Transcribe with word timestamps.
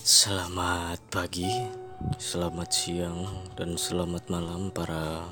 Selamat 0.00 0.96
pagi, 1.12 1.44
selamat 2.16 2.72
siang, 2.72 3.28
dan 3.52 3.76
selamat 3.76 4.32
malam 4.32 4.72
para 4.72 5.28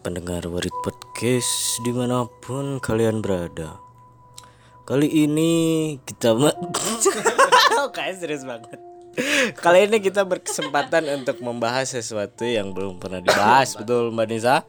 pendengar 0.00 0.48
Warit 0.48 0.72
Podcast 0.80 1.76
di 1.84 1.92
mana 1.92 2.24
pun 2.40 2.80
kalian 2.80 3.20
berada. 3.20 3.76
Kali 4.88 5.28
ini 5.28 5.52
kita 6.08 6.32
kayak 8.00 8.16
serius 8.16 8.48
banget. 8.48 8.80
Kali 9.60 9.92
ini 9.92 10.00
kita 10.00 10.24
berkesempatan 10.24 11.04
untuk 11.12 11.44
membahas 11.44 11.92
sesuatu 11.92 12.48
yang 12.48 12.72
belum 12.72 12.96
pernah 12.96 13.20
dibahas, 13.20 13.76
betul 13.76 14.08
Mbak 14.08 14.26
Nisa? 14.32 14.64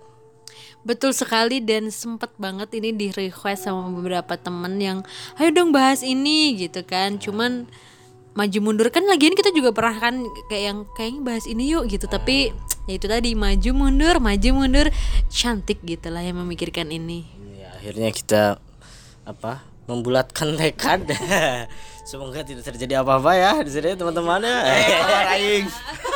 Betul 0.83 1.15
sekali 1.15 1.63
dan 1.63 1.87
sempet 1.95 2.35
banget 2.35 2.75
ini 2.75 2.91
di 2.91 3.07
request 3.15 3.71
sama 3.71 3.87
beberapa 3.87 4.35
temen 4.35 4.75
yang 4.83 4.99
ayo 5.39 5.49
dong 5.55 5.71
bahas 5.71 6.03
ini 6.03 6.59
gitu 6.59 6.83
kan 6.83 7.15
cuman 7.17 7.71
maju 8.35 8.59
mundur. 8.61 8.87
Kan 8.91 9.07
lagian 9.07 9.33
kita 9.33 9.49
juga 9.55 9.71
pernah 9.71 9.97
kan 9.97 10.21
kayak 10.51 10.63
yang 10.63 10.77
kayaknya 10.93 11.21
bahas 11.23 11.45
ini 11.47 11.71
yuk 11.71 11.87
gitu. 11.89 12.05
Tapi 12.05 12.51
ya 12.85 12.93
itu 12.93 13.07
tadi 13.09 13.33
maju 13.33 13.71
mundur 13.73 14.19
maju 14.19 14.49
mundur. 14.53 14.87
Cantik 15.31 15.81
gitu 15.81 16.11
lah 16.11 16.21
yang 16.21 16.37
memikirkan 16.43 16.91
ini. 16.91 17.25
Ya, 17.57 17.73
akhirnya 17.79 18.11
kita 18.11 18.41
apa 19.25 19.65
membulatkan 19.89 20.53
tekad. 20.59 21.09
Semoga 22.09 22.45
tidak 22.45 22.61
terjadi 22.69 23.01
apa-apa 23.01 23.33
ya 23.33 23.51
di 23.65 23.71
sini 23.73 23.97
teman-teman 23.97 24.45
ya. 24.45 24.57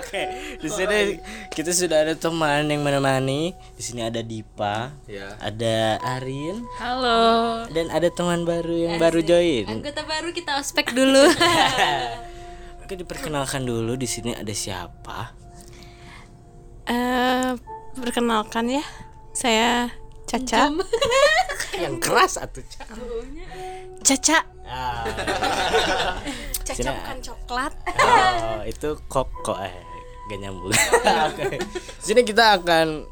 Oke, 0.00 0.24
di 0.56 0.68
sini 0.72 1.20
kita 1.52 1.76
sudah 1.76 2.08
ada 2.08 2.14
teman 2.16 2.64
yang 2.72 2.80
menemani. 2.80 3.52
Di 3.76 3.82
sini 3.84 4.00
ada 4.00 4.24
Dipa, 4.24 4.96
ada 5.38 6.00
Arin, 6.16 6.64
halo 6.80 7.68
dan 7.68 7.92
ada 7.92 8.08
teman 8.08 8.48
baru 8.48 8.72
yang 8.72 8.94
baru 8.96 9.20
join. 9.20 9.68
anggota 9.68 10.02
baru 10.08 10.32
kita 10.32 10.56
ospek 10.56 10.96
dulu 10.96 11.20
Oke, 12.82 12.96
diperkenalkan 12.96 13.62
dulu 13.68 13.94
di 13.94 14.08
sini 14.08 14.32
ada 14.32 14.50
siapa? 14.56 15.36
Eh, 16.88 17.52
perkenalkan 17.94 18.72
ya, 18.72 18.84
saya 19.36 19.92
Caca. 20.30 20.70
Yang 21.82 21.96
keras 22.02 22.38
atau 22.38 22.62
Cak? 22.62 22.86
Caca. 24.06 24.38
Ah. 24.62 25.02
Caca 26.62 26.90
bukan 26.94 27.18
coklat. 27.18 27.72
Oh, 27.98 28.62
itu 28.62 28.94
koko 29.10 29.58
eh 29.58 29.89
gak 30.30 30.38
nyambung. 30.38 30.70
Oke. 31.34 31.58
Sini 31.98 32.22
kita 32.22 32.62
akan 32.62 33.02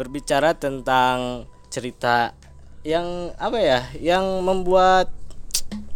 berbicara 0.00 0.56
tentang 0.56 1.44
cerita 1.68 2.32
yang 2.80 3.36
apa 3.36 3.58
ya? 3.60 3.80
Yang 4.00 4.24
membuat 4.40 5.12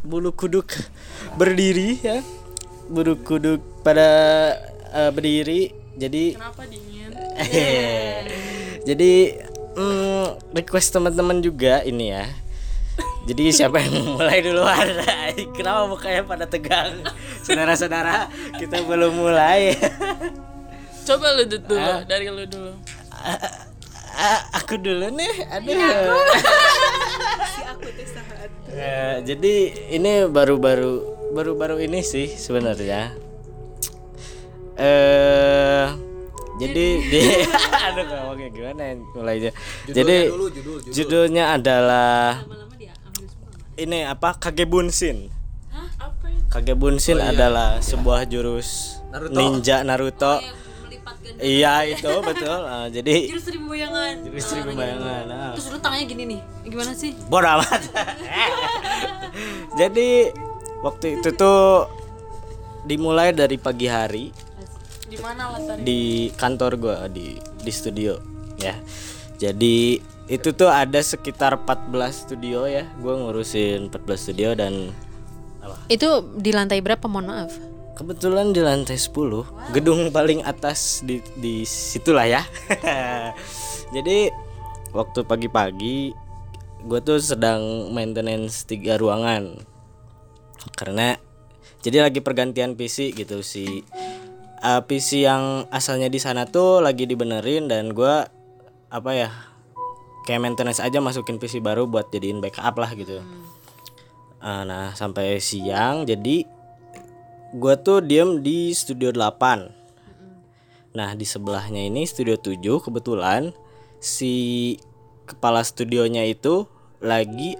bulu 0.04 0.36
kuduk 0.36 0.68
berdiri 1.40 1.96
ya. 2.04 2.20
Bulu 2.92 3.16
kuduk 3.24 3.64
pada 3.80 4.08
eh, 4.92 5.08
berdiri. 5.08 5.72
Jadi 5.96 6.36
Kenapa 6.36 6.68
dingin? 6.68 7.10
Jadi 8.88 9.12
mm, 9.76 10.52
request 10.56 10.92
teman-teman 10.92 11.40
juga 11.40 11.80
ini 11.88 12.12
ya. 12.12 12.28
Jadi 13.28 13.52
siapa 13.52 13.84
yang 13.84 14.16
mulai 14.16 14.40
duluan? 14.40 14.88
Kenapa 15.56 15.84
mukanya 15.86 16.24
pada 16.24 16.44
tegang? 16.48 17.04
Saudara-saudara, 17.44 18.32
kita 18.56 18.80
belum 18.80 19.12
mulai. 19.20 19.76
Coba 21.06 21.26
lu 21.34 21.44
dulu, 21.48 21.76
dari 22.06 22.26
lu 22.28 22.44
dulu. 22.46 22.72
A- 24.10 24.44
aku 24.58 24.76
dulu 24.76 25.06
nih, 25.14 25.34
aduh. 25.48 25.74
Ya, 28.70 29.18
jadi 29.20 29.54
ini 29.90 30.30
baru-baru 30.30 31.02
baru-baru 31.34 31.82
ini 31.82 32.06
sih 32.06 32.30
sebenarnya. 32.30 33.12
Eh 34.78 35.84
jadi 36.62 36.84
di 37.02 37.20
aduh 37.90 38.04
ngomongnya 38.06 38.48
gimana 38.54 38.80
ya 38.80 38.94
mulainya. 39.12 39.50
Jadi 39.90 40.16
judulnya 40.94 41.58
adalah 41.58 42.46
ini 43.74 44.06
apa 44.06 44.38
Kagebunsin. 44.38 45.28
Apa 45.98 46.30
ya? 46.30 46.38
Kagebunsin 46.48 47.18
adalah 47.18 47.82
sebuah 47.82 48.22
jurus 48.30 49.02
ninja 49.34 49.82
Naruto. 49.82 50.38
Iya 50.40 50.59
itu 51.86 52.10
betul. 52.22 52.60
Ah, 52.62 52.86
jadi 52.88 53.14
jurus 53.32 53.44
seribu 53.46 53.66
bayangan 53.72 54.14
jurus 54.24 54.44
seribu 54.44 54.70
bayangan. 54.74 55.24
ah. 55.28 55.52
terus 55.56 55.66
lu 55.70 55.78
tangannya 55.78 56.06
gini 56.06 56.22
nih 56.36 56.40
gimana 56.68 56.92
sih 56.94 57.12
Bodoh 57.26 57.60
amat. 57.60 57.80
Jadi 59.80 60.30
waktu 60.82 61.20
itu 61.20 61.28
tuh 61.34 61.86
dimulai 62.84 63.30
dari 63.30 63.56
pagi 63.60 63.86
hari 63.86 64.34
Di 65.06 65.16
mana 65.18 65.54
latarnya? 65.54 65.82
di 65.82 66.30
kantor 66.34 66.72
gua 66.78 66.96
di 67.06 67.38
di 67.38 67.72
studio 67.72 68.18
ya. 68.58 68.74
Jadi 69.40 69.98
itu 70.30 70.48
tuh 70.54 70.70
ada 70.70 71.00
sekitar 71.02 71.58
14 71.58 71.90
studio 72.12 72.66
ya. 72.66 72.86
Gua 73.02 73.18
ngurusin 73.18 73.90
14 73.90 74.18
studio 74.18 74.54
dan 74.54 74.90
itu 75.86 76.08
di 76.34 76.50
lantai 76.50 76.80
berapa 76.80 77.04
mohon 77.06 77.30
maaf 77.30 77.52
kebetulan 77.98 78.52
di 78.54 78.60
lantai 78.62 78.96
10, 78.96 79.72
gedung 79.74 80.10
paling 80.10 80.42
atas 80.44 81.02
di 81.06 81.22
di 81.38 81.62
situlah 81.64 82.26
ya. 82.26 82.42
Jadi 83.94 84.30
waktu 84.94 85.22
pagi-pagi 85.26 86.12
gue 86.80 87.00
tuh 87.04 87.20
sedang 87.20 87.92
maintenance 87.92 88.64
tiga 88.64 88.96
ruangan. 88.96 89.58
Karena 90.76 91.16
jadi 91.80 92.04
lagi 92.04 92.20
pergantian 92.20 92.76
PC 92.76 93.16
gitu 93.16 93.40
si 93.40 93.84
uh, 94.60 94.80
PC 94.84 95.24
yang 95.24 95.64
asalnya 95.72 96.12
di 96.12 96.20
sana 96.20 96.44
tuh 96.44 96.84
lagi 96.84 97.08
dibenerin 97.08 97.72
dan 97.72 97.96
gua 97.96 98.28
apa 98.92 99.10
ya 99.16 99.30
kayak 100.28 100.44
maintenance 100.44 100.84
aja 100.84 101.00
masukin 101.00 101.40
PC 101.40 101.64
baru 101.64 101.88
buat 101.88 102.12
jadiin 102.12 102.44
backup 102.44 102.76
lah 102.76 102.92
gitu. 102.92 103.24
Uh, 104.40 104.62
nah 104.64 104.92
sampai 104.96 105.40
siang 105.40 106.04
jadi 106.04 106.44
gua 107.56 107.74
tuh 107.78 108.02
diem 108.04 108.42
di 108.42 108.70
studio 108.74 109.10
8 109.10 110.94
nah 110.94 111.14
di 111.14 111.22
sebelahnya 111.22 111.86
ini 111.86 112.02
studio 112.06 112.34
7 112.34 112.58
kebetulan 112.82 113.54
si 114.02 114.74
kepala 115.30 115.62
studionya 115.62 116.26
itu 116.26 116.66
lagi 116.98 117.54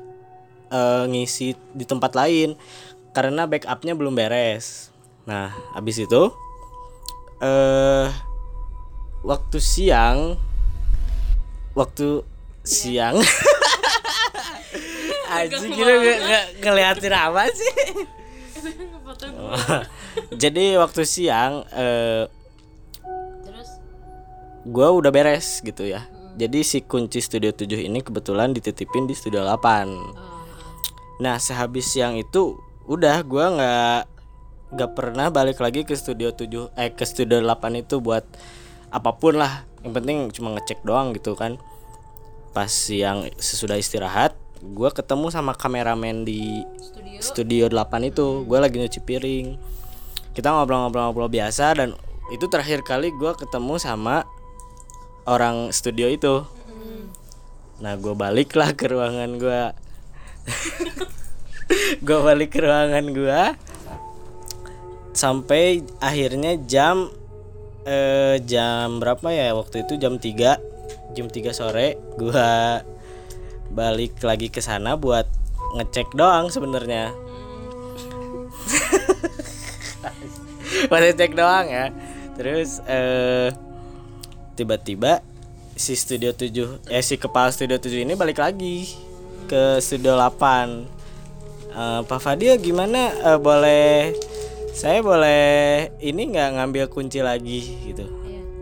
eh, 0.70 1.04
ngisi 1.06 1.54
di 1.74 1.84
tempat 1.86 2.18
lain 2.18 2.58
karena 3.10 3.46
backupnya 3.46 3.94
belum 3.98 4.14
beres. 4.14 4.90
Nah, 5.26 5.50
habis 5.74 5.98
itu 5.98 6.30
eh 7.40 8.08
waktu 9.22 9.58
siang 9.58 10.36
waktu 11.74 12.22
siang 12.66 13.16
Anjing 15.30 15.72
kira 15.72 15.94
nge- 16.02 16.48
ngeliatin 16.58 17.14
apa 17.14 17.46
sih? 17.54 17.74
Oh, 19.40 19.56
Jadi 20.42 20.76
waktu 20.76 21.02
siang 21.08 21.64
eh 21.72 22.28
terus 23.44 23.70
gua 24.68 24.92
udah 24.94 25.10
beres 25.10 25.64
gitu 25.64 25.86
ya. 25.86 26.06
Jadi 26.38 26.62
si 26.62 26.78
kunci 26.80 27.20
studio 27.20 27.50
7 27.52 27.90
ini 27.90 28.00
kebetulan 28.00 28.54
dititipin 28.54 29.04
di 29.04 29.12
studio 29.18 29.42
8. 29.44 31.20
Nah, 31.20 31.36
sehabis 31.36 31.92
siang 31.92 32.16
itu 32.16 32.56
udah 32.88 33.20
gua 33.26 33.46
nggak 33.52 34.00
nggak 34.70 34.90
pernah 34.94 35.28
balik 35.28 35.58
lagi 35.58 35.82
ke 35.82 35.98
studio 35.98 36.30
7 36.30 36.70
eh 36.78 36.94
ke 36.94 37.04
studio 37.04 37.42
8 37.42 37.82
itu 37.82 37.98
buat 37.98 38.24
apa 38.88 39.10
pun 39.18 39.36
lah. 39.36 39.66
Yang 39.84 39.92
penting 40.00 40.18
cuma 40.32 40.48
ngecek 40.56 40.80
doang 40.86 41.12
gitu 41.12 41.36
kan. 41.36 41.60
Pas 42.56 42.70
siang 42.70 43.28
sesudah 43.38 43.78
istirahat, 43.78 44.34
gua 44.60 44.92
ketemu 44.92 45.32
sama 45.32 45.56
kameramen 45.56 46.24
di 46.24 46.64
studio 47.20 47.68
8 47.68 48.12
itu. 48.12 48.44
Gua 48.44 48.64
lagi 48.64 48.80
nyuci 48.80 49.00
piring. 49.02 49.56
Kita 50.36 50.54
ngobrol-ngobrol-ngobrol 50.54 51.32
biasa 51.32 51.74
dan 51.76 51.96
itu 52.30 52.46
terakhir 52.46 52.86
kali 52.86 53.10
gua 53.16 53.34
ketemu 53.34 53.80
sama 53.80 54.24
orang 55.28 55.74
studio 55.74 56.06
itu. 56.08 56.46
Nah, 57.80 57.96
gue 57.96 58.12
baliklah 58.12 58.76
ke 58.76 58.92
ruangan 58.92 59.40
gue. 59.40 59.62
gue 62.06 62.18
balik 62.18 62.50
ke 62.52 62.60
ruangan 62.60 63.04
gue 63.14 63.42
sampai 65.14 65.82
akhirnya 65.98 66.58
jam 66.64 67.10
eh 67.86 68.38
jam 68.44 69.00
berapa 69.00 69.24
ya 69.32 69.56
waktu 69.56 69.88
itu 69.88 69.96
jam 69.98 70.20
3 70.20 71.16
jam 71.16 71.26
3 71.26 71.50
sore 71.50 71.98
gua 72.14 72.84
balik 73.70 74.18
lagi 74.22 74.50
ke 74.50 74.58
sana 74.58 74.98
buat 74.98 75.26
ngecek 75.78 76.14
doang 76.14 76.50
sebenarnya. 76.50 77.10
Buat 80.90 81.12
ngecek 81.12 81.36
doang 81.36 81.68
ya. 81.68 81.92
terus 82.40 82.80
eh 82.88 83.52
tiba-tiba 84.56 85.20
si 85.76 85.92
studio 85.92 86.32
7 86.32 86.88
eh 86.88 87.04
si 87.04 87.20
kepala 87.20 87.52
studio 87.52 87.76
7 87.76 88.00
ini 88.00 88.16
balik 88.16 88.40
lagi 88.40 88.96
ke 89.44 89.76
studio 89.76 90.16
8 90.16 91.00
Eh, 91.70 92.00
Pak 92.02 92.18
Fadil 92.18 92.58
gimana? 92.58 93.14
Eh, 93.14 93.38
boleh 93.38 94.10
saya 94.74 95.02
boleh 95.02 95.90
ini 96.02 96.34
nggak 96.34 96.58
ngambil 96.58 96.84
kunci 96.90 97.22
lagi 97.22 97.62
gitu? 97.86 98.06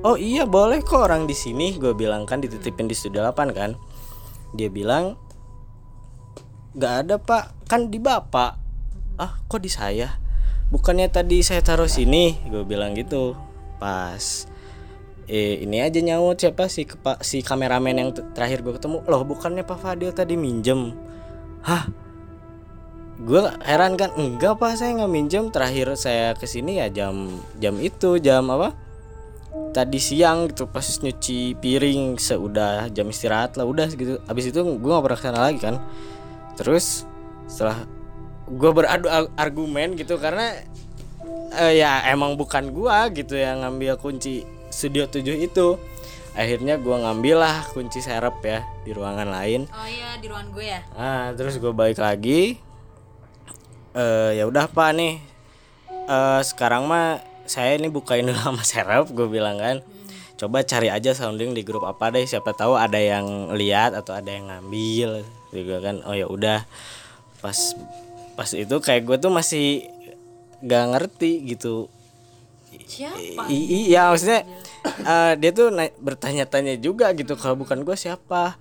Oh 0.04 0.14
iya 0.14 0.44
boleh 0.44 0.84
kok 0.84 1.08
orang 1.08 1.24
di 1.24 1.32
sini. 1.32 1.72
Gue 1.80 1.96
bilang 1.96 2.28
kan 2.28 2.44
dititipin 2.44 2.84
di 2.84 2.92
studio 2.92 3.24
8 3.24 3.56
kan 3.56 3.72
dia 4.56 4.68
bilang 4.72 5.16
nggak 6.76 6.94
ada 7.04 7.16
pak. 7.20 7.68
Kan 7.68 7.92
di 7.92 7.98
bapak. 8.00 8.56
Ah 9.18 9.40
kok 9.50 9.60
di 9.60 9.68
saya? 9.68 10.16
Bukannya 10.68 11.08
tadi 11.08 11.40
saya 11.40 11.64
taruh 11.64 11.90
sini? 11.90 12.38
Gue 12.48 12.62
bilang 12.64 12.94
gitu. 12.94 13.34
Pas 13.80 14.46
eh 15.28 15.60
ini 15.60 15.84
aja 15.84 16.00
nyaut 16.00 16.40
siapa? 16.40 16.72
Si 16.72 16.88
kepa, 16.88 17.20
si 17.20 17.44
kameramen 17.44 17.96
yang 17.96 18.10
terakhir 18.32 18.64
gue 18.64 18.76
ketemu. 18.76 19.04
Loh 19.04 19.22
bukannya 19.28 19.64
Pak 19.64 19.78
Fadil 19.80 20.12
tadi 20.12 20.38
minjem? 20.38 20.96
Hah? 21.64 21.90
Gue 23.18 23.42
heran 23.66 23.98
kan 23.98 24.14
enggak 24.14 24.62
pak. 24.62 24.78
Saya 24.78 24.94
nggak 24.94 25.10
minjem. 25.10 25.44
Terakhir 25.50 25.98
saya 25.98 26.38
ke 26.38 26.46
sini 26.46 26.78
ya 26.78 26.86
jam 26.86 27.42
jam 27.58 27.74
itu 27.82 28.22
jam 28.22 28.46
apa 28.54 28.87
tadi 29.72 30.00
siang 30.00 30.48
gitu 30.50 30.66
pas 30.66 30.84
nyuci 30.84 31.54
piring 31.60 32.16
seudah 32.18 32.88
jam 32.90 33.06
istirahat 33.06 33.54
lah 33.60 33.68
udah 33.68 33.86
gitu 33.92 34.18
abis 34.26 34.50
itu 34.50 34.60
gue 34.64 34.90
nggak 34.90 35.04
pernah 35.04 35.18
ke 35.18 35.24
sana 35.24 35.40
lagi 35.44 35.60
kan. 35.60 35.76
Terus 36.58 37.06
setelah 37.46 37.86
gue 38.48 38.70
beradu 38.72 39.06
ar- 39.12 39.32
argumen 39.36 39.94
gitu 39.94 40.16
karena 40.16 40.56
eh, 41.54 41.80
ya 41.80 42.04
emang 42.12 42.36
bukan 42.36 42.72
gua 42.72 43.08
gitu 43.12 43.36
yang 43.36 43.64
ngambil 43.64 43.96
kunci 43.96 44.44
studio 44.68 45.08
7 45.08 45.24
itu. 45.40 45.80
Akhirnya 46.38 46.78
gua 46.78 47.02
ngambil 47.02 47.36
lah 47.42 47.66
kunci 47.74 47.98
serep 47.98 48.38
ya 48.46 48.62
di 48.86 48.94
ruangan 48.94 49.26
lain. 49.26 49.66
Oh 49.74 49.88
iya 49.88 50.14
di 50.22 50.30
ruangan 50.30 50.54
gue 50.54 50.66
ya. 50.70 50.80
ah 50.94 51.34
terus 51.34 51.58
gue 51.58 51.72
balik 51.74 51.98
lagi. 51.98 52.60
Eh 53.96 54.30
ya 54.38 54.46
udah 54.46 54.70
pak 54.70 54.90
nih. 54.94 55.18
Eh 55.90 56.40
sekarang 56.46 56.86
mah 56.86 57.18
saya 57.48 57.80
ini 57.80 57.88
bukain 57.88 58.28
dulu 58.28 58.36
sama 58.38 58.62
serep 58.62 59.08
gue 59.10 59.26
bilang 59.26 59.56
kan 59.56 59.80
coba 60.38 60.62
cari 60.62 60.86
aja 60.86 61.16
sounding 61.16 61.50
di 61.50 61.66
grup 61.66 61.82
apa 61.82 62.14
deh 62.14 62.22
siapa 62.22 62.54
tahu 62.54 62.78
ada 62.78 63.00
yang 63.00 63.50
lihat 63.58 63.96
atau 63.98 64.14
ada 64.14 64.30
yang 64.30 64.46
ngambil 64.46 65.26
juga 65.50 65.82
kan. 65.82 66.04
Oh 66.06 66.14
ya 66.14 66.30
udah. 66.30 66.62
Pas 67.42 67.58
pas 68.38 68.50
itu 68.54 68.76
kayak 68.78 69.02
gue 69.02 69.16
tuh 69.18 69.34
masih 69.34 69.90
gak 70.62 70.94
ngerti 70.94 71.42
gitu. 71.42 71.90
Siapa? 72.86 73.50
I- 73.50 73.90
iya 73.90 74.14
maksudnya 74.14 74.46
eh, 74.86 75.32
dia 75.42 75.50
tuh 75.50 75.74
bertanya-tanya 75.98 76.78
juga 76.78 77.10
gitu 77.18 77.34
kalau 77.34 77.58
bukan 77.58 77.82
gue 77.82 77.96
siapa? 77.98 78.54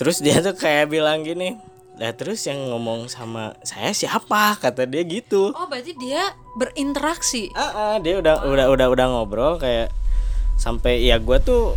Terus 0.00 0.24
dia 0.24 0.40
tuh 0.40 0.56
kayak 0.56 0.88
bilang 0.88 1.26
gini 1.28 1.58
lah 1.98 2.14
terus 2.14 2.46
yang 2.46 2.70
ngomong 2.70 3.10
sama 3.10 3.58
saya 3.66 3.90
siapa? 3.90 4.54
Kata 4.62 4.86
dia 4.86 5.02
gitu. 5.02 5.50
Oh 5.50 5.66
berarti 5.66 5.98
dia 5.98 6.30
berinteraksi. 6.54 7.50
ah 7.58 7.70
ah, 7.74 7.94
dia 7.98 8.22
udah 8.22 8.46
udah 8.46 8.66
udah 8.70 8.86
udah 8.86 9.06
ngobrol 9.10 9.58
kayak 9.58 9.90
sampai 10.54 11.02
ya 11.02 11.18
gue 11.18 11.38
tuh 11.42 11.74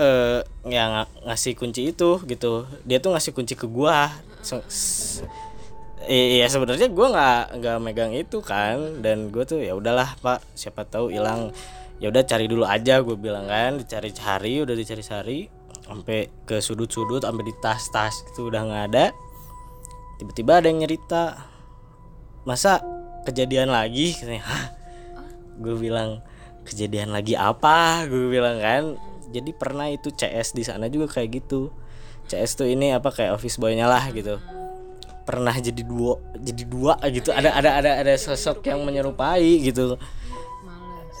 eh 0.00 0.40
ya 0.64 0.84
nga- 0.88 1.12
ngasih 1.28 1.60
kunci 1.60 1.92
itu 1.92 2.24
gitu. 2.24 2.64
Dia 2.88 3.04
tuh 3.04 3.12
ngasih 3.12 3.36
kunci 3.36 3.52
ke 3.52 3.68
gua. 3.68 4.08
So- 4.40 4.64
Iya 6.08 6.48
sebenarnya 6.48 6.88
gua 6.88 7.12
nggak 7.12 7.44
nggak 7.60 7.76
megang 7.84 8.12
itu 8.16 8.40
kan. 8.40 9.04
Dan 9.04 9.28
gue 9.28 9.44
tuh 9.44 9.60
ya 9.60 9.76
udahlah 9.76 10.16
pak 10.24 10.40
siapa 10.56 10.88
tahu 10.88 11.12
hilang. 11.12 11.52
Ya 12.00 12.08
udah 12.08 12.24
cari 12.24 12.48
dulu 12.48 12.64
aja 12.64 13.04
gue 13.04 13.12
bilang 13.20 13.44
kan. 13.44 13.76
Dicari-cari 13.76 14.64
udah 14.64 14.72
dicari-cari 14.72 15.52
sampai 15.84 16.32
ke 16.48 16.64
sudut-sudut 16.64 17.20
sampai 17.20 17.44
di 17.44 17.54
tas-tas 17.60 18.24
itu 18.32 18.48
udah 18.48 18.62
nggak 18.64 18.84
ada 18.94 19.04
tiba-tiba 20.20 20.60
ada 20.60 20.68
yang 20.68 20.84
nyerita 20.84 21.48
masa 22.44 22.84
kejadian 23.24 23.72
lagi? 23.72 24.12
Katanya 24.12 24.44
hah? 24.44 24.64
Gue 25.56 25.80
bilang 25.80 26.20
kejadian 26.68 27.16
lagi 27.16 27.32
apa? 27.40 28.04
Gue 28.04 28.28
bilang 28.28 28.60
kan. 28.60 29.00
Jadi 29.32 29.56
pernah 29.56 29.88
itu 29.88 30.12
CS 30.12 30.52
di 30.52 30.60
sana 30.60 30.92
juga 30.92 31.08
kayak 31.08 31.40
gitu. 31.40 31.72
CS 32.28 32.60
tuh 32.60 32.68
ini 32.68 32.92
apa 32.92 33.08
kayak 33.08 33.40
office 33.40 33.56
boynya 33.56 33.88
lah 33.88 34.12
gitu. 34.12 34.36
Pernah 35.24 35.56
jadi 35.56 35.80
dua 35.80 36.20
jadi 36.36 36.64
dua 36.68 37.00
gitu. 37.08 37.32
Ada 37.32 37.56
ada 37.56 37.70
ada 37.80 37.90
ada 38.04 38.14
sosok 38.20 38.60
yang 38.68 38.84
menyerupai 38.84 39.64
gitu. 39.64 39.96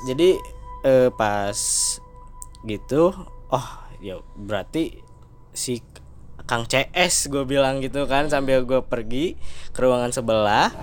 Jadi 0.04 0.36
eh, 0.84 1.08
pas 1.12 1.56
gitu 2.60 3.12
oh 3.48 3.68
ya 4.04 4.20
berarti 4.36 5.00
si 5.52 5.80
Kang 6.50 6.66
CS 6.66 7.30
gue 7.30 7.46
bilang 7.46 7.78
gitu 7.78 8.10
kan 8.10 8.26
sambil 8.26 8.66
gue 8.66 8.82
pergi 8.82 9.38
ke 9.70 9.78
ruangan 9.78 10.10
sebelah 10.10 10.74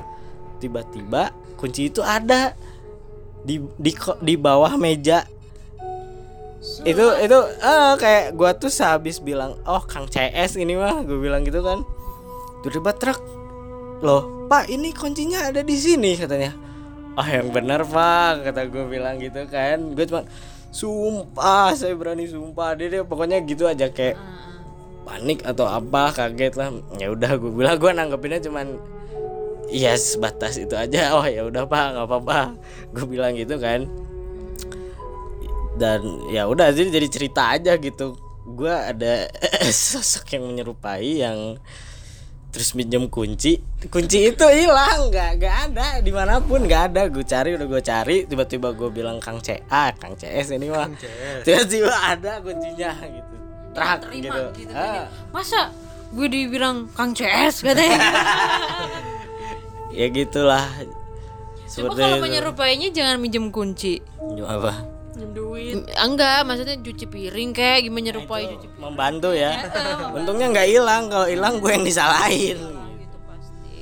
tiba-tiba 0.64 1.36
kunci 1.60 1.92
itu 1.92 2.00
ada 2.00 2.56
di 3.44 3.60
di 3.76 3.92
di 4.24 4.36
bawah 4.40 4.80
meja. 4.80 5.28
Itu 6.88 7.04
itu 7.20 7.40
eh 7.60 7.94
kayak 8.00 8.40
gua 8.40 8.56
tuh 8.56 8.72
sehabis 8.72 9.20
bilang 9.20 9.60
oh 9.68 9.84
Kang 9.84 10.08
CS 10.08 10.56
ini 10.56 10.80
mah 10.80 11.04
gue 11.04 11.20
bilang 11.20 11.44
gitu 11.44 11.60
kan. 11.60 11.84
Tiba-tiba 12.64 12.92
truk 12.96 13.20
loh 14.00 14.48
Pak 14.48 14.72
ini 14.72 14.96
kuncinya 14.96 15.52
ada 15.52 15.68
di 15.68 15.76
sini 15.76 16.16
katanya. 16.16 16.56
Oh 17.20 17.28
yang 17.28 17.52
benar 17.52 17.84
Pak 17.84 18.48
kata 18.48 18.72
gue 18.72 18.88
bilang 18.88 19.20
gitu 19.20 19.44
kan. 19.52 19.92
Gue 19.92 20.08
cuma 20.08 20.24
sumpah 20.72 21.76
saya 21.76 21.92
berani 21.92 22.24
sumpah. 22.24 22.72
Dia, 22.80 22.88
dia 22.88 23.04
pokoknya 23.04 23.44
gitu 23.44 23.68
aja 23.68 23.92
kayak 23.92 24.16
panik 25.08 25.40
atau 25.48 25.64
apa 25.64 26.12
kaget 26.12 26.54
lah. 26.60 26.70
Ya 27.00 27.08
udah 27.08 27.40
gue 27.40 27.52
bilang 27.56 27.80
gue 27.80 27.92
nanggepinnya 27.96 28.44
cuman 28.44 28.76
iya 29.72 29.96
sebatas 29.96 30.60
itu 30.60 30.76
aja. 30.76 31.16
Oh 31.16 31.24
ya 31.24 31.48
udah 31.48 31.64
pak 31.64 31.96
nggak 31.96 32.06
apa-apa. 32.12 32.40
Gue 32.92 33.06
bilang 33.08 33.32
gitu 33.40 33.56
kan. 33.56 33.88
Dan 35.80 36.28
ya 36.36 36.52
udah 36.52 36.76
jadi 36.76 36.92
jadi 36.92 37.08
cerita 37.08 37.56
aja 37.56 37.80
gitu. 37.80 38.20
Gue 38.44 38.72
ada 38.72 39.32
sosok 39.72 40.36
yang 40.36 40.44
menyerupai 40.52 41.24
yang 41.24 41.56
terus 42.52 42.76
minjem 42.76 43.08
kunci. 43.08 43.64
Kunci 43.88 44.34
itu 44.34 44.44
hilang 44.44 45.08
nggak 45.08 45.32
nggak 45.40 45.56
ada. 45.72 45.88
Di 46.04 46.12
mana 46.12 46.44
pun 46.44 46.68
nggak 46.68 46.84
ada. 46.92 47.08
Gue 47.08 47.24
cari 47.24 47.56
udah 47.56 47.68
gue 47.70 47.80
cari. 47.80 48.18
Tiba-tiba 48.28 48.76
gue 48.76 48.92
bilang 48.92 49.24
kang 49.24 49.40
CA 49.40 49.96
kang 49.96 50.20
CS 50.20 50.60
ini 50.60 50.68
mah. 50.68 50.92
Tiba-tiba 51.48 51.96
ada 51.96 52.44
kuncinya 52.44 52.92
gitu 53.08 53.47
trak 53.78 53.98
Terima 54.04 54.34
gitu, 54.34 54.42
gitu, 54.58 54.74
Ah. 54.74 55.06
Masa 55.30 55.70
gue 56.10 56.28
dibilang 56.28 56.90
Kang 56.92 57.14
CS 57.14 57.62
katanya. 57.62 58.00
ya 59.94 60.06
gitulah 60.08 60.66
Coba 61.68 61.94
kalau 61.94 62.18
itu. 62.18 62.24
menyerupainya 62.24 62.88
jangan 62.90 63.18
minjem 63.18 63.48
kunci. 63.48 64.02
apa 64.42 64.82
duit 65.28 65.82
Enggak, 65.96 66.42
maksudnya 66.44 66.78
cuci 66.78 67.06
piring 67.06 67.50
kayak 67.52 67.82
gimana 67.82 67.98
menyerupai 68.14 68.44
cuci 68.48 68.68
piring 68.68 68.78
membantu 68.80 69.30
ya 69.32 69.50
untungnya 70.16 70.48
nggak 70.48 70.68
hilang 70.68 71.04
kalau 71.08 71.26
hilang 71.26 71.58
gue 71.58 71.72
yang 71.72 71.82
disalahin 71.82 72.54
gitu 72.56 73.18
pasti. 73.24 73.82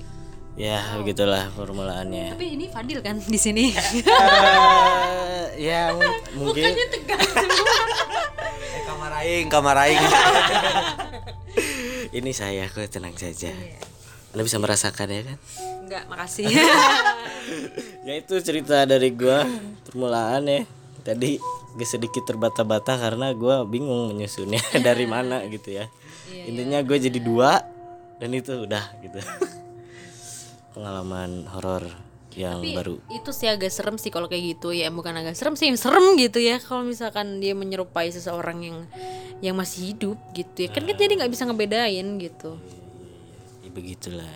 ya 0.55 0.79
begitulah 0.95 1.51
formulaannya 1.51 2.31
Tapi 2.31 2.45
ini 2.49 2.65
Fadil 2.67 2.99
kan 2.99 3.19
di 3.19 3.35
sini. 3.35 3.65
Eh, 3.67 5.43
ya 5.67 5.91
m- 5.91 5.99
mungkin 6.33 6.63
tegas. 6.89 7.19
Eh, 7.19 7.43
kamar 7.43 8.64
aing, 9.21 9.47
kamar 9.47 9.77
aing. 9.87 9.99
ini 12.17 12.31
saya 12.35 12.67
kok 12.67 12.83
tenang 12.91 13.15
saja. 13.15 13.51
Anda 14.35 14.43
bisa 14.43 14.59
merasakan 14.59 15.07
ya 15.07 15.21
kan? 15.23 15.37
Enggak, 15.85 16.03
makasih. 16.11 16.47
ya 18.07 18.13
itu 18.19 18.35
cerita 18.43 18.83
dari 18.83 19.15
gua. 19.15 19.47
Permulaan 19.87 20.43
ya. 20.47 20.61
Tadi 21.05 21.39
gak 21.75 21.87
sedikit 21.87 22.23
terbata-bata 22.25 22.97
karena 22.97 23.31
gua 23.31 23.63
bingung 23.63 24.11
menyusunnya 24.11 24.59
dari 24.87 25.07
mana 25.07 25.45
gitu 25.47 25.71
ya. 25.71 25.87
Intinya 26.45 26.83
gue 26.83 26.97
jadi 26.99 27.19
dua 27.21 27.63
dan 28.19 28.29
itu 28.35 28.67
udah 28.67 28.83
gitu. 28.99 29.19
Pengalaman 30.75 31.47
horor 31.55 31.87
yang 32.35 32.59
baru. 32.61 32.99
itu 33.09 33.31
sih 33.31 33.47
agak 33.47 33.71
serem 33.71 33.95
sih 33.95 34.11
kalau 34.11 34.27
kayak 34.27 34.59
gitu. 34.59 34.75
Ya 34.75 34.91
bukan 34.91 35.15
agak 35.15 35.33
serem 35.39 35.55
sih 35.55 35.71
serem 35.79 36.19
gitu 36.19 36.43
ya. 36.43 36.59
Kalau 36.59 36.83
misalkan 36.83 37.39
dia 37.39 37.55
menyerupai 37.55 38.11
seseorang 38.11 38.59
yang 38.61 38.77
yang 39.39 39.55
masih 39.55 39.95
hidup 39.95 40.19
gitu 40.35 40.67
ya. 40.67 40.69
Kan 40.71 40.83
kan 40.83 40.95
jadi 40.95 41.13
nggak 41.15 41.31
bisa 41.31 41.47
ngebedain 41.47 42.07
gitu. 42.19 42.59
Ya, 43.63 43.69
begitulah. 43.71 44.35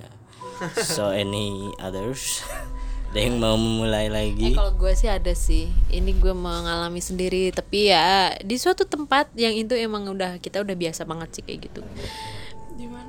So 0.75 1.11
any 1.11 1.71
others? 1.79 2.39
Ada 3.09 3.25
yang 3.25 3.41
mau 3.41 3.57
memulai 3.57 4.05
Eh, 4.05 4.13
lagi 4.13 4.53
kalau 4.53 4.69
gue 4.77 4.93
sih 4.93 5.09
ada 5.09 5.33
sih. 5.33 5.65
Ini 5.89 6.13
gue 6.21 6.29
mengalami 6.29 7.01
sendiri 7.01 7.49
tapi 7.49 7.89
ya 7.89 8.37
di 8.37 8.53
suatu 8.53 8.85
tempat 8.85 9.33
yang 9.33 9.57
itu 9.57 9.73
emang 9.73 10.05
udah 10.13 10.37
kita 10.37 10.61
udah 10.61 10.77
biasa 10.77 11.09
banget 11.09 11.29
sih 11.33 11.41
kayak 11.41 11.73
gitu. 11.73 11.81
Di 12.77 12.85
mana 12.85 13.08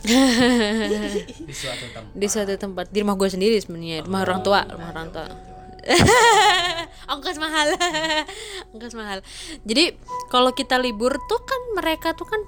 Di 0.00 1.54
suatu 1.54 1.84
tempat. 1.92 2.12
di 2.16 2.26
suatu 2.28 2.54
tempat. 2.56 2.86
Di 2.88 2.98
rumah 3.04 3.16
gue 3.20 3.28
sendiri 3.28 3.56
sebenarnya 3.60 4.06
rumah 4.08 4.24
orang 4.24 4.40
tua 4.40 4.60
rumah 4.64 4.90
orang 4.92 5.08
tua. 5.12 5.26
ongkos 7.12 7.36
mahal. 7.40 7.68
Ongkos 8.76 8.94
mahal. 8.94 9.18
Jadi 9.64 9.96
kalau 10.28 10.52
kita 10.52 10.76
libur 10.76 11.16
tuh 11.26 11.40
kan 11.42 11.60
mereka 11.76 12.12
tuh 12.12 12.28
kan 12.28 12.40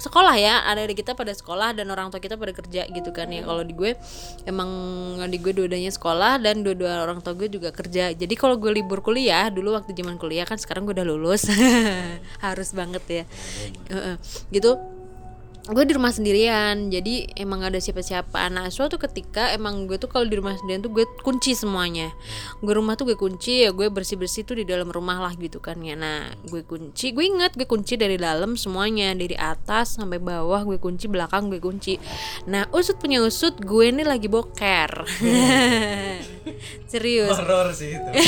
sekolah 0.00 0.34
ya. 0.40 0.64
Ada 0.64 0.88
adik 0.88 1.04
kita 1.04 1.12
pada 1.12 1.30
sekolah 1.30 1.76
dan 1.76 1.92
orang 1.92 2.08
tua 2.08 2.18
kita 2.18 2.40
pada 2.40 2.56
kerja 2.56 2.88
gitu 2.88 3.10
kan 3.12 3.28
ya. 3.28 3.44
Kalau 3.44 3.62
di 3.62 3.76
gue 3.76 3.94
emang 4.48 4.70
di 5.28 5.38
gue 5.38 5.52
dua-duanya 5.52 5.92
sekolah 5.92 6.40
dan 6.40 6.64
dua-dua 6.64 7.04
orang 7.04 7.20
tua 7.20 7.36
gue 7.36 7.52
juga 7.52 7.70
kerja. 7.70 8.16
Jadi 8.16 8.34
kalau 8.34 8.56
gue 8.56 8.72
libur 8.72 9.04
kuliah 9.04 9.52
dulu 9.52 9.76
waktu 9.76 9.92
zaman 9.92 10.16
kuliah 10.16 10.48
kan 10.48 10.56
sekarang 10.56 10.88
gue 10.88 10.96
udah 10.96 11.06
lulus. 11.06 11.46
Harus 12.44 12.72
banget 12.72 13.04
ya. 13.06 13.24
Gitu 14.48 14.99
gue 15.70 15.84
di 15.86 15.94
rumah 15.94 16.10
sendirian 16.10 16.90
jadi 16.90 17.30
emang 17.38 17.62
gak 17.62 17.78
ada 17.78 17.80
siapa-siapa. 17.82 18.50
Nah 18.50 18.66
suatu 18.74 18.98
ketika 18.98 19.54
emang 19.54 19.86
gue 19.86 19.96
tuh 20.02 20.10
kalau 20.10 20.26
di 20.26 20.34
rumah 20.34 20.58
sendirian 20.58 20.82
tuh 20.82 20.90
gue 20.90 21.06
kunci 21.22 21.54
semuanya. 21.54 22.10
Gue 22.58 22.74
rumah 22.74 22.98
tuh 22.98 23.14
gue 23.14 23.16
kunci 23.18 23.62
ya 23.62 23.70
gue 23.70 23.86
bersih 23.86 24.18
bersih 24.18 24.42
tuh 24.42 24.58
di 24.58 24.66
dalam 24.66 24.90
rumah 24.90 25.22
lah 25.22 25.32
gitu 25.38 25.62
kan 25.62 25.78
ya. 25.78 25.94
Nah 25.94 26.26
gue 26.50 26.66
kunci 26.66 27.14
gue 27.14 27.24
inget 27.24 27.54
gue 27.54 27.66
kunci 27.70 27.94
dari 27.94 28.18
dalam 28.18 28.58
semuanya 28.58 29.14
dari 29.14 29.38
atas 29.38 29.96
sampai 29.98 30.18
bawah 30.18 30.66
gue 30.66 30.78
kunci 30.82 31.06
belakang 31.06 31.46
gue 31.46 31.62
kunci. 31.62 32.02
Nah 32.50 32.66
usut 32.74 32.98
punya 32.98 33.22
usut 33.22 33.54
gue 33.62 33.94
ini 33.94 34.02
lagi 34.02 34.26
boker. 34.26 35.06
Serius. 36.90 37.30
Horor 37.38 37.70
sih 37.70 37.94
itu. 37.94 38.10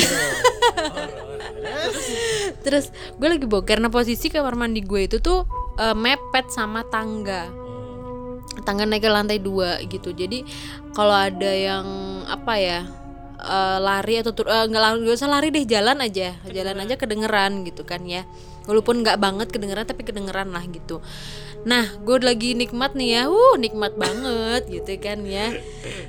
Terus 2.63 2.95
gue 3.19 3.29
lagi 3.29 3.47
boker. 3.51 3.83
Nah 3.83 3.91
posisi 3.91 4.31
kamar 4.31 4.55
mandi 4.55 4.87
gue 4.87 5.11
itu 5.11 5.19
tuh 5.19 5.62
eh, 5.79 5.97
Mepet 5.97 6.51
sama 6.53 6.85
tangga. 6.89 7.49
Tangga 8.67 8.85
naik 8.85 9.05
ke 9.05 9.11
lantai 9.11 9.39
dua 9.41 9.81
gitu. 9.89 10.13
Jadi 10.13 10.45
kalau 10.93 11.17
ada 11.17 11.49
yang 11.49 11.87
Apa 12.29 12.55
ya 12.61 12.81
eh, 13.41 13.79
Lari 13.81 14.21
atau 14.21 14.33
eh, 14.45 14.65
nggak 14.69 14.83
lari 14.83 15.09
usah 15.09 15.29
lari 15.31 15.49
deh 15.49 15.65
jalan 15.65 16.03
aja. 16.05 16.37
Jalan 16.49 16.83
aja 16.85 16.95
kedengeran 17.01 17.65
gitu 17.65 17.83
kan 17.87 18.05
ya. 18.05 18.29
Walaupun 18.69 19.03
nggak 19.03 19.19
banget 19.19 19.49
kedengeran 19.51 19.89
tapi 19.89 20.07
kedengeran 20.07 20.55
lah 20.55 20.63
gitu. 20.71 21.03
Nah 21.63 21.95
gue 22.03 22.19
lagi 22.23 22.55
nikmat 22.55 22.95
nih 22.95 23.09
ya. 23.19 23.23
Uh 23.31 23.55
nikmat 23.59 23.95
banget 23.99 24.69
gitu 24.71 24.99
kan 25.03 25.23
ya. 25.27 25.51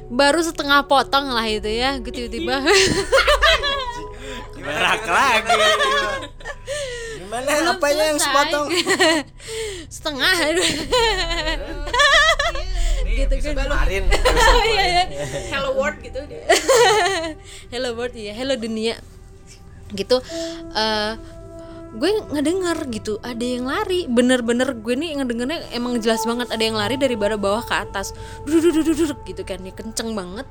Baru 0.09 0.41
setengah 0.41 0.85
potong 0.85 1.33
lah 1.33 1.45
itu 1.49 1.69
ya 1.69 1.97
gue 1.97 2.13
tiba-tiba 2.13 2.61
berak 4.57 5.03
lagi? 5.05 5.59
Gimana? 7.19 7.75
Apanya 7.75 8.03
yang 8.13 8.19
sepotong? 8.21 8.67
Setengah. 9.95 10.33
Gitu 13.13 13.35
kan. 13.41 13.53
Kemarin. 13.55 14.03
Iya, 14.63 14.83
iya. 14.89 15.03
Hello 15.53 15.77
World 15.77 15.97
gitu. 16.01 16.21
hello 17.73 17.89
world 17.93 18.15
ya 18.15 18.33
hello 18.33 18.55
dunia. 18.57 18.97
Gitu. 19.93 20.17
Eh 20.73 21.13
gue 21.93 22.11
ngedenger 22.33 22.89
gitu. 22.89 23.21
Ada 23.21 23.45
yang 23.45 23.69
lari. 23.69 24.09
Bener-bener 24.09 24.73
gue 24.73 24.95
nih 24.97 25.21
ngedengernya 25.21 25.73
emang 25.77 26.01
jelas 26.01 26.25
banget 26.25 26.49
ada 26.49 26.63
yang 26.63 26.77
lari 26.77 26.97
dari 26.97 27.13
bara 27.13 27.37
bawah 27.37 27.61
ke 27.61 27.75
atas. 27.75 28.17
Duduk 28.49 28.81
duduk 28.81 28.95
duduk 28.97 29.19
gitu 29.29 29.43
kan. 29.45 29.61
Ya 29.61 29.73
kenceng 29.73 30.17
banget 30.17 30.49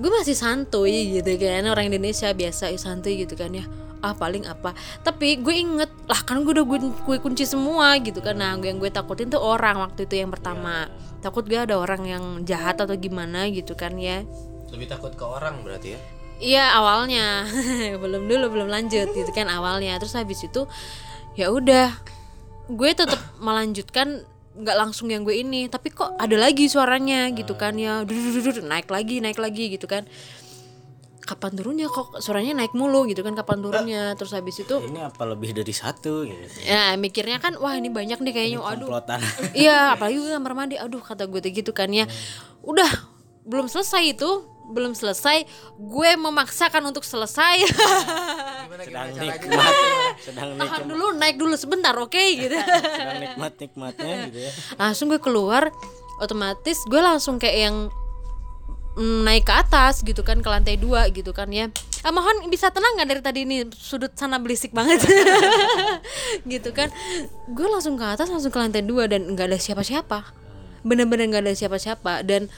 gue 0.00 0.10
masih 0.10 0.32
santuy 0.32 1.20
gitu 1.20 1.36
kan 1.36 1.68
orang 1.68 1.92
Indonesia 1.92 2.32
biasa 2.32 2.72
ya 2.72 2.78
santuy 2.80 3.20
gitu 3.20 3.36
kan 3.36 3.52
ya. 3.52 3.68
Ah 4.00 4.16
paling 4.16 4.48
apa? 4.48 4.72
Tapi 5.04 5.44
gue 5.44 5.52
inget 5.52 5.92
lah 6.08 6.24
kan 6.24 6.40
gue 6.40 6.56
udah 6.56 6.64
gue, 6.64 6.78
gue 6.88 7.16
kunci 7.20 7.44
semua 7.44 8.00
gitu 8.00 8.24
kan. 8.24 8.40
Nah 8.40 8.56
yang 8.56 8.80
gue 8.80 8.88
takutin 8.88 9.28
tuh 9.28 9.44
orang 9.44 9.76
waktu 9.76 10.08
itu 10.08 10.24
yang 10.24 10.32
pertama. 10.32 10.88
Takut 11.20 11.44
gue 11.44 11.60
ada 11.60 11.76
orang 11.76 12.08
yang 12.08 12.24
jahat 12.48 12.80
atau 12.80 12.96
gimana 12.96 13.44
gitu 13.52 13.76
kan 13.76 14.00
ya. 14.00 14.24
Lebih 14.72 14.88
takut 14.88 15.12
ke 15.12 15.20
orang 15.20 15.60
berarti 15.60 15.94
ya. 15.94 16.00
Iya 16.40 16.64
awalnya. 16.80 17.44
Belum 18.02 18.24
dulu 18.24 18.56
belum 18.56 18.72
lanjut 18.72 19.12
gitu 19.12 19.30
kan 19.36 19.52
awalnya. 19.52 20.00
Terus 20.00 20.16
habis 20.16 20.40
itu 20.40 20.64
ya 21.36 21.52
udah. 21.52 21.92
Gue 22.72 22.96
tetap 22.96 23.20
melanjutkan 23.36 24.24
nggak 24.50 24.76
langsung 24.76 25.06
yang 25.06 25.22
gue 25.22 25.38
ini 25.38 25.70
tapi 25.70 25.94
kok 25.94 26.18
ada 26.18 26.34
lagi 26.34 26.66
suaranya 26.66 27.30
gitu 27.30 27.54
kan 27.54 27.78
ya 27.78 28.02
naik 28.66 28.90
lagi 28.90 29.22
naik 29.22 29.38
lagi 29.38 29.70
gitu 29.70 29.86
kan. 29.86 30.04
Kapan 31.20 31.54
turunnya 31.54 31.86
kok 31.86 32.18
suaranya 32.18 32.58
naik 32.58 32.74
mulu 32.74 33.06
gitu 33.06 33.22
kan 33.22 33.38
kapan 33.38 33.62
turunnya. 33.62 34.18
Terus 34.18 34.34
habis 34.34 34.58
itu 34.66 34.74
ini 34.82 34.98
apa 34.98 35.22
lebih 35.22 35.54
dari 35.54 35.70
satu 35.70 36.26
gitu 36.26 36.66
ya 36.66 36.98
mikirnya 36.98 37.38
kan 37.38 37.54
wah 37.54 37.78
ini 37.78 37.86
banyak 37.86 38.18
nih 38.18 38.32
kayaknya 38.34 38.58
aduh 38.66 38.90
Iya, 39.54 39.94
apalagi 39.94 40.18
gue 40.18 40.32
kamar 40.34 40.52
mandi. 40.58 40.74
Aduh, 40.74 40.98
kata 40.98 41.30
gue 41.30 41.38
gitu 41.46 41.70
kan 41.70 41.86
ya. 41.94 42.10
Udah, 42.66 42.90
belum 43.46 43.70
selesai 43.70 44.18
itu, 44.18 44.42
belum 44.70 44.94
selesai. 44.94 45.44
Gue 45.76 46.14
memaksakan 46.14 46.82
untuk 46.86 47.02
selesai. 47.02 47.66
Gimana 47.66 48.82
sedang 48.86 49.08
gimana 49.10 49.24
nikmat 49.26 49.74
sedang 50.20 50.48
Tahan 50.54 50.58
nikmat 50.62 50.82
dulu, 50.86 51.06
naik 51.18 51.36
dulu 51.36 51.54
sebentar, 51.58 51.94
oke 51.98 52.22
gitu. 52.38 52.54
sedang 52.54 53.18
nikmat 53.18 53.52
nikmatnya 53.58 54.14
gitu 54.30 54.38
ya 54.46 54.52
langsung 54.78 55.10
gue 55.10 55.20
keluar, 55.20 55.68
otomatis 56.22 56.78
gue 56.86 57.00
langsung 57.00 57.40
kayak 57.40 57.58
yang 57.68 57.76
mm, 58.96 59.26
naik 59.26 59.44
ke 59.48 59.54
atas 59.54 60.04
gitu 60.06 60.22
kan 60.22 60.40
ke 60.40 60.48
lantai 60.48 60.76
dua 60.78 61.08
gitu 61.10 61.34
kan 61.34 61.50
ya. 61.50 61.68
Ah, 62.00 62.16
mohon 62.16 62.48
bisa 62.48 62.72
tenang 62.72 62.96
nggak 62.96 63.08
dari 63.12 63.20
tadi 63.20 63.40
ini 63.44 63.56
sudut 63.76 64.16
sana 64.16 64.40
berisik 64.40 64.72
banget 64.72 65.04
gitu 66.52 66.72
kan. 66.72 66.88
Gue 67.52 67.68
langsung 67.68 68.00
ke 68.00 68.06
atas 68.06 68.32
langsung 68.32 68.48
ke 68.48 68.58
lantai 68.60 68.80
dua 68.80 69.04
dan 69.04 69.28
nggak 69.36 69.52
ada 69.52 69.58
siapa-siapa. 69.60 70.32
Bener-bener 70.80 71.28
nggak 71.28 71.44
ada 71.44 71.52
siapa-siapa 71.52 72.24
dan 72.24 72.48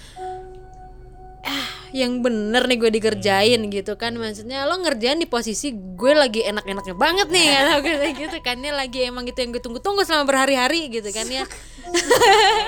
yang 1.92 2.25
bener 2.25 2.64
nih 2.64 2.76
gue 2.80 2.90
dikerjain 2.90 3.61
gitu 3.68 3.92
kan. 4.00 4.16
Maksudnya 4.16 4.64
lo 4.64 4.80
ngerjain 4.80 5.20
di 5.20 5.28
posisi 5.28 5.72
gue 5.72 6.12
lagi 6.16 6.40
enak-enaknya 6.42 6.96
banget 6.96 7.28
nih 7.28 7.46
kata 7.52 7.75
gue 7.84 7.94
kayak 8.00 8.14
gitu 8.16 8.38
kan. 8.40 8.56
Ya 8.64 8.72
lagi 8.72 9.00
emang 9.04 9.28
itu 9.28 9.38
yang 9.38 9.52
gue 9.52 9.62
tunggu-tunggu 9.62 10.02
selama 10.08 10.25
berhari-hari 10.28 10.88
gitu 10.88 11.08
kan 11.12 11.28
ya. 11.28 11.44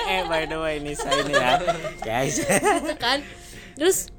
Eh 0.05 0.21
by 0.29 0.45
the 0.45 0.57
way 0.61 0.77
ini 0.77 0.93
saya 0.93 1.25
ini 1.25 1.33
ya. 1.33 1.57
Guys. 2.07 2.37
Gitu 2.45 2.93
kan. 3.01 3.25
Terus 3.73 4.13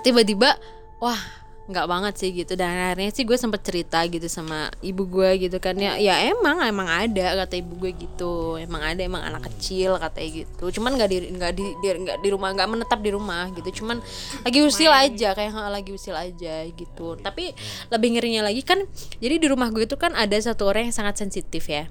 tiba-tiba 0.00 0.56
wah 0.98 1.20
nggak 1.66 1.86
banget 1.86 2.14
sih 2.14 2.30
gitu. 2.30 2.54
Dan 2.54 2.70
akhirnya 2.70 3.10
sih 3.10 3.22
gue 3.22 3.34
sempet 3.34 3.60
cerita 3.60 3.98
gitu 4.06 4.26
sama 4.26 4.70
ibu 4.80 5.02
gue 5.04 5.46
gitu 5.46 5.58
kan. 5.58 5.74
Ya 5.74 5.98
ya 5.98 6.30
emang 6.30 6.62
emang 6.62 6.86
ada 6.86 7.42
kata 7.42 7.58
ibu 7.58 7.74
gue 7.76 7.92
gitu. 7.94 8.54
Emang 8.56 8.82
ada 8.82 9.02
emang 9.02 9.20
anak 9.20 9.50
kecil 9.50 9.98
katanya 9.98 10.46
gitu. 10.46 10.78
Cuman 10.78 10.94
nggak 10.94 11.08
di 11.10 11.18
nggak 11.34 11.52
di 11.52 11.64
di- 11.78 11.98
nggak 12.06 12.18
di 12.22 12.28
rumah 12.30 12.54
nggak 12.54 12.68
menetap 12.68 13.00
di 13.02 13.10
rumah 13.10 13.50
gitu. 13.50 13.82
Cuman 13.82 13.98
lagi 14.42 14.58
usil 14.62 14.90
aja 14.90 15.34
kayak 15.34 15.52
"Ha, 15.52 15.68
lagi 15.68 15.90
usil 15.90 16.14
aja 16.14 16.54
gitu. 16.66 17.18
Tapi 17.18 17.50
lebih 17.90 18.08
ngerinya 18.14 18.46
lagi 18.46 18.62
kan 18.62 18.78
jadi 19.18 19.36
di 19.36 19.46
rumah 19.46 19.68
gue 19.68 19.84
itu 19.84 19.98
kan 19.98 20.14
ada 20.14 20.36
satu 20.36 20.66
orang 20.66 20.88
yang 20.88 20.94
sangat 20.94 21.18
sensitif 21.18 21.66
ya 21.66 21.90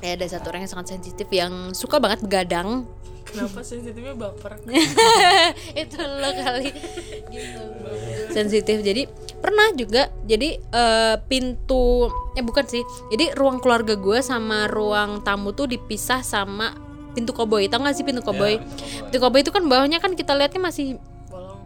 ya 0.00 0.16
ada 0.16 0.26
satu 0.26 0.48
orang 0.52 0.64
yang 0.64 0.72
sangat 0.72 0.96
sensitif 0.96 1.28
yang 1.28 1.76
suka 1.76 2.00
banget 2.00 2.24
begadang. 2.24 2.88
Kenapa 3.30 3.62
sensitifnya 3.62 4.16
baper? 4.18 4.58
itu 5.86 5.96
lo 6.02 6.30
kali. 6.34 6.74
Gitu. 7.30 7.62
Sensitif. 8.34 8.82
Jadi 8.82 9.06
pernah 9.38 9.70
juga. 9.78 10.10
Jadi 10.26 10.58
eh, 10.58 11.16
pintu 11.30 12.10
eh 12.34 12.42
bukan 12.42 12.66
sih. 12.66 12.82
Jadi 13.14 13.30
ruang 13.38 13.62
keluarga 13.62 13.94
gue 13.94 14.18
sama 14.18 14.66
ruang 14.66 15.22
tamu 15.22 15.54
tuh 15.54 15.70
dipisah 15.70 16.26
sama 16.26 16.74
pintu 17.14 17.30
koboi. 17.30 17.70
Tau 17.70 17.78
gak 17.78 17.94
sih 17.94 18.02
pintu 18.02 18.24
koboi. 18.24 18.58
Pintu 19.06 19.18
koboi 19.22 19.46
itu 19.46 19.54
kan 19.54 19.62
bawahnya 19.68 20.02
kan 20.02 20.18
kita 20.18 20.34
lihatnya 20.34 20.58
masih 20.58 20.98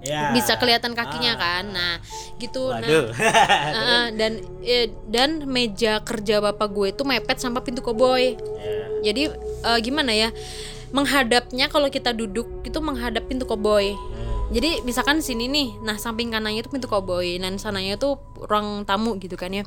ya 0.04 0.30
bisa 0.36 0.60
kelihatan 0.60 0.92
kakinya 0.92 1.34
kan? 1.34 1.64
Nah 1.72 1.92
gitu. 2.36 2.70
Waduh. 2.70 3.10
Nah 3.74 4.06
eh, 4.06 4.06
dan 4.14 4.32
eh, 4.62 4.86
dan 5.08 5.30
meja 5.48 6.04
kerja 6.04 6.38
bapak 6.44 6.68
gue 6.70 6.86
itu 6.92 7.02
mepet 7.02 7.40
sama 7.40 7.64
pintu 7.64 7.80
koboi. 7.80 8.36
Ya. 8.36 9.12
jadi 9.12 9.32
eh, 9.64 9.78
gimana 9.80 10.12
ya? 10.12 10.30
Menghadapnya 10.94 11.66
kalau 11.72 11.90
kita 11.90 12.14
duduk 12.14 12.62
itu 12.62 12.78
menghadap 12.78 13.26
pintu 13.26 13.48
koboi. 13.48 13.96
Jadi 14.52 14.84
misalkan 14.84 15.24
sini 15.24 15.48
nih 15.48 15.68
nah 15.82 15.96
samping 15.96 16.30
kanannya 16.30 16.62
itu 16.62 16.70
pintu 16.70 16.86
koboi 16.86 17.40
dan 17.40 17.56
sananya 17.56 17.96
tuh 17.96 18.20
ruang 18.44 18.84
tamu 18.84 19.16
gitu 19.18 19.34
kan 19.34 19.50
ya. 19.50 19.64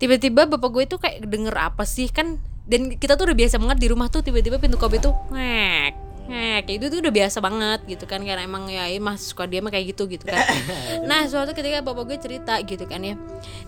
Tiba-tiba 0.00 0.48
bapak 0.48 0.70
gue 0.72 0.82
itu 0.88 0.96
kayak 0.96 1.28
denger 1.28 1.54
apa 1.54 1.84
sih? 1.84 2.08
Kan 2.08 2.40
dan 2.64 2.96
kita 2.96 3.18
tuh 3.18 3.30
udah 3.30 3.36
biasa 3.36 3.60
banget 3.60 3.78
di 3.82 3.86
rumah 3.92 4.08
tuh 4.08 4.24
tiba-tiba 4.24 4.56
pintu 4.56 4.80
koboi 4.80 4.98
tuh 5.02 5.12
ngek 5.34 6.09
ngek 6.30 6.78
itu 6.78 6.86
tuh 6.86 6.98
udah 7.02 7.10
biasa 7.10 7.42
banget 7.42 7.80
gitu 7.90 8.04
kan 8.06 8.22
karena 8.22 8.46
emang 8.46 8.70
ya 8.70 8.86
mas 9.02 9.26
suka 9.26 9.50
dia 9.50 9.58
mah 9.58 9.74
kayak 9.74 9.92
gitu 9.92 10.06
gitu 10.06 10.30
kan. 10.30 10.38
Nah 11.10 11.26
suatu 11.26 11.50
ketika 11.50 11.82
bapak 11.82 12.06
gue 12.06 12.18
cerita 12.22 12.54
gitu 12.62 12.86
kan 12.86 13.02
ya. 13.02 13.18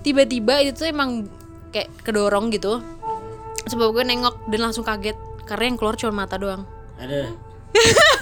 Tiba-tiba 0.06 0.62
itu 0.62 0.78
tuh 0.78 0.88
emang 0.88 1.26
kayak 1.74 1.90
kedorong 2.06 2.54
gitu. 2.54 2.78
Bapak 3.66 3.90
gue 3.98 4.04
nengok 4.06 4.34
dan 4.46 4.60
langsung 4.62 4.86
kaget 4.86 5.18
karena 5.42 5.74
yang 5.74 5.76
keluar 5.76 5.98
cuma 5.98 6.22
mata 6.22 6.38
doang. 6.38 6.62
Ada 7.02 7.34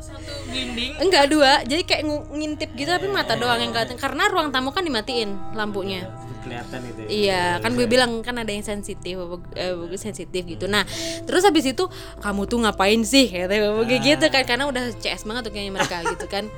Satu 0.00 0.32
glinding. 0.48 0.96
enggak 0.96 1.24
dua 1.28 1.60
jadi 1.68 1.82
kayak 1.84 2.02
ngintip 2.32 2.70
gitu 2.74 2.88
tapi 2.88 3.06
mata 3.12 3.36
doang 3.36 3.60
yang 3.60 3.72
kelihatan 3.72 4.00
karena 4.00 4.28
ruang 4.32 4.48
tamu 4.48 4.72
kan 4.72 4.82
dimatiin 4.82 5.56
lampunya 5.56 6.08
kelihatan 6.40 6.80
itu 6.88 7.00
ya. 7.04 7.08
Iya, 7.08 7.42
kan 7.60 7.76
gue 7.76 7.84
bilang 7.84 8.24
kan 8.24 8.32
ada 8.40 8.48
yang 8.48 8.64
sensitif, 8.64 9.20
bapak, 9.20 9.52
eh, 9.60 9.76
gue 9.76 10.00
sensitif 10.00 10.42
gitu. 10.48 10.66
Nah, 10.72 10.88
terus 11.28 11.44
habis 11.44 11.68
itu 11.68 11.84
kamu 12.24 12.48
tuh 12.48 12.64
ngapain 12.64 13.00
sih? 13.04 13.28
Bapak 13.28 13.84
gue 13.84 14.00
gitu 14.00 14.26
kan, 14.32 14.42
karena 14.48 14.64
udah 14.64 14.88
CS 14.98 15.28
banget 15.28 15.46
tuh 15.46 15.52
kayaknya 15.52 15.72
mereka 15.76 16.00
gitu 16.00 16.26
kan. 16.32 16.48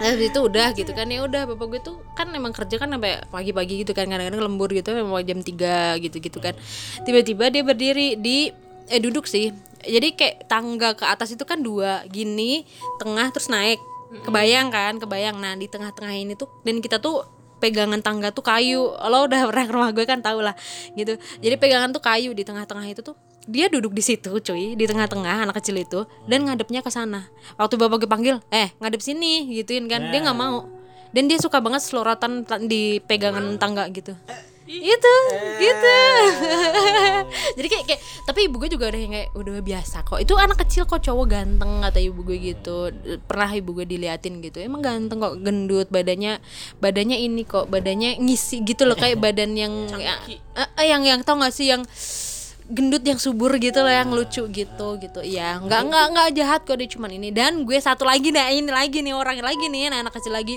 Nah, 0.00 0.08
habis 0.12 0.28
itu 0.28 0.40
udah 0.40 0.76
gitu 0.76 0.92
kan 0.92 1.08
ya 1.08 1.24
udah 1.24 1.48
bapak 1.48 1.66
gue 1.72 1.80
tuh 1.80 1.96
kan 2.12 2.28
emang 2.36 2.52
kerja 2.52 2.76
kan 2.76 2.88
sampai 2.92 3.24
pagi-pagi 3.32 3.84
gitu 3.84 3.96
kan 3.96 4.04
kadang-kadang 4.08 4.44
lembur 4.44 4.68
gitu 4.68 4.92
memang 4.92 5.24
jam 5.24 5.40
3 5.40 6.04
gitu-gitu 6.04 6.38
kan 6.40 6.52
tiba-tiba 7.08 7.48
dia 7.48 7.62
berdiri 7.64 8.20
di 8.20 8.52
eh 8.92 9.00
duduk 9.00 9.24
sih 9.24 9.56
jadi 9.86 10.08
kayak 10.16 10.36
tangga 10.48 10.96
ke 10.96 11.04
atas 11.04 11.32
itu 11.32 11.44
kan 11.46 11.60
dua 11.60 12.04
gini 12.08 12.64
tengah 12.98 13.30
terus 13.30 13.48
naik. 13.48 13.80
Kebayang 14.24 14.70
kan? 14.70 14.96
Kebayang. 14.98 15.36
Nah 15.38 15.58
di 15.58 15.66
tengah-tengah 15.66 16.14
ini 16.14 16.34
tuh 16.38 16.46
dan 16.62 16.78
kita 16.78 17.02
tuh 17.02 17.26
pegangan 17.58 18.00
tangga 18.00 18.30
tuh 18.30 18.44
kayu. 18.44 18.94
Lo 18.94 19.26
udah 19.26 19.44
pernah 19.50 19.64
ke 19.66 19.72
rumah 19.72 19.90
gue 19.90 20.04
kan? 20.06 20.22
Tau 20.22 20.40
lah. 20.40 20.54
Gitu. 20.94 21.18
Jadi 21.42 21.54
pegangan 21.58 21.90
tuh 21.90 22.02
kayu 22.02 22.30
di 22.32 22.46
tengah-tengah 22.46 22.86
itu 22.90 23.02
tuh 23.02 23.16
dia 23.44 23.68
duduk 23.68 23.92
di 23.92 24.00
situ 24.00 24.40
cuy 24.40 24.72
di 24.72 24.84
tengah-tengah 24.88 25.44
anak 25.44 25.60
kecil 25.60 25.76
itu 25.76 26.08
dan 26.24 26.48
ngadepnya 26.48 26.80
ke 26.80 26.88
sana. 26.88 27.28
Waktu 27.60 27.76
bapak 27.76 28.06
gue 28.06 28.10
panggil 28.10 28.36
eh 28.48 28.72
ngadep 28.80 29.02
sini 29.02 29.50
gituin 29.52 29.90
kan. 29.90 30.08
Dia 30.14 30.24
nggak 30.24 30.38
mau. 30.38 30.64
Dan 31.14 31.30
dia 31.30 31.38
suka 31.38 31.62
banget 31.62 31.84
selorotan 31.86 32.42
ta- 32.42 32.58
di 32.58 32.98
pegangan 32.98 33.54
tangga 33.54 33.86
gitu 33.94 34.18
itu 34.64 35.14
gitu 35.60 35.96
jadi 37.56 37.68
kayak, 37.68 37.84
kayak 37.84 38.02
tapi 38.24 38.48
ibu 38.48 38.56
gue 38.56 38.72
juga 38.72 38.88
udah 38.88 39.00
yang 39.00 39.12
kayak 39.12 39.30
udah 39.36 39.52
biasa 39.60 39.96
kok. 40.00 40.18
Itu 40.20 40.34
anak 40.40 40.64
kecil 40.64 40.88
kok 40.88 41.04
cowok 41.04 41.26
ganteng 41.28 41.84
kata 41.84 42.00
ibu 42.00 42.24
gue 42.24 42.38
gitu. 42.40 42.88
Pernah 43.28 43.50
ibu 43.52 43.70
gue 43.76 43.84
diliatin 43.84 44.40
gitu. 44.40 44.64
Emang 44.64 44.80
ganteng 44.80 45.20
kok 45.20 45.36
gendut 45.44 45.92
badannya 45.92 46.40
badannya 46.80 47.20
ini 47.20 47.44
kok 47.44 47.68
badannya 47.68 48.16
ngisi 48.16 48.64
gitu 48.64 48.88
loh 48.88 48.96
kayak 48.96 49.20
badan 49.20 49.52
yang 49.52 49.72
ya, 50.00 50.16
eh, 50.56 50.68
eh, 50.80 50.86
yang 50.88 51.04
yang 51.04 51.20
tau 51.20 51.36
gak 51.36 51.52
sih 51.52 51.68
yang 51.68 51.84
gendut 52.64 53.04
yang 53.04 53.20
subur 53.20 53.52
gitu 53.60 53.84
loh 53.84 53.92
yang 53.92 54.08
lucu 54.08 54.48
gitu 54.48 54.88
gitu. 54.96 55.20
Iya 55.20 55.60
nggak 55.60 55.80
nggak 55.84 56.06
nggak 56.16 56.28
jahat 56.32 56.60
kok 56.64 56.80
dia 56.80 56.88
cuman 56.88 57.12
ini. 57.12 57.28
Dan 57.28 57.68
gue 57.68 57.76
satu 57.76 58.08
lagi 58.08 58.32
nih 58.32 58.64
ini 58.64 58.72
lagi 58.72 59.04
nih 59.04 59.12
orang 59.12 59.36
lagi 59.44 59.68
nih 59.68 59.92
anak, 59.92 60.08
anak 60.08 60.12
kecil 60.16 60.32
lagi 60.32 60.56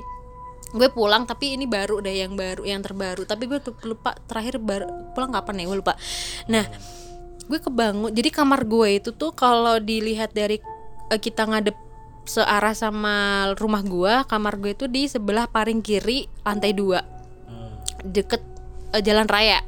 gue 0.74 0.90
pulang 0.92 1.24
tapi 1.24 1.56
ini 1.56 1.64
baru 1.64 2.04
deh 2.04 2.12
yang 2.12 2.36
baru 2.36 2.64
yang 2.68 2.84
terbaru. 2.84 3.24
Tapi 3.24 3.48
gue 3.48 3.60
tuh 3.64 3.76
lupa 3.88 4.16
terakhir 4.28 4.60
baru 4.60 4.88
pulang 5.16 5.32
kapan 5.32 5.64
ya? 5.64 5.66
Gue 5.72 5.78
lupa. 5.80 5.94
Nah 6.52 6.66
gue 7.48 7.60
kebangun 7.64 8.12
jadi 8.12 8.28
kamar 8.28 8.68
gue 8.68 9.00
itu 9.00 9.10
tuh 9.16 9.32
kalau 9.32 9.80
dilihat 9.80 10.36
dari 10.36 10.60
eh, 11.08 11.20
kita 11.20 11.48
ngadep 11.48 11.78
searah 12.28 12.76
sama 12.76 13.48
rumah 13.56 13.80
gue 13.88 14.14
kamar 14.28 14.60
gue 14.60 14.76
itu 14.76 14.92
di 14.92 15.08
sebelah 15.08 15.48
paling 15.48 15.80
kiri 15.80 16.28
lantai 16.44 16.76
dua. 16.76 17.00
Deket 18.04 18.44
eh, 18.92 19.04
jalan 19.04 19.28
raya. 19.28 19.64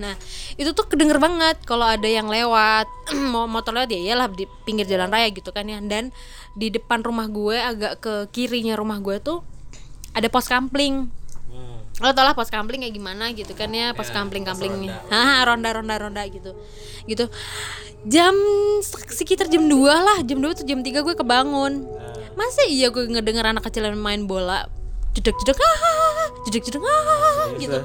Nah, 0.00 0.16
itu 0.56 0.72
tuh 0.72 0.88
kedenger 0.88 1.20
banget 1.20 1.60
kalau 1.68 1.84
ada 1.84 2.08
yang 2.08 2.24
lewat, 2.24 2.88
mau 3.32 3.44
motor 3.44 3.76
lewat 3.76 3.92
ya 3.92 4.00
iyalah 4.00 4.32
di 4.32 4.48
pinggir 4.64 4.88
jalan 4.88 5.12
raya 5.12 5.28
gitu 5.28 5.52
kan 5.52 5.68
ya. 5.68 5.84
Dan 5.84 6.16
di 6.56 6.72
depan 6.72 7.04
rumah 7.04 7.28
gue 7.28 7.60
agak 7.60 8.00
ke 8.00 8.14
kirinya 8.32 8.72
rumah 8.72 9.04
gue 9.04 9.20
tuh 9.20 9.44
ada 10.12 10.28
pos 10.28 10.46
kampling. 10.48 11.08
Lo 12.00 12.10
tau 12.16 12.24
lah 12.24 12.32
pos 12.32 12.48
kampling 12.48 12.82
kayak 12.82 12.96
gimana 12.96 13.30
gitu 13.36 13.52
kan 13.52 13.68
ya, 13.70 13.92
pos 13.92 14.08
kampling-kamplingnya. 14.08 14.96
Haha, 15.12 15.52
ronda-ronda 15.52 16.00
ronda 16.00 16.22
gitu. 16.26 16.56
Gitu. 17.04 17.28
Jam 18.08 18.34
sek- 18.82 19.12
sekitar 19.12 19.46
jam 19.46 19.68
2 19.68 19.76
lah, 19.86 20.18
jam 20.24 20.40
2 20.40 20.58
tuh 20.58 20.64
jam 20.66 20.80
3 20.80 21.04
gue 21.04 21.14
kebangun. 21.14 21.84
Masa 22.32 22.64
iya 22.66 22.88
gue 22.88 23.06
ngedenger 23.06 23.44
anak 23.44 23.68
kecil 23.68 23.86
yang 23.86 24.00
main 24.00 24.24
bola 24.24 24.66
jedek 25.12 25.36
jedek 25.44 25.60
ah 25.60 25.78
jedek 26.48 26.62
jedek 26.64 26.80
ah 26.80 27.52
gitu 27.60 27.78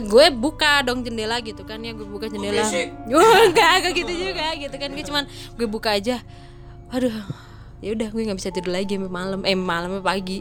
gue 0.00 0.26
buka 0.32 0.80
dong 0.80 1.04
jendela 1.04 1.36
gitu 1.44 1.60
kan 1.68 1.76
ya 1.84 1.92
gue 1.92 2.08
buka 2.08 2.32
jendela 2.32 2.64
enggak 3.52 3.72
enggak 3.84 3.92
gitu 3.92 4.12
juga 4.12 4.46
gitu 4.56 4.72
kan 4.80 4.88
gue 4.88 5.04
cuman 5.04 5.24
gue 5.28 5.68
buka 5.68 5.92
aja 5.92 6.24
aduh 6.88 7.12
ya 7.80 7.92
udah 7.92 8.08
gue 8.08 8.22
nggak 8.22 8.38
bisa 8.38 8.50
tidur 8.50 8.72
lagi 8.72 8.94
sampai 8.94 9.10
malam 9.10 9.40
eh 9.42 9.54
malam 9.54 9.98
sampai 9.98 10.06
pagi. 10.06 10.38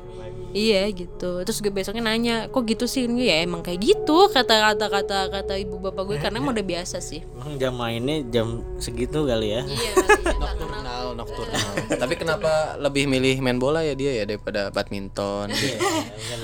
Iya 0.54 0.86
gitu. 0.94 1.42
Terus 1.42 1.58
gue 1.60 1.74
besoknya 1.74 2.06
nanya 2.06 2.36
kok 2.48 2.62
gitu 2.64 2.86
sih? 2.86 3.10
Ini 3.10 3.26
ya 3.26 3.36
emang 3.42 3.66
kayak 3.66 3.82
gitu 3.82 4.30
kata 4.30 4.54
kata 4.72 4.86
kata 4.86 5.18
kata 5.34 5.54
ibu 5.58 5.82
bapak 5.82 6.04
gue 6.06 6.18
karena 6.22 6.38
emang 6.38 6.54
udah 6.54 6.62
biasa 6.62 7.02
sih. 7.02 7.26
Emang 7.26 7.58
jam 7.58 7.74
mainnya 7.74 8.22
jam 8.30 8.62
segitu 8.78 9.26
kali 9.26 9.50
ya? 9.50 9.66
Iya 9.66 9.92
Nocturnal, 10.44 11.04
nocturnal. 11.18 11.74
Tapi 12.06 12.14
kenapa 12.16 12.78
lebih 12.78 13.10
milih 13.10 13.42
main 13.42 13.58
bola 13.58 13.82
ya 13.82 13.98
dia 13.98 14.14
ya 14.14 14.30
daripada 14.30 14.70
badminton? 14.70 15.50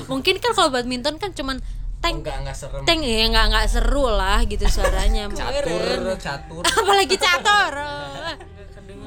mungkin 0.10 0.42
kan 0.42 0.52
kalau 0.52 0.74
badminton 0.74 1.22
kan 1.22 1.30
cuman 1.30 1.62
tank 2.00 2.26
Enggak 2.26 2.38
enggak 2.42 2.58
serem. 2.58 2.82
tank 2.88 3.02
ya 3.04 3.28
nggak 3.30 3.46
nggak 3.46 3.66
seru 3.70 4.10
lah 4.10 4.42
gitu 4.42 4.66
suaranya. 4.66 5.30
Catur, 5.30 6.18
catur. 6.18 6.64
apalagi 6.82 7.14
catur 7.14 7.74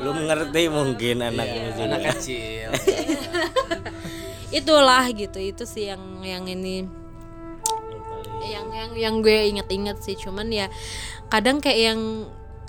belum 0.02 0.26
ngerti 0.26 0.62
mungkin 0.66 1.16
anaknya 1.22 1.70
juga 1.78 1.94
Anak 1.94 2.18
kecil. 2.18 2.68
itulah 4.58 5.06
gitu 5.14 5.38
itu 5.38 5.62
sih 5.62 5.86
yang 5.94 6.02
yang 6.26 6.44
ini. 6.50 6.90
Yang 8.42 8.66
yang 8.74 8.90
yang 8.98 9.14
gue 9.22 9.38
inget-inget 9.54 10.02
sih 10.02 10.18
cuman 10.18 10.50
ya 10.50 10.66
kadang 11.30 11.62
kayak 11.62 11.94
yang 11.94 12.00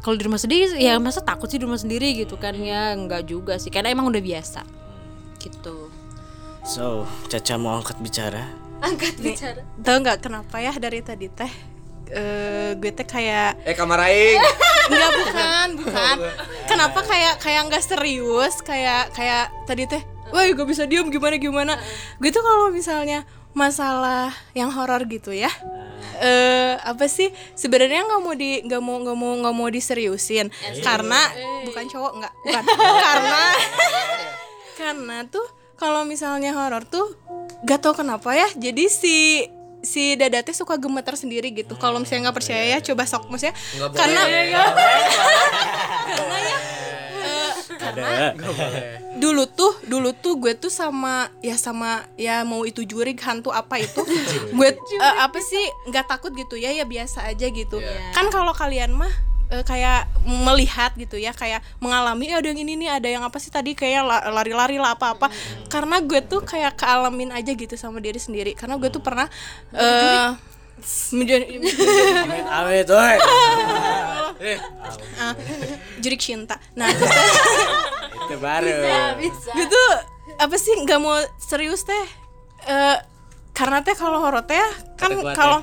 kalau 0.05 0.13
di 0.13 0.23
rumah 0.29 0.37
sendiri 0.37 0.77
ya 0.77 1.01
masa 1.01 1.25
takut 1.25 1.49
sih 1.49 1.57
di 1.57 1.65
rumah 1.65 1.81
sendiri 1.81 2.13
gitu 2.13 2.37
kan? 2.37 2.53
Ya 2.53 2.93
enggak 2.93 3.25
juga 3.25 3.57
sih 3.57 3.73
karena 3.73 3.89
emang 3.89 4.13
udah 4.13 4.21
biasa 4.21 4.61
gitu. 5.41 5.89
So 6.61 7.09
Caca 7.33 7.57
mau 7.57 7.81
angkat 7.81 7.97
bicara? 7.97 8.45
Angkat 8.79 9.17
bicara. 9.17 9.65
Tahu 9.81 9.97
nggak 10.05 10.21
kenapa 10.21 10.61
ya 10.61 10.71
dari 10.77 11.01
tadi 11.01 11.27
teh 11.33 11.72
eh 12.11 12.75
gue 12.75 12.91
teh 12.91 13.07
kayak 13.07 13.61
Eh 13.63 13.75
kamar 13.77 14.03
aing. 14.09 14.41
nggak 14.83 15.11
bukan 15.23 15.67
bukan. 15.79 16.15
Kenapa 16.67 16.99
kayak 17.03 17.39
kayak 17.39 17.61
nggak 17.71 17.83
serius? 17.83 18.59
Kayak 18.59 19.13
kayak 19.15 19.47
tadi 19.63 19.87
teh 19.87 20.03
wah 20.33 20.43
gue 20.43 20.65
bisa 20.65 20.83
diem 20.83 21.07
gimana 21.07 21.35
gimana? 21.37 21.73
Gue 22.19 22.33
tuh 22.33 22.43
kalau 22.43 22.73
misalnya 22.73 23.23
masalah 23.53 24.33
yang 24.57 24.73
horor 24.73 25.05
gitu 25.05 25.29
ya 25.29 25.49
eh 26.19 26.73
apa 26.81 27.05
sih? 27.05 27.29
Sebenarnya 27.53 28.05
nggak 28.05 28.21
mau 28.21 28.33
di 28.33 28.59
nggak 28.63 28.81
mau 28.81 28.97
nggak 29.01 29.17
mau 29.17 29.31
nggak 29.39 29.55
mau 29.55 29.67
diseriusin. 29.69 30.49
Karena 30.81 31.19
bukan 31.63 31.85
cowok 31.89 32.11
nggak 32.19 32.33
bukan. 32.43 32.63
Karena 33.05 33.43
karena 34.73 35.17
tuh 35.29 35.45
kalau 35.77 36.03
misalnya 36.03 36.53
horor 36.53 36.83
tuh 36.83 37.13
gak 37.63 37.79
tau 37.79 37.95
kenapa 37.95 38.35
ya 38.35 38.47
jadi 38.57 38.89
si 38.89 39.45
si 39.83 40.15
dada 40.15 40.39
teh 40.39 40.55
suka 40.55 40.79
gemeter 40.79 41.13
sendiri 41.13 41.51
gitu. 41.51 41.75
Kalau 41.75 41.99
misalnya 41.99 42.31
nggak 42.31 42.37
percaya 42.39 42.63
ya 42.65 42.79
coba 42.79 43.03
sok 43.03 43.27
maksudnya 43.27 43.51
Nggak 43.75 43.89
boleh. 43.91 43.99
karena 43.99 44.21
karena 46.07 46.37
ya 46.39 46.57
eh, 47.13 47.51
ada. 47.83 48.07
dulu 49.13 49.43
tuh 49.45 49.73
dulu 49.85 50.09
tuh 50.15 50.39
gue 50.39 50.53
tuh 50.55 50.71
sama 50.71 51.27
ya 51.39 51.55
sama 51.55 52.07
ya 52.15 52.41
mau 52.43 52.63
itu 52.63 52.83
jurig 52.83 53.19
hantu 53.21 53.51
apa 53.51 53.79
itu 53.79 54.01
gue 54.49 54.69
eh, 54.73 55.15
apa 55.19 55.39
sih 55.39 55.61
nggak 55.87 56.05
takut 56.07 56.31
gitu 56.33 56.55
ya 56.55 56.71
ya 56.71 56.83
biasa 56.83 57.27
aja 57.27 57.47
gitu. 57.47 57.77
Kan 58.11 58.27
kalau 58.29 58.51
kalian 58.51 58.95
mah 58.95 59.11
eh, 59.53 59.61
kayak 59.61 60.09
melihat 60.25 60.97
gitu 60.97 61.21
ya 61.21 61.29
kayak 61.29 61.61
mengalami 61.77 62.33
"Eh, 62.33 62.37
ada 62.41 62.49
yang 62.49 62.57
ini 62.57 62.73
nih 62.73 62.89
ada 62.97 63.05
yang 63.05 63.21
apa 63.21 63.37
sih 63.37 63.53
tadi? 63.53 63.77
Kayak 63.77 64.01
la- 64.03 64.25
lari-lari 64.33 64.81
lah 64.81 64.97
apa-apa. 64.97 65.29
Karena 65.69 66.01
gue 66.01 66.19
tuh 66.25 66.41
kayak 66.41 66.73
kealamin 66.73 67.29
aja 67.29 67.53
gitu 67.53 67.77
sama 67.77 68.01
diri 68.01 68.17
sendiri. 68.17 68.57
Karena 68.57 68.81
gue 68.81 68.89
tuh 68.89 69.03
pernah 69.05 69.29
eh 69.77 70.33
menjadi 71.13 71.45
amit 72.25 72.45
amit 72.49 72.87
ah, 75.21 75.33
jurik 76.01 76.19
cinta. 76.19 76.57
Nah 76.73 76.89
itu 78.25 78.35
baru. 78.41 78.73
Gue 79.53 79.65
tuh 79.69 79.87
apa 80.41 80.55
sih 80.57 80.73
nggak 80.81 80.99
mau 80.99 81.15
serius 81.37 81.85
teh. 81.85 82.05
Eh, 82.65 82.97
karena 83.53 83.85
teh 83.85 83.93
kalau 83.93 84.17
horor 84.17 84.41
teh 84.49 84.57
kan 84.97 85.13
kalau 85.37 85.61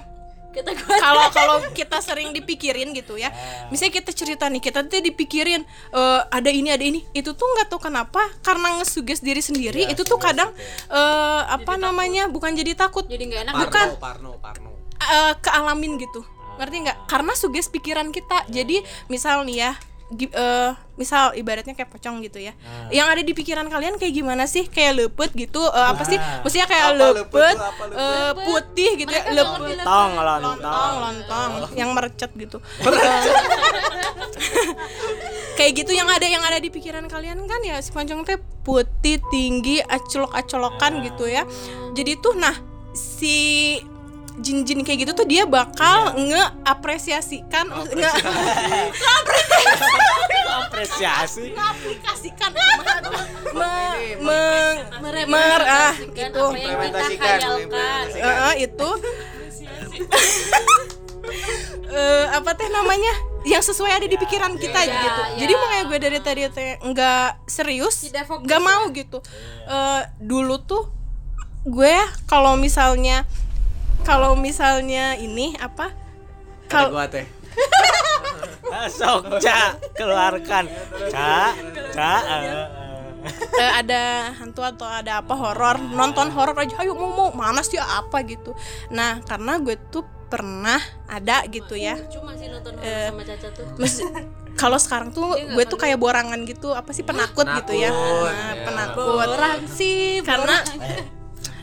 kita 0.51 0.71
kalau 1.05 1.25
kalau 1.31 1.57
kita 1.71 1.99
sering 2.03 2.35
dipikirin 2.35 2.91
gitu 2.93 3.17
ya. 3.17 3.31
Misalnya 3.71 4.03
kita 4.03 4.11
cerita 4.11 4.45
nih 4.51 4.63
kita 4.63 4.83
tuh 4.87 5.01
dipikirin 5.03 5.63
eh, 5.95 6.21
ada 6.31 6.51
ini 6.51 6.69
ada 6.75 6.83
ini. 6.83 7.07
Itu 7.15 7.35
tuh 7.39 7.47
nggak 7.47 7.71
tahu 7.71 7.91
kenapa 7.91 8.21
karena 8.43 8.83
ngesuges 8.83 9.23
diri 9.23 9.41
sendiri 9.41 9.87
itu 9.87 10.03
tuh 10.03 10.19
kadang 10.19 10.51
eh, 10.91 11.43
apa 11.47 11.79
namanya 11.79 12.27
bukan 12.27 12.53
jadi 12.55 12.75
takut. 12.75 13.07
Jadi 13.07 13.31
nggak 13.31 13.43
enak. 13.51 13.55
Bukan. 13.67 13.87
Parno, 14.03 14.37
Parno. 14.43 14.71
eh, 15.01 15.35
kealamin 15.41 15.97
gitu. 15.99 16.27
Ngerti 16.61 16.77
nggak? 16.85 16.99
Karena 17.09 17.33
suges 17.33 17.73
pikiran 17.73 18.13
kita. 18.13 18.45
Jadi 18.53 18.85
misal 19.09 19.49
nih 19.49 19.65
ya 19.65 19.73
eh, 20.19 20.71
misal 20.99 21.33
ibaratnya 21.39 21.73
kayak 21.73 21.91
pocong 21.91 22.21
gitu 22.27 22.43
ya. 22.43 22.53
Yang 22.91 23.07
ada 23.07 23.23
di 23.23 23.33
pikiran 23.33 23.67
kalian 23.71 23.95
kayak 23.97 24.15
gimana 24.15 24.45
sih? 24.51 24.67
Kayak 24.67 25.07
lepet 25.07 25.31
gitu 25.39 25.63
eh, 25.71 25.87
apa 25.87 26.03
sih? 26.03 26.19
Maksudnya 26.19 26.67
kayak 26.67 26.99
lepet 26.99 27.57
eh, 27.95 28.33
putih 28.35 28.91
gitu 28.99 29.13
ya 29.13 29.25
lepet 29.31 29.87
tong 29.87 30.13
lontong 30.19 30.51
lontong. 30.51 30.93
Lontong 30.99 31.51
yang 31.79 31.95
merecet 31.95 32.31
gitu. 32.35 32.59
Kayak 35.59 35.73
gitu 35.85 35.93
yang 35.93 36.09
ada 36.09 36.25
yang 36.25 36.41
ada 36.41 36.57
di 36.57 36.73
pikiran 36.73 37.05
kalian 37.05 37.45
kan 37.45 37.61
ya 37.61 37.77
si 37.85 37.93
pancong 37.93 38.25
teh 38.25 38.41
putih 38.65 39.21
tinggi 39.29 39.85
acolok 39.85 40.33
acolokan 40.33 41.05
gitu 41.05 41.29
ya. 41.29 41.45
Jadi 41.93 42.17
tuh 42.17 42.33
nah 42.33 42.57
si 42.97 43.77
jin-jin 44.41 44.81
kayak 44.83 45.07
gitu 45.07 45.13
tuh 45.13 45.27
dia 45.29 45.45
bakal 45.45 46.17
ngeapresiasikan 46.17 47.69
nge 47.71 48.13
apresiasi 50.51 51.53
aplikasikan 51.55 52.51
me, 53.53 53.75
me, 54.19 54.41
mer- 55.29 55.67
ah, 55.69 55.93
itu. 58.57 58.67
itu. 58.67 58.89
Eh 61.91 62.27
apa 62.31 62.55
teh 62.55 62.71
namanya? 62.71 63.13
Yang 63.43 63.75
sesuai 63.75 63.93
ada 63.99 64.07
di 64.07 64.15
pikiran 64.15 64.55
kita 64.55 64.79
gitu. 64.79 65.21
Ya. 65.27 65.37
jadi 65.43 65.53
makanya 65.59 65.85
gue 65.91 65.99
dari 65.99 66.19
tadi 66.23 66.41
teh 66.53 66.79
nggak 66.79 67.51
serius 67.51 68.07
nggak 68.15 68.63
mau 68.63 68.87
gitu. 68.95 69.19
Eh, 69.67 70.03
dulu 70.23 70.63
tuh 70.63 70.87
gue 71.67 71.97
kalau 72.31 72.55
misalnya 72.55 73.27
kalau 74.11 74.35
misalnya 74.35 75.15
ini 75.15 75.55
apa? 75.63 75.95
Kalau 76.67 76.91
gua 76.91 77.07
teh. 77.07 77.23
Sok, 78.99 79.39
Ca, 79.39 79.79
keluarkan. 79.95 80.67
Ca, 81.15 81.55
Ca. 81.95 82.15
eh, 83.55 83.73
ada 83.79 84.35
hantu 84.35 84.67
atau 84.67 84.91
ada 84.91 85.23
apa 85.23 85.35
horor? 85.39 85.79
Nonton 85.79 86.27
horor 86.35 86.59
aja. 86.59 86.83
Ayo 86.83 86.99
mau 86.99 87.11
mau. 87.15 87.29
Mana 87.31 87.63
sih 87.63 87.79
apa 87.79 88.27
gitu. 88.27 88.51
Nah 88.91 89.23
karena 89.23 89.63
gue 89.63 89.79
tuh 89.95 90.03
pernah 90.27 90.83
ada 91.07 91.47
gitu 91.47 91.79
ya. 91.79 91.95
Cuma 92.11 92.35
sih 92.35 92.51
nonton 92.51 92.83
horor 92.83 93.15
sama 93.15 93.23
Caca 93.23 93.49
tuh. 93.55 93.67
kalau 94.59 94.79
sekarang 94.83 95.15
tuh 95.15 95.39
gue 95.39 95.65
tuh 95.71 95.79
kayak 95.79 95.99
borangan 96.03 96.43
gitu. 96.51 96.75
Apa 96.75 96.91
sih 96.91 97.07
penakut, 97.07 97.47
gitu 97.47 97.79
ya. 97.79 97.95
Penakut, 97.95 98.31
nah, 98.35 98.55
ya. 98.59 98.65
penakut. 98.67 99.27
Orang 99.39 99.61
sih 99.71 100.19
karena 100.27 100.57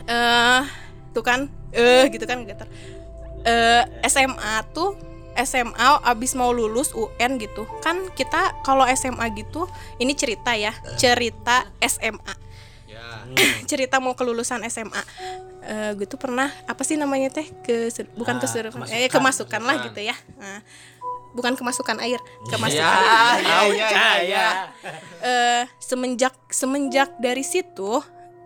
eh 0.08 0.62
tuh 1.12 1.24
kan 1.24 1.57
eh 1.70 2.08
gitu 2.08 2.24
kan 2.24 2.42
getar 2.42 2.68
eh 3.40 3.82
SMA 4.04 4.40
tuh 4.70 4.96
SMA 5.38 5.72
abis 6.02 6.34
mau 6.34 6.50
lulus 6.50 6.90
UN 6.90 7.36
gitu 7.36 7.62
kan 7.78 8.10
kita 8.12 8.58
kalau 8.60 8.82
SMA 8.90 9.22
gitu 9.32 9.68
ini 9.96 10.12
cerita 10.12 10.52
ya 10.52 10.70
cerita 10.94 11.68
SMA 11.80 12.34
Ya. 12.88 13.20
cerita 13.70 14.00
mau 14.00 14.12
kelulusan 14.12 14.64
SMA 14.66 15.02
Eh 15.60 15.92
gue 15.92 16.04
tuh 16.04 16.16
pernah 16.16 16.48
apa 16.64 16.80
sih 16.80 16.96
namanya 16.96 17.28
teh 17.28 17.44
ke 17.60 17.92
bukan 18.16 18.36
Ah, 18.36 18.40
kesurupan 18.40 18.72
kemasukan. 18.80 18.96
eh 18.96 19.08
kemasukan 19.08 19.60
lah 19.60 19.76
gitu 19.84 20.00
ya 20.00 20.16
Nah, 20.34 20.64
bukan 21.30 21.52
kemasukan 21.52 22.00
air 22.00 22.16
kemasukan 22.42 22.80
Ya, 22.80 23.36
Tahu, 23.38 23.68
ya, 23.70 23.86
ya, 23.86 24.10
ya. 24.24 24.24
ya. 24.24 24.48
eh 25.20 25.62
semenjak 25.78 26.32
semenjak 26.48 27.12
dari 27.18 27.44
situ 27.44 28.00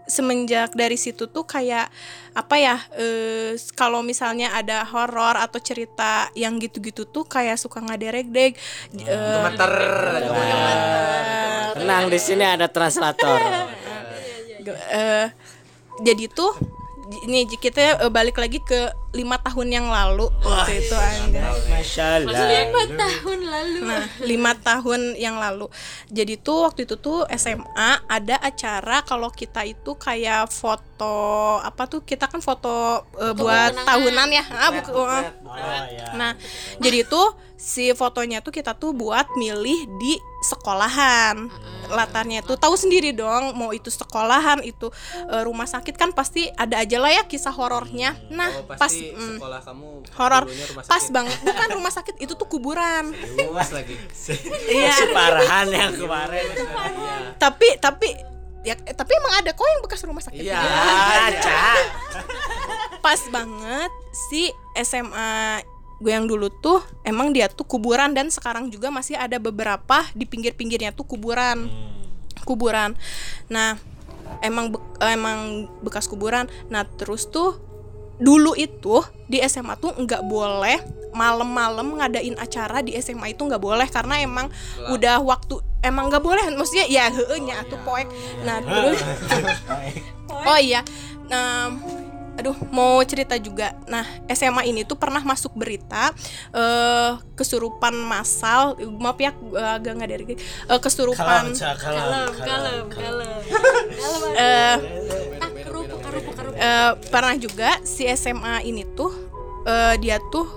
semenjak 0.07 0.75
dari 0.75 0.99
situ 0.99 1.31
tuh 1.31 1.47
kayak 1.47 1.87
apa 2.33 2.57
ya 2.59 2.77
eh 2.99 3.55
kalau 3.77 4.03
misalnya 4.03 4.51
ada 4.57 4.83
horor 4.89 5.39
atau 5.39 5.61
cerita 5.63 6.33
yang 6.35 6.59
gitu-gitu 6.59 7.07
tuh 7.07 7.23
kayak 7.29 7.61
suka 7.61 7.79
ngaderek 7.79 8.29
deg 8.29 8.53
eh, 8.99 9.07
Gemeter. 9.09 9.73
Tenang 11.73 12.05
di 12.13 12.19
sini 12.21 12.45
ada 12.45 12.69
translator. 12.69 13.41
eh, 15.01 15.27
jadi 16.03 16.25
tuh 16.29 16.82
ini 17.23 17.45
kita 17.47 17.81
eh, 17.99 18.09
balik 18.09 18.37
lagi 18.37 18.59
ke 18.59 18.81
lima 19.13 19.37
tahun 19.37 19.69
yang 19.71 19.87
lalu 19.87 20.25
waktu 20.41 20.81
itu 20.81 20.95
anjay. 20.95 21.45
Masya 21.69 22.05
Allah. 22.19 22.49
lima 22.49 22.83
tahun 22.97 23.39
lalu 23.45 23.79
Nah, 23.83 24.05
lima 24.23 24.53
tahun 24.55 25.01
yang 25.17 25.37
lalu. 25.37 25.69
Jadi 26.09 26.35
tuh 26.39 26.65
waktu 26.65 26.85
itu 26.85 26.97
tuh 26.97 27.29
SMA 27.31 27.77
ada 28.03 28.37
acara 28.39 29.03
kalau 29.03 29.29
kita 29.29 29.63
itu 29.63 29.93
kayak 29.95 30.49
foto 30.49 31.17
apa 31.59 31.85
tuh 31.87 32.01
kita 32.01 32.25
kan 32.25 32.41
foto 32.41 33.05
eh, 33.15 33.33
buat 33.33 33.77
kenangan. 33.77 33.87
tahunan 33.87 34.29
ya. 34.31 34.45
Ah, 34.49 34.71
buku- 34.73 34.97
Oh, 34.97 35.21
ya. 35.87 36.09
Nah, 36.15 36.33
jadi 36.79 37.05
tuh 37.05 37.31
si 37.55 37.93
fotonya 37.93 38.41
tuh 38.41 38.51
kita 38.51 38.73
tuh 38.73 38.91
buat 38.93 39.29
milih 39.35 39.79
di 39.99 40.17
sekolahan. 40.43 41.49
Latarnya 41.87 42.41
itu 42.41 42.55
tahu 42.57 42.75
sendiri 42.75 43.13
dong, 43.13 43.53
mau 43.53 43.71
itu 43.71 43.89
sekolahan, 43.89 44.61
itu 44.63 44.89
eh, 45.29 45.43
rumah 45.43 45.65
sakit 45.65 45.93
kan 45.93 46.11
pasti 46.11 46.49
ada 46.53 46.81
aja 46.81 46.97
lah 46.97 47.11
ya 47.11 47.23
kisah 47.25 47.53
horornya. 47.53 48.17
Nah, 48.29 48.49
Oh, 48.53 48.65
pas 48.65 48.77
pasti 48.81 49.13
mm, 49.13 49.39
sekolah 49.39 49.61
kamu 49.61 49.89
horor 50.13 50.45
pas 50.83 51.05
banget. 51.07 51.37
Bukan 51.41 51.69
rumah 51.79 51.93
sakit, 51.93 52.15
itu 52.19 52.33
tuh 52.33 52.49
kuburan. 52.49 53.13
Luas 53.39 53.71
lagi. 53.71 53.95
Iya. 54.73 54.95
Parahan 55.13 55.69
yang 55.69 55.93
kemarin. 55.95 56.47
tapi 57.37 57.77
tapi 57.77 58.09
ya 58.63 58.73
tapi 58.79 59.11
emang 59.13 59.43
ada 59.43 59.51
kok 59.53 59.67
yang 59.67 59.83
bekas 59.83 60.01
rumah 60.07 60.23
sakit 60.23 60.39
Iya. 60.39 60.63
Ca. 61.43 61.67
pas 63.03 63.21
banget 63.29 63.91
si 64.31 64.49
SMA 64.79 65.61
gue 66.03 66.11
yang 66.13 66.27
dulu 66.27 66.51
tuh 66.51 66.83
emang 67.07 67.31
dia 67.31 67.47
tuh 67.47 67.63
kuburan 67.63 68.11
dan 68.11 68.27
sekarang 68.27 68.67
juga 68.75 68.91
masih 68.91 69.15
ada 69.15 69.39
beberapa 69.39 70.03
di 70.19 70.27
pinggir-pinggirnya 70.27 70.91
tuh 70.91 71.07
kuburan. 71.07 71.71
Kuburan. 72.43 72.99
Nah 73.47 73.79
emang 74.43 74.75
be- 74.75 74.83
emang 74.99 75.71
bekas 75.81 76.11
kuburan. 76.11 76.51
Nah 76.67 76.83
terus 76.83 77.31
tuh 77.31 77.63
dulu 78.19 78.59
itu 78.59 78.99
di 79.31 79.39
SMA 79.47 79.79
tuh 79.79 79.95
nggak 79.95 80.27
boleh 80.27 80.83
malam-malam 81.13 82.01
ngadain 82.01 82.35
acara 82.41 82.81
di 82.83 82.97
SMA 82.99 83.37
itu 83.37 83.45
nggak 83.45 83.61
boleh 83.61 83.85
karena 83.87 84.19
emang 84.19 84.49
udah 84.91 85.23
waktu 85.23 85.63
emang 85.87 86.11
nggak 86.11 86.25
boleh. 86.25 86.51
Maksudnya 86.51 86.91
ya 86.91 87.07
heehnya 87.15 87.63
tuh 87.71 87.79
poek. 87.87 88.11
Nah 88.43 88.59
terus 88.67 88.99
oh 90.51 90.59
iya. 90.59 90.83
Nah 91.31 91.71
aduh 92.39 92.57
mau 92.73 93.01
cerita 93.05 93.37
juga. 93.37 93.77
Nah 93.89 94.05
SMA 94.33 94.69
ini 94.73 94.83
tuh 94.89 94.97
pernah 94.97 95.21
masuk 95.21 95.53
berita 95.53 96.13
eh 96.55 97.13
kesurupan 97.37 97.93
massal 98.07 98.77
maaf 98.99 99.19
ya 99.21 99.33
agak 99.77 99.93
nggak 99.99 100.11
dari 100.11 100.25
eh, 100.35 100.81
kesurupan 100.81 101.53
Kalem, 101.53 101.77
kalem. 101.77 102.31
kalem 102.41 102.85
kalem 102.91 103.35
pernah 107.13 107.35
juga 107.37 107.77
si 107.85 108.07
SMA 108.17 108.65
ini 108.65 108.87
tuh 108.97 109.13
eh, 109.67 109.95
dia 110.01 110.17
tuh 110.31 110.49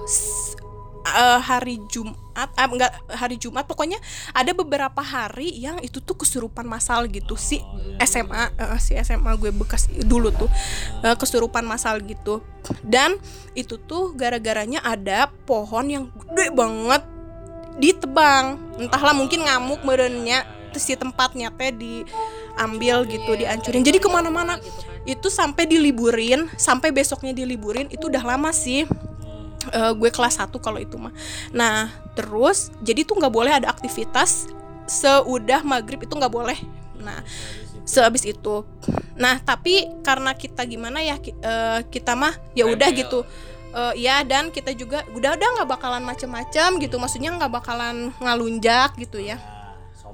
eh, 1.15 1.39
hari 1.39 1.79
Jumat 1.87 2.19
ah, 2.35 2.67
enggak 2.67 2.91
hari 3.15 3.39
Jumat 3.39 3.63
pokoknya 3.63 3.95
ada 4.35 4.51
beberapa 4.51 4.99
hari 4.99 5.55
yang 5.55 5.79
itu 5.79 6.03
tuh 6.03 6.19
kesurupan 6.19 6.67
masal 6.67 7.07
gitu. 7.07 7.39
Si 7.39 7.63
SMA 8.03 8.51
eh, 8.59 8.79
si 8.83 8.99
SMA 8.99 9.39
gue 9.39 9.55
bekas 9.55 9.87
dulu 9.87 10.35
tuh 10.35 10.51
eh, 11.01 11.15
kesurupan 11.15 11.63
masal 11.63 12.03
gitu. 12.03 12.43
Dan 12.83 13.15
itu 13.55 13.79
tuh 13.79 14.11
gara-garanya 14.13 14.83
ada 14.83 15.31
pohon 15.47 15.87
yang 15.87 16.03
gede 16.11 16.51
banget 16.51 17.01
ditebang. 17.79 18.59
Entahlah 18.75 19.15
mungkin 19.15 19.47
ngamuk 19.47 19.81
merenya 19.87 20.43
si 20.75 20.91
tempatnya 20.91 21.55
teh 21.55 21.71
diambil 21.71 23.07
gitu 23.07 23.31
dihancurin. 23.39 23.79
Jadi 23.79 23.95
ke 23.95 24.11
mana-mana 24.11 24.59
itu 25.05 25.29
sampai 25.29 25.69
diliburin 25.69 26.49
sampai 26.57 26.89
besoknya 26.89 27.31
diliburin 27.31 27.85
itu 27.93 28.09
udah 28.09 28.25
lama 28.25 28.49
sih 28.49 28.89
Eh, 29.73 29.93
gue 29.97 30.09
kelas 30.13 30.37
1 30.37 30.51
kalau 30.61 30.77
itu 30.77 30.97
mah. 30.99 31.13
Nah 31.49 31.89
terus 32.13 32.69
jadi 32.83 33.01
tuh 33.07 33.17
nggak 33.17 33.33
boleh 33.33 33.53
ada 33.57 33.71
aktivitas 33.71 34.49
seudah 34.85 35.65
maghrib 35.65 36.05
itu 36.05 36.13
nggak 36.13 36.33
boleh. 36.33 36.57
Nah 37.01 37.25
sehabis 37.85 38.25
itu. 38.25 38.65
Nah 39.17 39.41
tapi 39.41 39.89
karena 40.05 40.33
kita 40.37 40.65
gimana 40.65 41.01
ya 41.01 41.17
eh, 41.21 41.79
kita 41.89 42.13
mah 42.13 42.33
ya 42.53 42.69
udah 42.69 42.89
gitu. 42.93 43.25
Eh, 43.75 44.05
ya 44.05 44.21
dan 44.23 44.53
kita 44.53 44.71
juga 44.77 45.03
udah 45.13 45.35
udah 45.35 45.47
nggak 45.61 45.69
bakalan 45.69 46.03
macem-macem 46.05 46.77
gitu. 46.81 47.01
Maksudnya 47.01 47.33
nggak 47.33 47.53
bakalan 47.53 48.13
ngalunjak 48.21 48.93
gitu 49.01 49.17
ya. 49.17 49.41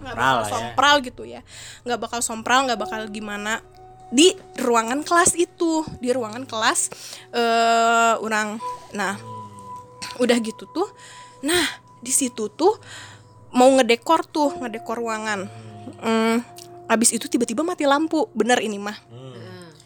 Nggak 0.01 0.15
Sompral 0.15 0.15
bakal 0.17 0.41
ya. 0.41 0.49
sompral 0.49 0.95
gitu 1.03 1.23
ya. 1.27 1.41
Nggak 1.83 1.99
bakal 1.99 2.19
sompral 2.23 2.59
nggak 2.65 2.79
bakal 2.79 3.01
gimana. 3.11 3.59
Di 4.11 4.35
ruangan 4.59 5.03
kelas 5.07 5.39
itu. 5.39 5.83
Di 5.99 6.11
ruangan 6.11 6.43
kelas 6.47 6.89
eh 7.31 8.15
orang. 8.19 8.59
Nah 8.91 9.30
udah 10.17 10.37
gitu 10.37 10.67
tuh 10.67 10.87
nah 11.39 11.63
di 11.97 12.09
situ 12.09 12.49
tuh 12.49 12.75
mau 13.49 13.69
ngedekor 13.71 14.23
tuh 14.23 14.51
ngedekor 14.57 14.97
ruangan 14.97 15.47
Hmm, 15.97 16.45
abis 16.87 17.09
itu 17.11 17.25
tiba-tiba 17.25 17.61
mati 17.61 17.83
lampu 17.83 18.29
bener 18.31 18.57
ini 18.59 18.77
mah 18.77 18.97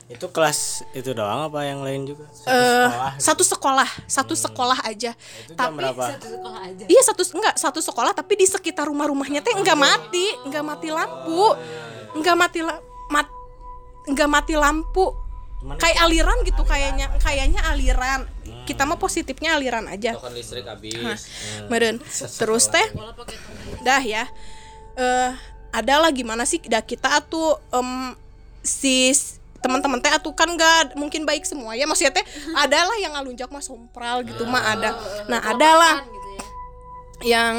Itu 0.06 0.30
kelas 0.30 0.86
itu 0.92 1.12
doang 1.12 1.50
apa 1.50 1.66
yang 1.66 1.82
lain 1.82 2.06
juga? 2.06 2.30
Satu 2.30 2.46
Eh, 2.48 2.62
sekolah. 2.86 3.12
satu 3.18 3.44
sekolah 3.44 3.90
satu 4.06 4.34
sekolah 4.38 4.80
aja 4.86 5.12
Itu 5.42 5.52
jam 5.52 5.58
tapi 5.58 5.76
berapa? 5.78 6.04
satu 6.14 6.28
sekolah 6.30 6.60
aja 6.62 6.84
Iya 6.86 7.02
satu 7.02 7.22
enggak 7.32 7.56
satu 7.58 7.80
sekolah 7.82 8.12
tapi 8.12 8.34
di 8.36 8.46
sekitar 8.46 8.86
rumah-rumahnya 8.86 9.40
teh 9.40 9.52
enggak 9.52 9.74
mati, 9.74 10.26
enggak 10.46 10.64
mati 10.64 10.88
lampu. 10.90 11.42
Enggak 12.14 12.36
mati 12.38 12.60
la, 12.62 12.76
mat 13.10 13.28
enggak 14.06 14.30
mati 14.30 14.54
lampu. 14.54 15.06
Cuman 15.62 15.76
Kayak 15.80 15.98
aliran 16.06 16.38
gitu 16.44 16.62
kayaknya 16.66 17.08
kayaknya 17.22 17.62
aliran. 17.70 18.28
Kita 18.66 18.82
mah 18.84 18.98
positifnya 18.98 19.56
aliran 19.58 19.86
aja. 19.86 20.18
Token 20.18 20.34
listrik 20.34 20.66
habis. 20.66 21.30
Meren. 21.70 22.02
Terus 22.12 22.66
teh 22.70 22.88
dah 23.86 24.02
ya. 24.02 24.26
Eh 24.98 25.32
adalah 25.76 26.10
gimana 26.16 26.48
sih 26.48 26.64
dah 26.64 26.80
kita 26.80 27.20
tuh 27.28 27.60
em, 27.76 28.16
si 28.64 29.12
teman-teman 29.60 30.00
teh 30.00 30.14
atuh 30.14 30.32
kan 30.32 30.48
gak 30.56 30.96
mungkin 30.98 31.26
baik 31.26 31.46
semua 31.46 31.78
ya. 31.78 31.86
Maksudnya 31.86 32.14
teh 32.14 32.26
adalah 32.64 32.96
yang 32.98 33.14
ngalunjak 33.14 33.50
mah 33.54 33.62
sompral 33.62 34.26
gitu 34.26 34.46
mah 34.50 34.64
ada. 34.74 34.98
Nah 35.30 35.42
adalah 35.46 36.02
gitu 36.06 36.30
ya. 36.30 36.46
yang 37.26 37.54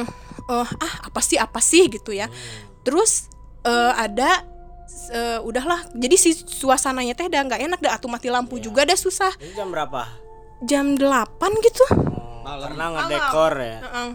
eh 0.47 0.69
ah 0.79 0.95
apa 1.11 1.21
sih 1.23 1.39
apa 1.39 1.59
sih 1.63 1.87
gitu 1.87 2.11
ya. 2.15 2.27
Terus 2.83 3.31
eh, 3.67 3.93
ada 3.95 4.56
eh, 5.09 5.39
udahlah. 5.41 5.85
Jadi 5.93 6.17
si 6.17 6.31
suasananya 6.35 7.13
teh 7.13 7.27
udah 7.27 7.43
nggak 7.43 7.63
enak 7.63 7.81
dah 7.81 7.95
atuh 7.95 8.09
mati 8.09 8.29
lampu 8.29 8.59
juga 8.59 8.83
dah 8.83 8.97
susah. 8.97 9.31
Itu 9.39 9.55
jam 9.55 9.71
berapa? 9.71 10.07
jam 10.65 10.97
8 10.97 11.37
gitu. 11.61 11.85
Karena 12.47 12.85
ngedekor 12.89 13.53
ya. 13.61 13.79
Heeh. 13.85 14.11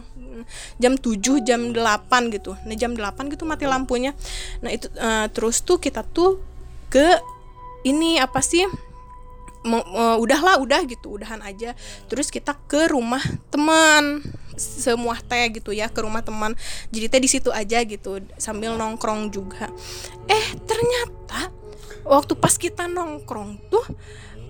jam 0.80 0.98
7 0.98 1.44
jam 1.44 1.70
8 1.70 2.34
gitu. 2.34 2.58
Nah 2.66 2.74
jam 2.74 2.98
8 2.98 3.30
gitu 3.30 3.46
mati 3.46 3.70
lampunya. 3.70 4.18
Nah 4.60 4.74
itu 4.74 4.90
eh, 4.92 5.28
terus 5.30 5.62
tuh 5.62 5.78
kita 5.78 6.02
tuh 6.02 6.42
ke 6.90 7.20
ini 7.84 8.18
apa 8.18 8.42
sih 8.42 8.66
Mau- 9.62 9.86
mau- 9.86 10.18
udahlah 10.18 10.58
udah 10.58 10.82
gitu 10.90 11.22
udahan 11.22 11.46
aja. 11.46 11.78
Terus 12.10 12.34
kita 12.34 12.58
ke 12.66 12.90
rumah 12.90 13.22
teman 13.54 14.26
semua 14.62 15.18
teh 15.26 15.50
gitu 15.58 15.74
ya 15.74 15.90
ke 15.90 16.06
rumah 16.06 16.22
teman. 16.22 16.54
Jadi 16.94 17.06
teh 17.10 17.22
di 17.22 17.30
situ 17.30 17.50
aja 17.50 17.82
gitu 17.82 18.22
sambil 18.38 18.78
nongkrong 18.78 19.34
juga. 19.34 19.74
Eh 20.30 20.46
ternyata 20.70 21.50
waktu 22.06 22.34
pas 22.38 22.54
kita 22.56 22.86
nongkrong 22.86 23.58
tuh 23.74 23.86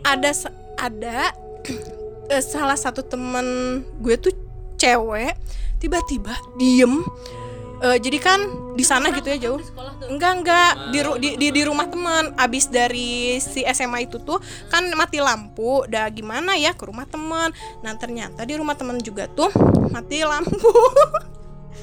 ada 0.04 0.32
ada 0.76 1.32
eh, 2.34 2.44
salah 2.44 2.76
satu 2.76 3.04
temen 3.06 3.82
gue 4.04 4.16
tuh 4.18 4.34
cewek 4.80 5.38
tiba-tiba 5.78 6.34
diem 6.58 7.02
Eh, 7.82 7.98
jadi 7.98 8.18
kan 8.22 8.40
di 8.78 8.86
sana 8.86 9.10
gitu 9.10 9.26
ya 9.26 9.38
jauh. 9.50 9.62
enggak 10.06 10.32
enggak. 10.38 10.72
Di, 10.94 11.00
ru- 11.02 11.18
di, 11.18 11.30
di 11.34 11.48
di 11.50 11.62
rumah 11.66 11.90
teman 11.90 12.30
abis 12.38 12.70
dari 12.70 13.42
si 13.42 13.66
SMA 13.66 14.06
itu 14.06 14.22
tuh 14.22 14.38
kan 14.70 14.86
mati 14.94 15.18
lampu. 15.18 15.82
Dah 15.90 16.06
gimana 16.14 16.54
ya 16.54 16.78
ke 16.78 16.86
rumah 16.86 17.10
teman 17.10 17.50
nah 17.82 17.98
ternyata 17.98 18.46
di 18.46 18.54
rumah 18.54 18.78
teman 18.78 19.02
juga 19.02 19.26
tuh 19.28 19.50
mati 19.90 20.22
lampu. 20.22 20.70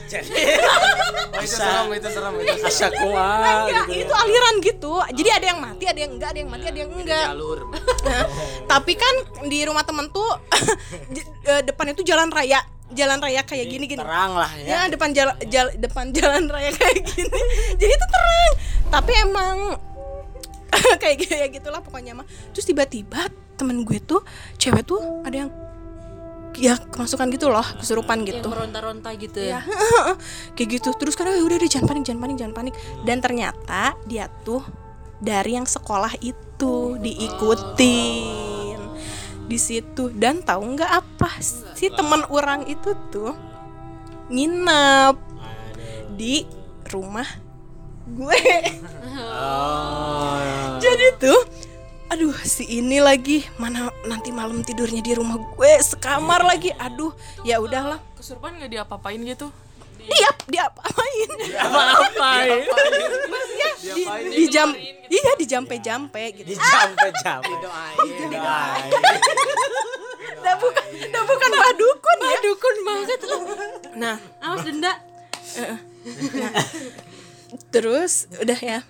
Oh, 0.09 1.43
itu 1.45 1.53
serem, 1.53 1.87
itu 1.93 2.09
serem, 2.09 2.33
itu 2.41 2.57
kuat 2.97 3.69
ya 3.69 3.85
gitu. 3.85 4.09
itu 4.09 4.13
aliran 4.17 4.55
gitu. 4.65 4.93
Jadi 5.13 5.29
ada 5.29 5.47
yang 5.53 5.61
mati 5.61 5.85
ada 5.85 6.01
yang 6.01 6.13
enggak 6.17 6.29
ada 6.33 6.39
yang 6.41 6.51
mati 6.51 6.65
ada 6.65 6.79
yang 6.81 6.93
enggak. 6.97 7.27
Jalur. 7.29 7.59
Nah, 8.09 8.25
tapi 8.73 8.93
kan 8.97 9.15
di 9.45 9.69
rumah 9.69 9.85
temen 9.85 10.09
tuh 10.09 10.25
di- 11.13 11.29
eh, 11.45 11.61
depannya 11.61 11.93
tuh 11.93 12.09
jalan 12.09 12.33
raya 12.33 12.65
jalan 12.91 13.19
raya 13.19 13.43
kayak 13.43 13.67
gini 13.67 13.85
gini. 13.87 14.01
Terang 14.01 14.33
lah 14.33 14.51
ya. 14.55 14.67
ya 14.67 14.81
depan 14.89 15.13
jalan 15.13 15.37
jal- 15.47 15.77
depan 15.77 16.09
jalan 16.17 16.49
raya 16.49 16.71
kayak 16.73 17.05
gini. 17.05 17.41
Jadi 17.77 17.93
itu 17.93 18.07
terang. 18.09 18.53
Tapi 18.89 19.13
emang 19.19 19.57
kayak 21.03 21.17
gitu 21.21 21.35
ya 21.35 21.47
gitulah 21.49 21.81
pokoknya 21.81 22.13
mah. 22.15 22.27
Terus 22.51 22.65
tiba-tiba 22.65 23.29
temen 23.59 23.83
gue 23.83 23.99
tuh 23.99 24.23
cewek 24.57 24.85
tuh 24.85 25.01
ada 25.23 25.37
yang 25.37 25.51
ya 26.59 26.75
kemasukan 26.75 27.31
gitu 27.31 27.53
loh 27.53 27.63
kesurupan 27.79 28.23
Yang 28.23 28.43
gitu. 28.43 28.49
meronta-ronta 28.51 29.11
gitu. 29.15 29.39
Ya 29.39 29.63
kayak 30.57 30.69
gitu. 30.81 30.91
Terus 30.93 31.15
kan 31.15 31.29
"Eh, 31.29 31.39
udah 31.39 31.57
udah 31.57 31.69
jangan 31.69 31.87
panik 31.87 32.05
jangan 32.05 32.21
panik 32.21 32.37
jangan 32.37 32.55
panik. 32.55 32.75
Dan 33.05 33.17
ternyata 33.21 33.83
dia 34.05 34.27
tuh 34.43 34.65
dari 35.19 35.55
yang 35.55 35.67
sekolah 35.67 36.15
itu 36.21 36.99
diikutin 36.99 38.68
di 39.49 39.57
situ 39.57 40.13
dan 40.13 40.45
tahu 40.45 40.77
nggak 40.77 40.93
apa 40.93 41.31
si 41.41 41.89
teman 41.89 42.23
orang 42.29 42.69
itu 42.69 42.93
tuh 43.09 43.33
nginep 44.29 45.17
di 46.15 46.45
rumah 46.93 47.27
gue 48.09 48.41
Oh. 49.19 50.79
jadi 50.79 51.19
tuh 51.19 51.41
aduh 52.09 52.33
si 52.41 52.65
ini 52.65 53.03
lagi 53.03 53.45
mana 53.61 53.91
nanti 54.07 54.31
malam 54.31 54.63
tidurnya 54.63 55.03
di 55.03 55.13
rumah 55.13 55.37
gue 55.37 55.73
sekamar 55.83 56.47
lagi 56.47 56.73
aduh 56.73 57.13
ya 57.43 57.59
udahlah 57.59 57.99
Kesurupan 58.17 58.57
nggak 58.57 58.71
diapa-apain 58.73 59.21
gitu? 59.27 59.51
Dia 60.09 60.31
dia 60.47 60.63
apain 60.65 61.31
Apa-apain? 61.55 62.65
Maksudnya 63.27 63.69
di, 63.93 64.03
di 64.33 64.45
jam 64.49 64.69
iya 65.07 65.33
di 65.35 65.45
jampe-jampe 65.45 66.23
gitu. 66.35 66.47
Di 66.47 66.57
jampe-jampe. 66.57 67.53
Doain. 67.59 68.19
Dah 70.39 70.55
bukan 70.63 70.85
dah 71.07 71.23
bukan 71.25 71.51
badukun 71.53 72.19
ya. 72.23 72.39
dukun 72.41 72.77
banget 72.83 73.21
loh 73.25 73.41
Nah, 73.95 74.17
awas 74.39 74.63
denda 74.63 74.93
terus 77.69 78.13
udah 78.35 78.59
ya. 78.59 78.81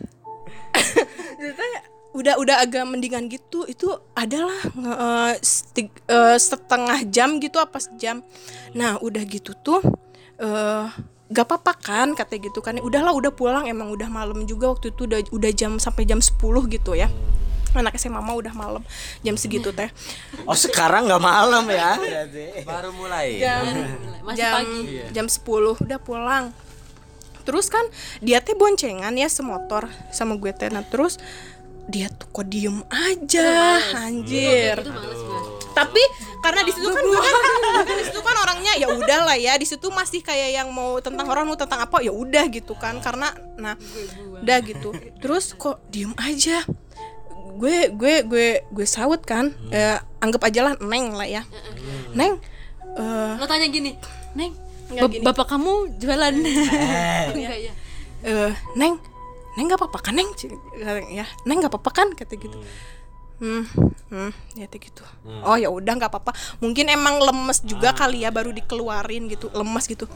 Udah 2.11 2.35
udah 2.35 2.57
agak 2.59 2.83
mendingan 2.85 3.28
gitu 3.28 3.62
itu 3.64 3.87
adalah 4.12 4.57
nge- 4.72 4.98
eh, 4.98 5.35
stig- 5.38 6.02
eh, 6.04 6.35
setengah 6.37 7.07
jam 7.07 7.38
gitu 7.38 7.57
apa 7.57 7.78
sejam 7.78 8.24
nah 8.70 8.98
udah 8.98 9.22
gitu 9.22 9.54
tuh 9.57 9.78
eh 10.38 10.87
gak 11.29 11.44
apa-apa 11.44 11.77
kan 11.77 12.16
katanya 12.16 12.48
gitu 12.48 12.64
kan. 12.64 12.81
Udahlah 12.81 13.12
udah 13.12 13.31
pulang. 13.35 13.68
Emang 13.68 13.92
udah 13.92 14.09
malam 14.09 14.48
juga. 14.48 14.72
Waktu 14.72 14.94
itu 14.94 15.05
udah 15.05 15.20
udah 15.29 15.51
jam 15.53 15.77
sampai 15.77 16.09
jam 16.09 16.22
10 16.22 16.38
gitu 16.72 16.96
ya. 16.96 17.11
Anak 17.77 18.01
SMA 18.01 18.16
mama 18.16 18.33
udah 18.33 18.55
malam. 18.57 18.81
Jam 19.20 19.37
segitu 19.37 19.74
teh. 19.77 19.92
Oh 20.48 20.57
sekarang 20.57 21.05
nggak 21.05 21.20
malam 21.20 21.68
ya? 21.68 22.01
Baru 22.64 22.96
mulai. 22.96 23.37
jam 23.37 23.64
Masih 24.24 24.40
jam 24.40 24.55
pagi. 24.57 24.81
jam 25.12 25.27
10 25.29 25.85
udah 25.85 26.01
pulang. 26.01 26.44
Terus 27.44 27.68
kan 27.68 27.85
dia 28.24 28.40
teh 28.40 28.57
boncengan 28.57 29.12
ya 29.12 29.29
semotor 29.29 29.85
sama 30.12 30.40
gue 30.40 30.53
teh. 30.57 30.72
Nah 30.72 30.85
terus 30.85 31.20
dia 31.88 32.12
tuh 32.12 32.29
kok 32.29 32.44
diem 32.44 32.85
aja 32.92 33.81
anjir 33.96 34.77
tapi 35.78 36.02
karena 36.42 36.60
di 36.66 36.72
situ 36.74 36.88
kan 36.90 37.02
gue 37.06 37.20
kan 37.22 37.34
kan 37.86 37.96
di 37.98 38.04
situ 38.10 38.20
kan 38.22 38.36
orangnya 38.42 38.72
ya 38.74 38.86
udah 38.90 39.18
lah 39.30 39.36
ya. 39.38 39.54
Di 39.54 39.66
situ 39.66 39.86
masih 39.94 40.20
kayak 40.26 40.50
yang 40.58 40.68
mau 40.74 40.98
tentang 40.98 41.26
orang 41.30 41.46
mau 41.46 41.54
tentang 41.54 41.86
apa 41.86 42.02
ya 42.02 42.10
udah 42.10 42.50
gitu 42.50 42.74
kan. 42.74 42.98
Karena 42.98 43.30
nah 43.54 43.78
udah 44.42 44.58
gitu. 44.66 44.90
Terus 45.22 45.54
kok 45.54 45.78
diem 45.90 46.10
aja. 46.18 46.66
Gue 47.58 47.90
gue 47.94 48.26
gue 48.26 48.48
gue 48.66 48.86
saut 48.86 49.22
kan. 49.22 49.54
Eh, 49.70 49.98
anggap 50.18 50.42
aja 50.50 50.60
lah 50.66 50.74
neng 50.82 51.14
lah 51.14 51.28
ya. 51.30 51.42
Neng 52.14 52.42
eh, 52.98 53.32
lo 53.38 53.46
tanya 53.46 53.70
gini 53.70 53.94
neng 54.34 54.52
gini. 54.90 55.22
bapak 55.22 55.46
kamu 55.46 55.98
jualan? 56.02 56.34
Enggak 57.34 57.58
ya 57.70 57.72
eh 58.18 58.50
neng 58.74 58.98
neng 59.54 59.64
nggak 59.70 59.78
apa-apa 59.78 60.10
kan 60.10 60.14
neng? 60.18 60.30
Ya 61.14 61.26
neng 61.46 61.62
nggak 61.62 61.70
apa-apa 61.70 61.90
kan? 61.94 62.08
Kata 62.18 62.34
gitu. 62.34 62.58
Hmm 62.58 62.97
hmm 63.38 64.31
ya 64.59 64.66
teh 64.66 64.83
gitu. 64.83 65.07
Oh 65.46 65.55
ya 65.55 65.70
udah 65.70 65.94
nggak 65.94 66.11
apa-apa. 66.11 66.35
Mungkin 66.59 66.90
emang 66.90 67.22
lemes 67.22 67.62
juga 67.62 67.94
kali 67.94 68.27
ya 68.27 68.35
baru 68.35 68.51
dikeluarin 68.51 69.31
gitu 69.31 69.46
lemes 69.55 69.87
gitu. 69.87 70.11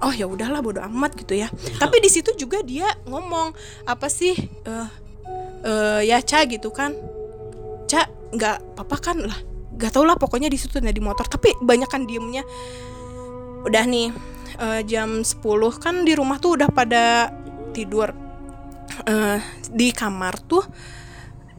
Oh 0.00 0.14
ya 0.14 0.24
udahlah 0.24 0.64
bodo 0.64 0.80
amat 0.80 1.12
gitu 1.18 1.36
ya. 1.36 1.52
Tapi 1.52 2.00
di 2.00 2.08
situ 2.08 2.32
juga 2.38 2.64
dia 2.64 2.88
ngomong 3.04 3.52
apa 3.84 4.08
sih 4.08 4.34
eh 4.64 4.88
eh, 5.64 6.00
ya 6.08 6.18
ca 6.24 6.44
gitu 6.48 6.72
kan. 6.72 6.96
Ca 7.84 8.08
nggak 8.32 8.78
apa-apa 8.78 8.96
kan? 8.96 9.16
Lah 9.20 9.38
nggak 9.78 9.90
tau 9.94 10.08
lah 10.08 10.16
pokoknya 10.16 10.48
di 10.48 10.56
situ 10.56 10.80
di 10.80 11.02
motor. 11.04 11.28
Tapi 11.28 11.52
banyak 11.60 11.88
kan 11.90 12.08
diemnya. 12.08 12.46
Udah 13.68 13.84
nih 13.84 14.08
eh, 14.56 14.80
jam 14.88 15.20
10 15.20 15.44
kan 15.76 16.06
di 16.08 16.16
rumah 16.16 16.40
tuh 16.40 16.56
udah 16.56 16.72
pada 16.72 17.28
tidur. 17.76 18.08
Eh, 19.04 19.38
di 19.68 19.92
kamar 19.92 20.40
tuh 20.48 20.64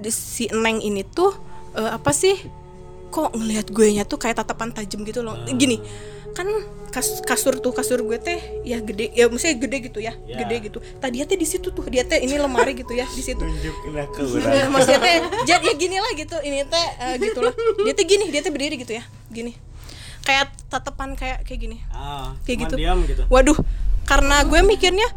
si 0.07 0.47
neng 0.49 0.79
ini 0.79 1.03
tuh 1.03 1.35
eh, 1.75 1.91
apa 1.91 2.15
sih 2.15 2.39
kok 3.09 3.35
ngelihat 3.35 3.67
gue 3.67 3.87
nya 3.91 4.07
tuh 4.07 4.15
kayak 4.15 4.39
tatapan 4.39 4.71
tajam 4.71 5.03
gitu 5.03 5.19
loh. 5.19 5.35
Gini 5.51 5.81
kan 6.29 6.45
kas- 6.93 7.25
kasur 7.25 7.57
tuh 7.57 7.73
kasur 7.73 7.99
gue 7.99 8.15
teh 8.15 8.37
ya 8.61 8.77
gede 8.79 9.09
ya 9.11 9.25
maksudnya 9.27 9.57
gede 9.57 9.77
gitu 9.89 9.99
ya 9.99 10.13
gede 10.15 10.55
gitu. 10.69 10.77
Tadi 11.01 11.25
teh 11.25 11.35
di 11.35 11.43
situ 11.43 11.73
tuh 11.73 11.83
dia 11.89 12.05
teh 12.05 12.21
ini 12.21 12.37
lemari 12.37 12.77
gitu 12.77 12.93
ya 12.93 13.09
di 13.09 13.19
situ. 13.19 13.41
Eh, 13.41 14.67
maksudnya 14.69 15.01
teh 15.01 15.15
jadi 15.43 15.65
ya 15.65 15.73
gini 15.75 15.97
lah 15.97 16.11
gitu 16.13 16.37
ini 16.39 16.63
teh 16.63 16.87
eh, 17.01 17.15
gitulah 17.17 17.51
dia 17.81 17.93
teh 17.93 18.05
gini 18.05 18.29
dia 18.29 18.39
teh 18.39 18.53
berdiri 18.53 18.77
gitu 18.77 18.93
ya 18.93 19.03
gini. 19.27 19.57
Kayak 20.21 20.53
tatapan 20.69 21.17
kayak 21.17 21.41
kayak 21.43 21.59
gini. 21.59 21.77
Ah, 21.89 22.37
Kayak 22.45 22.69
gitu. 22.69 22.75
Diam 22.77 23.01
gitu. 23.09 23.25
waduh 23.27 23.57
karena 24.05 24.45
gue 24.45 24.61
mikirnya 24.61 25.09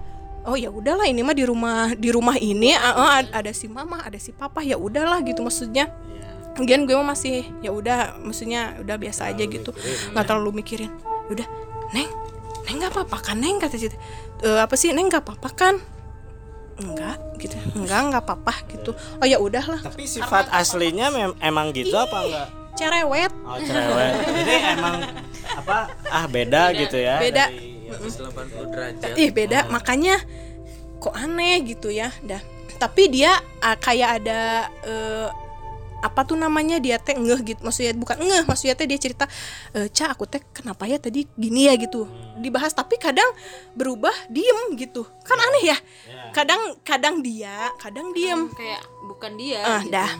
oh 0.42 0.55
ya 0.55 0.68
udahlah 0.68 1.07
ini 1.07 1.22
mah 1.22 1.33
di 1.33 1.44
rumah 1.44 1.94
di 1.94 2.09
rumah 2.09 2.35
ini 2.35 2.74
ad- 2.74 3.31
ada 3.31 3.52
si 3.52 3.66
mama 3.66 4.02
ada 4.02 4.18
si 4.18 4.31
papa 4.31 4.61
ya 4.61 4.74
udahlah 4.74 5.22
gitu 5.22 5.40
maksudnya 5.40 5.88
Lagian 6.52 6.85
gue 6.85 6.92
mah 6.92 7.16
masih 7.16 7.48
ya 7.64 7.72
udah 7.72 8.20
maksudnya 8.20 8.76
udah 8.78 9.00
biasa 9.00 9.33
aja 9.33 9.40
gitu 9.40 9.72
nggak 10.12 10.24
terlalu 10.24 10.61
mikirin 10.61 10.92
udah 11.33 11.48
neng 11.90 12.11
neng 12.68 12.76
nggak 12.76 12.92
apa-apa 12.92 13.18
kan 13.24 13.40
neng 13.40 13.57
kata 13.57 13.74
situ 13.74 13.96
"Eh, 14.42 14.61
apa 14.61 14.76
sih 14.76 14.92
neng 14.92 15.09
nggak 15.09 15.24
apa-apa 15.24 15.48
kan 15.48 15.74
enggak 16.76 17.16
gitu 17.38 17.57
enggak 17.72 18.00
nggak 18.05 18.22
apa-apa 18.22 18.52
gitu 18.68 18.92
oh 18.92 19.24
ya 19.24 19.40
udahlah 19.40 19.81
Tapi 19.81 20.05
sifat 20.05 20.52
aslinya 20.52 21.09
mem- 21.09 21.38
emang 21.38 21.72
gitu 21.72 21.94
apa 21.94 22.18
enggak? 22.20 22.48
cerewet 22.72 23.33
Oh 23.44 23.57
cerewet. 23.57 24.12
Jadi 24.24 24.55
emang 24.72 24.96
apa? 25.55 25.92
Ah 26.09 26.24
beda, 26.24 26.72
gitu 26.72 26.96
ya. 26.96 27.20
Beda. 27.20 27.48
dari- 27.48 27.72
180 28.00 28.72
derajat. 28.72 29.14
ih 29.18 29.31
beda. 29.35 29.68
Makanya 29.68 30.20
kok 31.02 31.14
aneh 31.16 31.61
gitu 31.66 31.92
ya. 31.92 32.14
Dah. 32.22 32.40
Tapi 32.81 33.12
dia 33.12 33.37
ah, 33.62 33.76
kayak 33.78 34.22
ada 34.22 34.70
eh, 34.87 35.28
apa 36.03 36.27
tuh 36.27 36.35
namanya 36.35 36.83
dia 36.83 36.99
teh 36.99 37.15
ngeh 37.15 37.41
gitu. 37.47 37.61
Maksudnya 37.62 37.95
bukan 37.95 38.19
ngeh 38.19 38.43
maksudnya 38.45 38.75
teh 38.75 38.91
dia 38.91 38.99
cerita 38.99 39.31
e, 39.71 39.87
ca 39.88 40.11
aku 40.11 40.27
teh 40.27 40.43
kenapa 40.51 40.91
ya 40.91 40.99
tadi 40.99 41.25
gini 41.38 41.71
ya? 41.71 41.75
gitu. 41.79 42.11
Dibahas 42.43 42.75
tapi 42.75 42.99
kadang 42.99 43.27
berubah 43.79 44.12
diem 44.27 44.75
gitu. 44.75 45.07
Kan 45.23 45.38
aneh 45.38 45.73
ya. 45.73 45.79
Kadang 46.35 46.77
kadang 46.83 47.23
dia 47.23 47.71
kadang 47.79 48.11
diem. 48.11 48.51
kayak 48.53 48.83
bukan 49.07 49.38
dia 49.38 49.62
ah 49.62 49.81
gitu. 49.87 49.95
dah. 49.95 50.11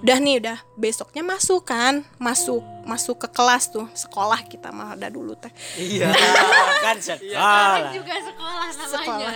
Udah 0.00 0.18
nih 0.22 0.40
udah 0.40 0.58
besoknya 0.78 1.20
masuk 1.20 1.68
kan? 1.68 2.06
Masuk 2.16 2.64
masuk 2.86 3.26
ke 3.26 3.28
kelas 3.28 3.68
tuh. 3.68 3.84
Sekolah 3.92 4.40
kita 4.48 4.72
mah 4.72 4.96
ada 4.96 5.12
dulu 5.12 5.34
teh. 5.36 5.50
Iya, 5.76 6.08
kan 6.84 6.96
sekolah. 6.96 7.92
juga 7.92 8.14
sekolah 8.16 8.66
namanya. 8.72 8.96
Sekolah. 8.96 9.32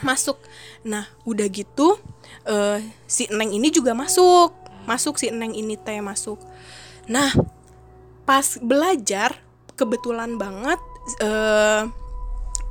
masuk. 0.00 0.38
Nah 0.82 1.04
udah 1.28 1.46
gitu 1.52 2.00
eh, 2.46 2.78
si 3.04 3.28
neng 3.28 3.52
ini 3.52 3.68
juga 3.68 3.92
masuk 3.92 4.59
masuk 4.88 5.16
si 5.20 5.32
neng 5.32 5.52
ini 5.56 5.76
teh 5.80 5.98
masuk. 6.00 6.40
Nah 7.08 7.32
pas 8.24 8.56
belajar 8.62 9.34
kebetulan 9.74 10.36
banget 10.36 10.80
eh, 11.20 11.82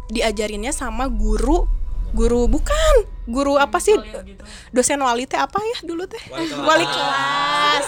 diajarinnya 0.09 0.73
sama 0.73 1.09
guru 1.09 1.65
guru 2.13 2.49
bukan 2.49 3.05
guru 3.29 3.57
apa 3.61 3.77
sih? 3.77 3.93
Dosen 4.73 5.01
wali 5.01 5.29
teh 5.29 5.37
apa 5.37 5.61
ya 5.61 5.77
dulu 5.85 6.09
teh? 6.09 6.21
Wali 6.65 6.85
kelas. 6.85 7.87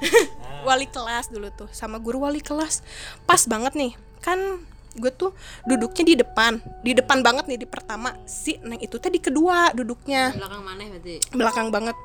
Wali 0.60 0.84
kelas 0.84 1.32
dulu 1.32 1.48
tuh 1.56 1.72
sama 1.72 1.96
guru 1.96 2.20
wali 2.28 2.44
kelas. 2.44 2.84
Pas 3.24 3.40
banget 3.48 3.72
nih 3.72 3.92
kan 4.20 4.60
gue 4.96 5.10
tuh 5.14 5.30
duduknya 5.68 6.04
di 6.04 6.14
depan. 6.18 6.52
Di 6.82 6.92
depan 6.96 7.22
banget 7.22 7.46
nih 7.46 7.58
di 7.62 7.68
pertama. 7.68 8.14
Si 8.26 8.58
neng 8.62 8.80
itu 8.82 8.96
teh 8.98 9.12
di 9.12 9.22
kedua 9.22 9.70
duduknya. 9.76 10.34
Belakang 10.34 10.62
mana 10.62 10.82
berarti? 10.90 11.14
Belakang 11.30 11.68
banget. 11.70 11.96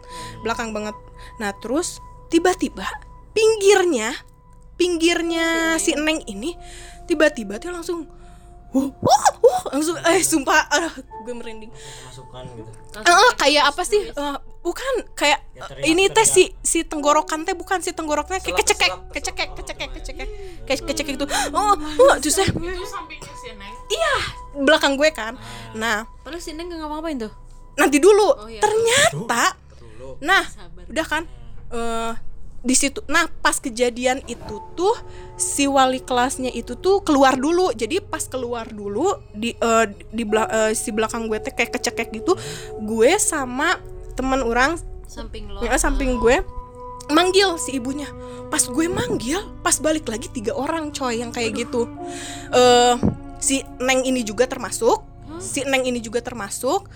Belakang 0.45 0.69
banget. 0.75 0.95
Nah 1.41 1.51
terus 1.57 1.97
tiba-tiba 2.29 2.85
pinggirnya 3.35 4.15
pinggirnya 4.75 5.75
si 5.79 5.95
neng 5.95 6.19
ini 6.27 6.55
tiba-tiba 7.07 7.59
tuh 7.59 7.71
langsung 7.71 7.99
Wuh, 8.75 8.91
wuh, 8.91 9.25
wuh, 9.39 9.61
langsung 9.71 9.95
eh 10.03 10.19
sumpah 10.19 10.67
aduh, 10.67 10.91
gue 11.23 11.31
merinding. 11.31 11.71
Masukan 11.71 12.43
gitu. 12.59 12.67
Eh, 13.07 13.31
kayak 13.39 13.71
apa 13.71 13.87
sih? 13.87 14.03
Eh, 14.11 14.37
bukan 14.65 14.93
kayak 15.13 15.45
eh, 15.53 15.93
ini 15.93 16.09
teh 16.09 16.25
si 16.25 16.49
si 16.65 16.81
tenggorokan 16.81 17.45
teh 17.45 17.53
bukan 17.53 17.85
si 17.85 17.93
tenggoroknya 17.93 18.41
kayak 18.41 18.57
kecekek 18.65 18.91
kecekek 19.13 19.49
kecekek 19.53 19.89
kecekek. 19.93 20.29
Kayak 20.65 20.79
kecekek 20.89 21.13
gitu. 21.21 21.25
Oh 21.53 21.77
oh 21.77 22.13
Itu 22.17 22.33
sampingnya 22.33 23.33
si 23.37 23.53
Neng. 23.53 23.73
iya 23.93 24.15
belakang 24.57 24.97
gue 24.97 25.13
kan. 25.13 25.37
Nah. 25.77 26.09
Terus 26.25 26.41
si 26.41 26.57
Neng 26.57 26.73
gak 26.73 26.81
ngapa-ngapain 26.81 27.21
tuh? 27.21 27.33
nanti 27.75 27.99
dulu. 27.99 28.31
Oh, 28.33 28.47
iya. 28.49 28.63
ternyata 28.63 29.53
nah 30.23 30.41
udah 30.89 31.05
kan? 31.05 31.23
Eh 31.69 32.13
di 32.65 32.73
situ 32.73 33.05
nah 33.05 33.29
pas 33.45 33.61
kejadian 33.61 34.25
itu 34.25 34.57
tuh 34.73 34.97
si 35.37 35.69
wali 35.69 36.01
kelasnya 36.01 36.49
itu 36.49 36.73
tuh 36.73 37.05
keluar 37.05 37.37
dulu. 37.37 37.69
Jadi 37.69 38.01
pas 38.01 38.25
keluar 38.25 38.65
dulu 38.65 39.13
di 39.29 39.53
eh, 39.53 39.85
di 40.09 40.23
bela- 40.25 40.49
eh, 40.49 40.71
si 40.73 40.89
belakang 40.89 41.29
gue 41.29 41.37
teh 41.37 41.53
kayak 41.53 41.77
kecekek 41.77 42.09
gitu 42.17 42.33
gue 42.81 43.11
sama 43.21 43.77
teman 44.15 44.41
orang 44.41 44.79
Samping 45.05 45.51
lo. 45.53 45.61
ya, 45.61 45.77
samping 45.77 46.17
gue 46.17 46.41
manggil 47.13 47.61
si 47.61 47.77
ibunya. 47.77 48.09
Pas 48.49 48.65
gue 48.65 48.89
manggil 48.89 49.37
pas 49.61 49.77
balik 49.77 50.09
lagi 50.09 50.31
tiga 50.33 50.57
orang 50.57 50.89
coy 50.89 51.21
yang 51.21 51.29
kayak 51.29 51.67
gitu. 51.67 51.85
Eh 52.49 52.95
si 53.37 53.61
neng 53.77 54.01
ini 54.01 54.25
juga 54.25 54.49
termasuk 54.49 55.05
si 55.37 55.61
neng 55.67 55.85
ini 55.85 56.01
juga 56.01 56.23
termasuk 56.23 56.89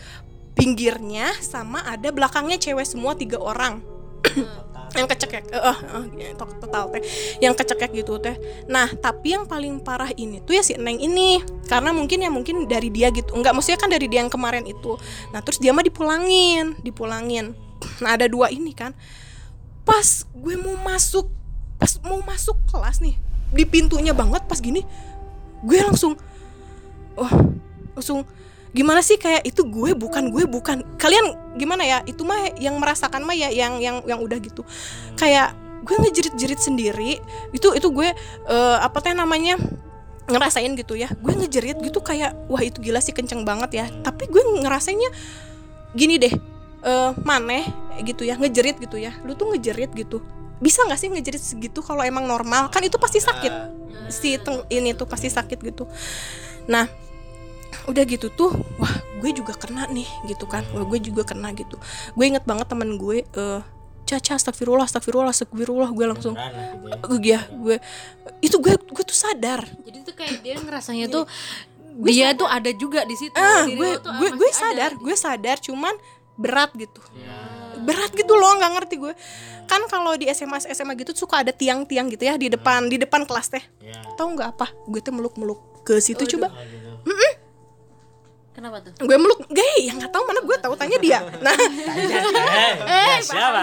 pinggirnya 0.58 1.30
sama 1.40 1.86
ada 1.86 2.10
belakangnya 2.10 2.58
cewek 2.58 2.88
semua 2.88 3.14
tiga 3.14 3.38
orang 3.38 3.84
yang 4.98 5.06
kecekek 5.06 5.54
ya, 5.54 6.34
to- 6.34 6.58
total 6.60 6.90
teh. 6.92 7.02
Yang 7.40 7.54
kecekek 7.62 7.92
gitu 7.94 8.18
teh. 8.18 8.36
Nah 8.66 8.90
tapi 8.98 9.38
yang 9.38 9.46
paling 9.46 9.80
parah 9.80 10.10
ini 10.18 10.42
tuh 10.44 10.58
ya 10.58 10.64
si 10.66 10.76
neng 10.76 10.98
ini. 10.98 11.44
Karena 11.70 11.94
mungkin 11.94 12.26
ya 12.26 12.30
mungkin 12.34 12.66
dari 12.66 12.90
dia 12.90 13.14
gitu. 13.14 13.36
Enggak 13.38 13.54
maksudnya 13.54 13.80
kan 13.80 13.90
dari 13.92 14.10
dia 14.10 14.26
yang 14.26 14.32
kemarin 14.34 14.66
itu. 14.66 14.98
Nah 15.32 15.40
terus 15.46 15.62
dia 15.62 15.72
mah 15.72 15.86
dipulangin 15.86 16.78
dipulangin. 16.82 17.56
Nah 18.04 18.16
ada 18.16 18.28
dua 18.28 18.52
ini 18.52 18.76
kan. 18.76 18.92
Pas 19.88 20.24
gue 20.36 20.56
mau 20.60 20.76
masuk 20.84 21.32
pas 21.80 21.96
mau 22.04 22.20
masuk 22.28 22.60
kelas 22.68 23.00
nih 23.00 23.16
di 23.50 23.64
pintunya 23.64 24.12
banget 24.12 24.44
pas 24.46 24.60
gini 24.60 24.84
gue 25.64 25.80
langsung 25.80 26.14
wah 27.16 27.32
langsung 27.96 28.28
gimana 28.70 29.02
sih 29.02 29.18
kayak 29.18 29.50
itu 29.50 29.66
gue 29.66 29.98
bukan 29.98 30.30
gue 30.30 30.46
bukan. 30.46 30.86
Kalian 31.02 31.58
gimana 31.58 31.82
ya? 31.86 32.00
Itu 32.06 32.22
mah 32.22 32.54
yang 32.62 32.78
merasakan 32.78 33.26
mah 33.26 33.34
ya 33.34 33.50
yang 33.50 33.82
yang 33.82 34.06
yang 34.06 34.20
udah 34.22 34.38
gitu. 34.38 34.62
Kayak 35.18 35.58
gue 35.82 35.96
ngejerit-jerit 35.96 36.60
sendiri 36.62 37.18
itu 37.56 37.68
itu 37.74 37.88
gue 37.90 38.10
eh, 38.46 38.78
apa 38.78 39.00
teh 39.02 39.16
namanya 39.18 39.58
ngerasain 40.30 40.70
gitu 40.78 40.94
ya. 40.94 41.10
Gue 41.18 41.34
ngejerit 41.34 41.82
gitu 41.82 42.00
kayak 42.04 42.38
wah 42.46 42.62
itu 42.62 42.78
gila 42.78 43.02
sih 43.02 43.14
kenceng 43.16 43.42
banget 43.42 43.82
ya. 43.82 43.86
Tapi 44.06 44.30
gue 44.30 44.42
ngerasainnya 44.62 45.10
gini 45.98 46.22
deh 46.22 46.34
eh 46.80 47.12
maneh 47.28 47.66
gitu 48.06 48.24
ya 48.24 48.38
ngejerit 48.38 48.78
gitu 48.78 49.02
ya. 49.02 49.18
Lu 49.26 49.34
tuh 49.34 49.50
ngejerit 49.50 49.90
gitu. 49.98 50.22
Bisa 50.62 50.86
nggak 50.86 51.00
sih 51.00 51.10
ngejerit 51.10 51.42
segitu 51.42 51.82
kalau 51.82 52.06
emang 52.06 52.30
normal? 52.30 52.70
Kan 52.70 52.86
itu 52.86 53.02
pasti 53.02 53.18
sakit. 53.18 53.54
Si 54.14 54.38
teng- 54.38 54.68
ini 54.70 54.94
tuh 54.94 55.10
pasti 55.10 55.28
sakit 55.28 55.58
gitu. 55.58 55.90
Nah 56.70 57.09
udah 57.86 58.04
gitu 58.06 58.30
tuh 58.30 58.52
wah 58.78 58.94
gue 59.20 59.32
juga 59.34 59.54
kena 59.54 59.86
nih 59.90 60.08
gitu 60.26 60.46
kan. 60.46 60.64
Wah 60.74 60.86
gue 60.86 61.00
juga 61.02 61.22
kena 61.28 61.52
gitu. 61.54 61.76
Gue 62.16 62.26
inget 62.30 62.46
banget 62.46 62.70
temen 62.70 62.98
gue 62.98 63.26
eh 63.26 63.62
caca 64.06 64.42
astagfirullah 64.42 64.86
astagfirullah 64.90 65.30
astagfirullah. 65.34 65.90
Gue 65.94 66.06
langsung 66.10 66.34
gitu 66.34 67.14
Eh, 67.14 67.20
ya 67.22 67.38
ya. 67.38 67.40
gue 67.52 67.76
itu 68.42 68.56
gue 68.58 68.74
gue 68.78 69.04
tuh 69.06 69.18
sadar. 69.18 69.66
Jadi 69.86 69.98
tuh 70.02 70.14
kayak 70.18 70.42
dia 70.42 70.56
ngerasanya 70.58 71.06
tuh 71.10 71.24
dia 72.00 72.32
tuh 72.34 72.48
ada 72.48 72.72
juga 72.74 73.04
di 73.06 73.16
situ. 73.18 73.36
ah 73.36 73.66
gue 73.68 73.90
gue 74.00 74.30
gue 74.34 74.50
ada 74.50 74.60
sadar 74.62 74.92
gitu. 74.96 75.04
gue 75.06 75.16
sadar 75.18 75.58
cuman 75.62 75.94
berat 76.40 76.72
gitu. 76.78 77.02
Berat 77.80 78.12
gitu 78.16 78.34
loh 78.34 78.56
nggak 78.60 78.72
ngerti 78.82 78.96
gue. 78.98 79.14
Kan 79.70 79.86
kalau 79.86 80.18
di 80.18 80.26
SMA 80.34 80.58
SMA 80.74 80.98
gitu 80.98 81.14
suka 81.14 81.46
ada 81.46 81.54
tiang-tiang 81.54 82.10
gitu 82.10 82.26
ya 82.26 82.34
di 82.40 82.50
depan 82.50 82.90
di 82.90 82.98
depan 82.98 83.28
kelas 83.30 83.54
teh. 83.54 83.64
Ya. 83.84 84.00
tahu 84.18 84.34
nggak 84.34 84.58
apa? 84.58 84.74
Gue 84.90 85.04
tuh 85.04 85.14
meluk-meluk 85.14 85.84
ke 85.86 85.98
situ 86.02 86.26
coba 86.38 86.50
Kenapa 88.60 88.84
tuh? 88.84 88.92
gue 89.00 89.16
meluk 89.16 89.48
gay 89.48 89.88
yang 89.88 90.04
nggak 90.04 90.12
tahu 90.12 90.24
mana 90.28 90.44
gue 90.44 90.58
tahu 90.60 90.74
tanya 90.76 90.98
dia. 91.00 91.20
Nah. 91.40 91.56
Eh, 92.84 93.18
siapa? 93.24 93.62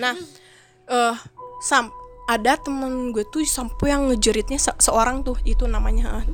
nah 0.00 0.14
eh 0.84 1.14
sam 1.60 1.92
ada 2.24 2.56
temen 2.56 3.12
gue 3.12 3.20
tuh 3.28 3.44
sampai 3.44 3.92
yang 3.92 4.08
ngejeritnya 4.08 4.56
se- 4.56 4.80
seorang 4.80 5.20
tuh 5.20 5.36
itu 5.44 5.68
namanya 5.68 6.24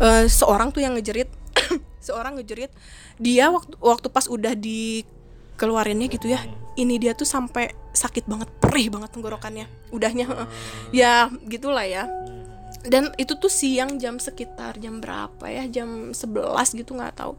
eh, 0.00 0.24
seorang 0.32 0.72
tuh 0.72 0.80
yang 0.80 0.96
ngejerit 0.96 1.28
seorang 2.06 2.40
ngejerit. 2.40 2.72
Dia 3.20 3.52
waktu 3.52 3.76
waktu 3.80 4.08
pas 4.08 4.24
udah 4.32 4.56
dikeluarinnya 4.56 6.08
gitu 6.08 6.32
ya 6.32 6.40
ini 6.76 6.96
dia 6.96 7.12
tuh 7.12 7.28
sampai 7.28 7.72
sakit 7.92 8.28
banget 8.28 8.48
perih 8.60 8.92
banget 8.92 9.08
tenggorokannya 9.12 9.64
udahnya 9.88 10.28
heeh. 10.28 10.48
ya 10.92 11.12
gitulah 11.48 11.84
ya 11.88 12.04
dan 12.86 13.10
itu 13.16 13.34
tuh 13.36 13.50
siang 13.50 13.98
jam 13.98 14.16
sekitar 14.16 14.78
jam 14.78 14.98
berapa 14.98 15.44
ya? 15.46 15.66
Jam 15.66 16.10
11 16.10 16.22
gitu 16.72 16.94
nggak 16.94 17.14
tahu. 17.18 17.34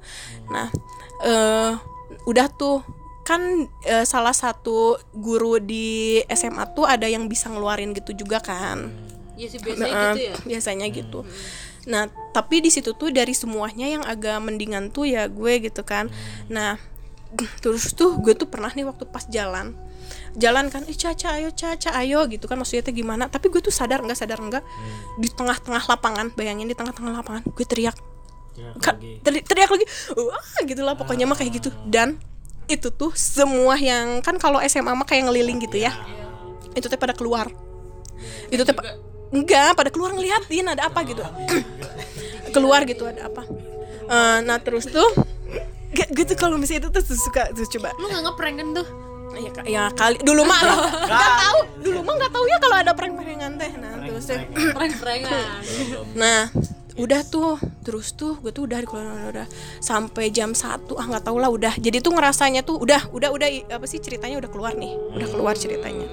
Nah 0.51 0.67
eh 1.23 1.73
udah 2.23 2.47
tuh. 2.53 2.83
Kan 3.27 3.43
eh, 3.83 4.07
salah 4.07 4.31
satu 4.31 4.95
guru 5.12 5.60
di 5.60 6.19
SMA 6.31 6.63
tuh 6.71 6.88
ada 6.88 7.12
yang 7.12 7.27
bisa 7.27 7.51
ngeluarin 7.51 7.91
gitu 7.91 8.15
juga 8.15 8.39
kan. 8.39 8.88
Ya 9.36 9.51
sih 9.51 9.60
biasanya 9.60 9.91
Nah, 9.91 10.13
gitu 10.15 10.21
ya. 10.23 10.36
biasanya 10.47 10.88
gitu. 10.88 11.19
Nah 11.91 12.07
tapi 12.31 12.63
di 12.63 12.71
situ 12.71 12.95
tuh 12.95 13.12
dari 13.12 13.36
semuanya 13.36 13.83
yang 13.83 14.03
agak 14.07 14.39
mendingan 14.39 14.95
tuh 14.95 15.12
ya 15.12 15.27
gue 15.27 15.60
gitu 15.60 15.83
kan. 15.83 16.07
Nah 16.47 16.79
terus 17.63 17.91
tuh 17.91 18.15
gue 18.23 18.31
tuh 18.31 18.47
pernah 18.47 18.71
nih 18.71 18.88
waktu 18.88 19.03
pas 19.03 19.27
jalan 19.27 19.75
jalan 20.38 20.69
kan 20.69 20.86
eh 20.86 20.93
caca 20.93 21.34
ayo 21.34 21.50
caca 21.50 21.89
ayo 21.97 22.21
gitu 22.30 22.45
kan 22.45 22.56
maksudnya 22.56 22.86
tuh 22.86 22.93
gimana. 22.93 23.26
Tapi 23.26 23.50
gue 23.50 23.60
tuh 23.60 23.73
sadar 23.73 24.00
nggak 24.00 24.13
sadar 24.13 24.38
nggak 24.38 24.63
di 25.17 25.28
tengah-tengah 25.28 25.84
lapangan 25.84 26.30
bayangin 26.32 26.69
di 26.69 26.78
tengah-tengah 26.78 27.13
lapangan 27.17 27.41
gue 27.43 27.65
teriak. 27.65 27.97
Ya, 28.58 28.73
Ka- 28.78 28.97
lagi. 28.97 29.21
teri- 29.21 29.45
teriak 29.45 29.69
lagi 29.69 29.86
wah 30.13 30.58
gitu 30.62 30.82
lah 30.82 30.93
pokoknya 30.93 31.26
mah 31.26 31.38
kayak 31.38 31.58
gitu. 31.58 31.69
Dan 31.84 32.17
itu 32.67 32.89
tuh 32.89 33.13
semua 33.13 33.78
yang 33.78 34.21
kan 34.21 34.38
kalau 34.38 34.62
SMA 34.62 34.93
mah 34.93 35.06
kayak 35.06 35.26
ngeliling 35.26 35.58
gitu 35.60 35.78
ya. 35.78 35.93
Itu 36.73 36.86
teh 36.86 36.97
pada 36.97 37.13
keluar. 37.13 37.50
Itu 38.50 38.62
teh 38.62 38.73
pa- 38.73 38.97
enggak 39.30 39.73
pada 39.73 39.89
keluar 39.89 40.13
ngeliatin 40.13 40.69
ada 40.69 40.85
apa 40.85 41.02
gitu. 41.02 41.21
keluar 42.56 42.85
gitu 42.85 43.06
ada 43.06 43.25
apa. 43.27 43.44
Eh, 44.08 44.38
nah 44.42 44.58
terus 44.58 44.88
tuh 44.88 45.06
gak 45.90 46.10
gitu 46.13 46.33
kalau 46.33 46.56
misalnya 46.56 46.88
itu 46.88 46.90
tuh 46.94 47.04
suka 47.13 47.50
tuh 47.52 47.65
coba. 47.77 47.92
Lu 47.98 48.08
gak 48.08 48.21
ngeprank 48.23 48.56
kan 48.58 48.67
tuh? 48.73 48.88
Ya, 49.36 49.52
ya 49.67 49.84
kali 49.92 50.21
dulu 50.23 50.48
mah 50.48 50.60
nggak 51.08 51.34
tahu. 51.44 51.60
dulu 51.84 52.00
mah 52.04 52.13
nggak 52.15 52.32
tahu 52.32 52.46
ya 52.48 52.58
kalau 52.63 52.78
ada 52.80 52.92
prank 52.96 53.13
prankan 53.48 53.54
teh. 53.56 53.71
Nah 53.80 53.92
terus 54.04 54.25
teh. 54.28 54.42
Prank-prankan. 54.75 55.46
Nah, 56.21 56.50
udah 56.98 57.21
tuh. 57.23 57.56
Terus 57.86 58.12
tuh 58.19 58.36
gue 58.44 58.52
tuh 58.52 58.67
udah 58.67 58.84
di 58.84 58.88
udah, 58.90 59.32
udah, 59.32 59.48
sampai 59.80 60.28
jam 60.28 60.52
satu. 60.52 61.00
Ah 61.00 61.08
nggak 61.08 61.23
tau 61.23 61.40
lah 61.40 61.48
udah. 61.48 61.80
Jadi 61.80 62.04
tuh 62.04 62.12
ngerasanya 62.12 62.67
tuh 62.67 62.84
udah 62.84 63.08
udah 63.15 63.30
udah 63.32 63.48
apa 63.71 63.86
sih 63.88 64.04
ceritanya 64.04 64.36
udah 64.44 64.52
keluar 64.52 64.75
nih. 64.75 64.92
Udah 65.15 65.28
keluar 65.32 65.56
ceritanya. 65.56 66.08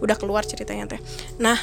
Udah 0.00 0.16
keluar 0.16 0.42
ceritanya 0.48 0.96
teh. 0.96 1.00
Nah 1.36 1.60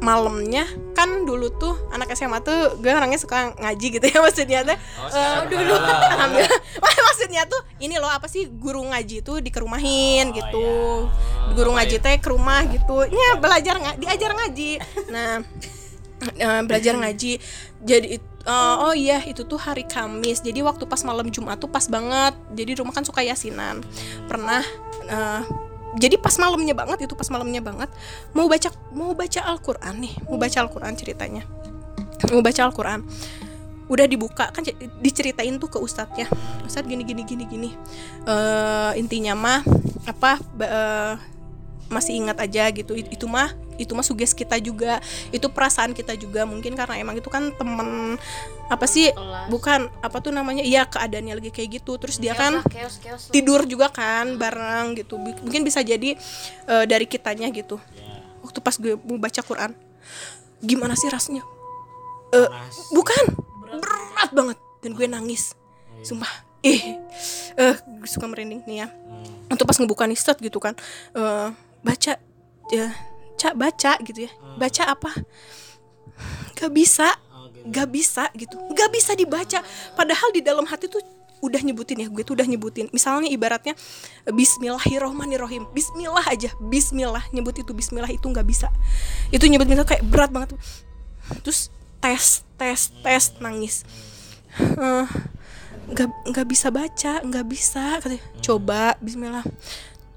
malamnya 0.00 0.64
kan 0.96 1.24
dulu 1.24 1.52
tuh 1.52 1.76
anak 1.90 2.12
SMA 2.12 2.40
tuh 2.40 2.80
gue 2.80 2.88
orangnya 2.88 3.20
suka 3.20 3.52
ngaji 3.54 3.86
gitu 4.00 4.06
ya 4.06 4.18
maksudnya 4.24 4.60
teh 4.64 4.78
Eh, 5.10 5.40
dulu. 5.46 5.74
alhamdulillah. 5.76 6.60
Maksudnya 7.10 7.44
tuh 7.44 7.60
ini 7.78 8.00
loh 8.00 8.08
apa 8.08 8.24
sih 8.24 8.48
guru 8.48 8.80
ngaji 8.80 9.20
tuh 9.20 9.38
dikerumahin 9.38 10.32
gitu. 10.32 11.04
guru 11.52 11.70
ngaji 11.74 11.98
teh 11.98 12.16
ke 12.16 12.28
rumah 12.30 12.64
gitu. 12.64 13.04
Ya 13.04 13.36
belajar 13.36 13.76
nggak 13.76 13.96
diajar 13.98 14.30
ngaji. 14.32 14.70
Nah 15.12 15.44
eh, 16.32 16.60
belajar 16.64 16.94
ngaji. 16.96 17.32
Jadi 17.82 18.16
eh, 18.16 18.74
oh 18.80 18.94
iya 18.94 19.20
itu 19.26 19.44
tuh 19.44 19.58
hari 19.58 19.84
Kamis. 19.84 20.40
Jadi 20.40 20.62
waktu 20.62 20.86
pas 20.86 21.02
malam 21.04 21.28
Jumat 21.28 21.60
tuh 21.60 21.68
pas 21.68 21.84
banget. 21.84 22.32
Jadi 22.54 22.80
rumah 22.80 22.94
kan 22.94 23.04
suka 23.04 23.20
yasinan. 23.20 23.84
Pernah 24.24 24.62
eh, 25.06 25.42
jadi 25.98 26.14
pas 26.22 26.34
malamnya 26.38 26.74
banget 26.76 27.10
itu 27.10 27.14
pas 27.18 27.26
malamnya 27.32 27.58
banget 27.58 27.90
mau 28.30 28.46
baca 28.46 28.70
mau 28.94 29.10
baca 29.16 29.40
Al-Qur'an 29.42 29.98
nih 29.98 30.14
mau 30.30 30.38
baca 30.38 30.58
Al-Qur'an 30.62 30.94
ceritanya. 30.94 31.42
Mau 32.30 32.44
baca 32.44 32.60
Al-Qur'an. 32.68 33.00
Udah 33.90 34.06
dibuka 34.06 34.54
kan 34.54 34.62
diceritain 35.02 35.58
tuh 35.58 35.66
ke 35.66 35.82
ustadz 35.82 36.14
ya 36.14 36.30
ustadz 36.62 36.86
gini 36.86 37.02
gini 37.02 37.26
gini 37.26 37.44
gini. 37.48 37.70
Eh, 38.22 38.92
intinya 39.02 39.34
mah 39.34 39.60
apa 40.06 40.38
eh, 40.62 41.14
masih 41.90 42.22
ingat 42.22 42.38
aja 42.38 42.70
gitu. 42.70 42.94
It- 42.94 43.10
itu 43.10 43.26
mah 43.26 43.50
itu 43.80 43.96
mah 43.96 44.04
suges 44.04 44.36
kita 44.36 44.60
juga 44.60 45.00
itu 45.32 45.48
perasaan 45.48 45.96
kita 45.96 46.12
juga. 46.20 46.44
Mungkin 46.44 46.76
karena 46.76 47.00
emang 47.00 47.16
itu 47.16 47.32
kan 47.32 47.50
temen 47.56 48.20
apa 48.70 48.86
sih 48.86 49.10
bukan 49.48 49.88
apa 50.04 50.20
tuh 50.20 50.30
namanya 50.30 50.62
iya 50.62 50.84
keadaannya 50.84 51.40
lagi 51.40 51.50
kayak 51.50 51.80
gitu. 51.80 51.96
Terus 51.96 52.20
dia 52.20 52.36
kan 52.36 52.60
chaos 52.68 53.00
chaos 53.00 53.22
tidur 53.32 53.64
juga 53.64 53.88
kan 53.88 54.36
bareng 54.36 55.00
gitu. 55.00 55.16
Mungkin 55.16 55.64
bisa 55.64 55.80
jadi 55.80 56.14
eh, 56.68 56.84
dari 56.84 57.08
kitanya 57.08 57.48
gitu. 57.48 57.80
Waktu 58.44 58.58
pas 58.60 58.76
gue 58.76 58.96
mau 59.00 59.16
baca 59.16 59.40
Quran 59.40 59.72
gimana 60.60 60.92
sih 60.92 61.08
rasanya? 61.08 61.44
Eh, 62.30 62.48
bukan 62.92 63.24
berat. 63.80 64.30
banget. 64.30 64.58
Dan 64.84 64.92
gue 64.96 65.06
nangis. 65.08 65.56
Sumpah. 66.04 66.30
Ih. 66.60 67.00
Eh 67.56 67.74
gue 67.76 68.08
suka 68.08 68.28
merinding 68.28 68.64
nih 68.68 68.84
ya. 68.84 68.88
Untuk 69.50 69.66
pas 69.66 69.76
ngebuka 69.76 70.04
nih 70.06 70.16
gitu 70.16 70.58
kan. 70.60 70.76
Eh 71.16 71.48
baca 71.80 72.14
ya 72.70 72.86
cak 73.40 73.56
baca 73.56 73.96
gitu 74.04 74.28
ya. 74.28 74.32
Baca 74.60 74.92
apa? 74.92 75.10
Gak 76.60 76.72
bisa. 76.76 77.08
Gak 77.64 77.88
bisa 77.88 78.28
gitu. 78.36 78.60
Gak 78.76 78.92
bisa 78.92 79.16
dibaca. 79.16 79.64
Padahal 79.96 80.28
di 80.36 80.44
dalam 80.44 80.68
hati 80.68 80.92
tuh 80.92 81.00
udah 81.40 81.56
nyebutin 81.64 82.04
ya 82.04 82.08
gue 82.12 82.20
tuh 82.20 82.36
udah 82.36 82.44
nyebutin. 82.44 82.92
Misalnya 82.92 83.32
ibaratnya 83.32 83.72
Bismillahirrohmanirrohim 84.28 85.72
Bismillah 85.72 86.28
aja 86.28 86.52
Bismillah. 86.60 87.24
Nyebut 87.32 87.56
itu 87.56 87.72
Bismillah 87.72 88.12
itu 88.12 88.28
nggak 88.28 88.44
bisa. 88.44 88.68
Itu 89.32 89.48
nyebut 89.48 89.64
Bismillah 89.64 89.88
kayak 89.88 90.04
berat 90.04 90.30
banget. 90.30 90.52
Terus 91.40 91.72
tes 92.04 92.44
tes 92.60 92.92
tes 93.00 93.24
nangis. 93.40 93.88
Eh, 94.60 95.06
nggak 95.90 96.08
nggak 96.28 96.46
bisa 96.46 96.68
baca 96.68 97.24
nggak 97.24 97.46
bisa 97.48 98.04
katanya. 98.04 98.24
Coba 98.44 99.00
Bismillah 99.00 99.44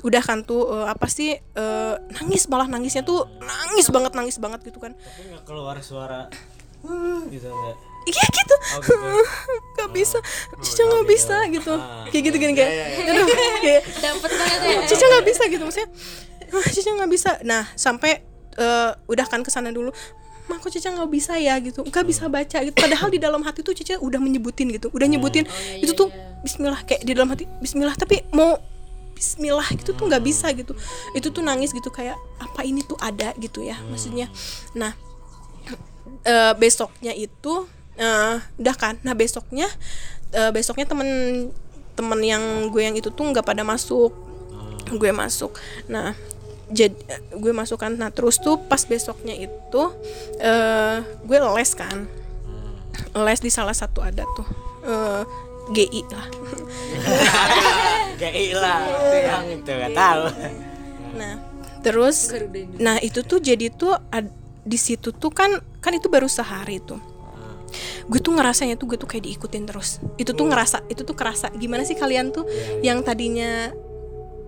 udah 0.03 0.21
kan 0.21 0.43
tuh 0.43 0.67
eh, 0.69 0.87
apa 0.87 1.07
sih 1.07 1.31
eh, 1.33 1.95
nangis 2.13 2.45
malah 2.45 2.67
nangisnya 2.67 3.01
tuh 3.01 3.23
nangis 3.39 3.87
banget 3.87 4.11
nangis 4.13 4.37
banget 4.37 4.59
gitu 4.63 4.77
kan. 4.77 4.91
Tapi 4.93 5.31
nggak 5.31 5.43
keluar 5.43 5.79
suara. 5.79 6.27
"Hmm," 6.83 7.31
gitu 7.31 7.47
enggak. 7.47 7.77
iya 8.03 8.23
gitu. 8.27 8.55
Oh 8.75 8.79
gitu. 8.83 8.95
nggak 9.79 9.89
bisa. 9.95 10.17
Cica 10.59 10.83
nggak 10.83 11.07
bisa 11.07 11.35
gitu. 11.47 11.73
Kayak 12.11 12.23
gitu 12.27 12.35
gini 12.37 12.53
kayak. 12.53 12.71
Aduh 13.07 13.25
kayak 13.59 13.81
dapat 13.97 14.31
banget 14.35 14.59
ya. 14.59 14.77
Cica 14.85 15.05
nggak 15.07 15.25
bisa 15.25 15.43
gitu 15.47 15.63
maksudnya. 15.63 15.89
"Ah, 16.51 16.65
Cica 16.67 16.89
nggak 16.93 17.11
bisa. 17.11 17.29
Nah 17.41 17.63
sampai 17.73 18.19
eh, 18.53 18.91
udah 19.07 19.25
kan 19.25 19.39
ke 19.39 19.49
sana 19.49 19.71
dulu. 19.71 19.89
Mak 20.43 20.59
kok 20.59 20.75
Cica 20.75 20.91
nggak 20.91 21.07
bisa 21.07 21.39
ya? 21.39 21.55
gitu. 21.63 21.87
Nggak 21.87 22.03
bisa 22.03 22.27
baca. 22.27 22.57
gitu. 22.59 22.75
Padahal 22.75 23.07
di 23.07 23.17
dalam 23.17 23.39
hati 23.41 23.63
tuh 23.63 23.71
Cica 23.71 23.95
udah 23.95 24.19
menyebutin 24.19 24.67
gitu. 24.69 24.91
Udah 24.91 25.07
nyebutin. 25.07 25.47
Itu 25.79 25.95
tuh 25.95 26.11
Bismillah. 26.43 26.83
Kayak 26.83 27.07
di 27.07 27.11
dalam 27.15 27.31
hati 27.31 27.47
Bismillah. 27.63 27.95
Tapi 27.95 28.27
mau 28.35 28.59
Bismillah 29.13 29.69
gitu 29.77 29.93
tuh 29.93 30.05
nggak 30.09 30.23
bisa 30.23 30.49
gitu. 30.51 30.73
Itu 31.13 31.29
tuh 31.29 31.45
nangis 31.45 31.71
gitu 31.71 31.89
kayak 31.89 32.17
apa 32.41 32.61
ini 32.65 32.83
tuh 32.83 32.97
ada? 32.99 33.31
gitu 33.37 33.63
ya 33.63 33.77
maksudnya. 33.89 34.27
Nah 34.75 34.93
eh, 36.25 36.53
besoknya 36.57 37.13
itu 37.15 37.65
eh, 37.97 38.37
udah 38.59 38.75
kan? 38.75 38.99
Nah 39.01 39.13
besoknya 39.15 39.69
eh, 40.33 40.51
besoknya 40.51 40.85
temen 40.89 41.09
temen 41.93 42.19
yang 42.25 42.73
gue 42.73 42.81
yang 42.81 42.97
itu 42.97 43.13
tuh 43.13 43.23
nggak 43.23 43.45
pada 43.45 43.61
masuk. 43.61 44.13
Gue 44.93 45.11
masuk. 45.13 45.55
Nah 45.87 46.17
jadi 46.73 46.97
gue 47.37 47.53
masuk 47.53 47.77
kan. 47.81 47.93
Nah 47.93 48.09
terus 48.09 48.41
tuh 48.41 48.57
pas 48.57 48.81
besoknya 48.83 49.37
itu 49.37 49.83
eh 50.41 50.97
gue 51.23 51.37
les 51.37 51.71
kan. 51.77 52.09
Les 53.13 53.39
di 53.41 53.49
salah 53.49 53.73
satu 53.73 54.01
ada 54.01 54.25
tuh. 54.37 54.47
Eh, 54.83 55.23
GI 55.69 56.01
lah 56.07 56.27
Kayak 58.15 58.35
hilang 58.35 58.81
itu 58.85 59.17
yang 59.19 59.43
itu 59.49 59.69
nggak 59.69 59.93
tahu. 59.93 60.23
Nah, 61.13 61.33
terus 61.81 62.31
nah 62.77 62.95
itu 62.97 63.19
tuh 63.21 63.37
jadi 63.37 63.67
tuh 63.69 63.91
ad- 64.07 64.31
di 64.63 64.77
situ 64.77 65.11
tuh 65.11 65.27
kan 65.27 65.49
kan 65.77 65.91
itu 65.91 66.07
baru 66.07 66.25
sehari 66.25 66.79
tuh. 66.79 67.01
Gue 68.05 68.19
tuh 68.19 68.31
ngerasanya 68.31 68.77
tuh 68.77 68.85
gue 68.85 68.97
tuh 68.97 69.05
kayak 69.05 69.25
diikutin 69.25 69.65
terus. 69.65 69.97
Itu 70.15 70.31
tuh 70.31 70.45
ngerasa 70.45 70.85
itu 70.87 71.01
tuh 71.01 71.13
kerasa 71.13 71.51
gimana 71.51 71.83
sih 71.83 71.93
kalian 71.93 72.29
tuh 72.29 72.45
yang 72.79 73.01
tadinya 73.01 73.73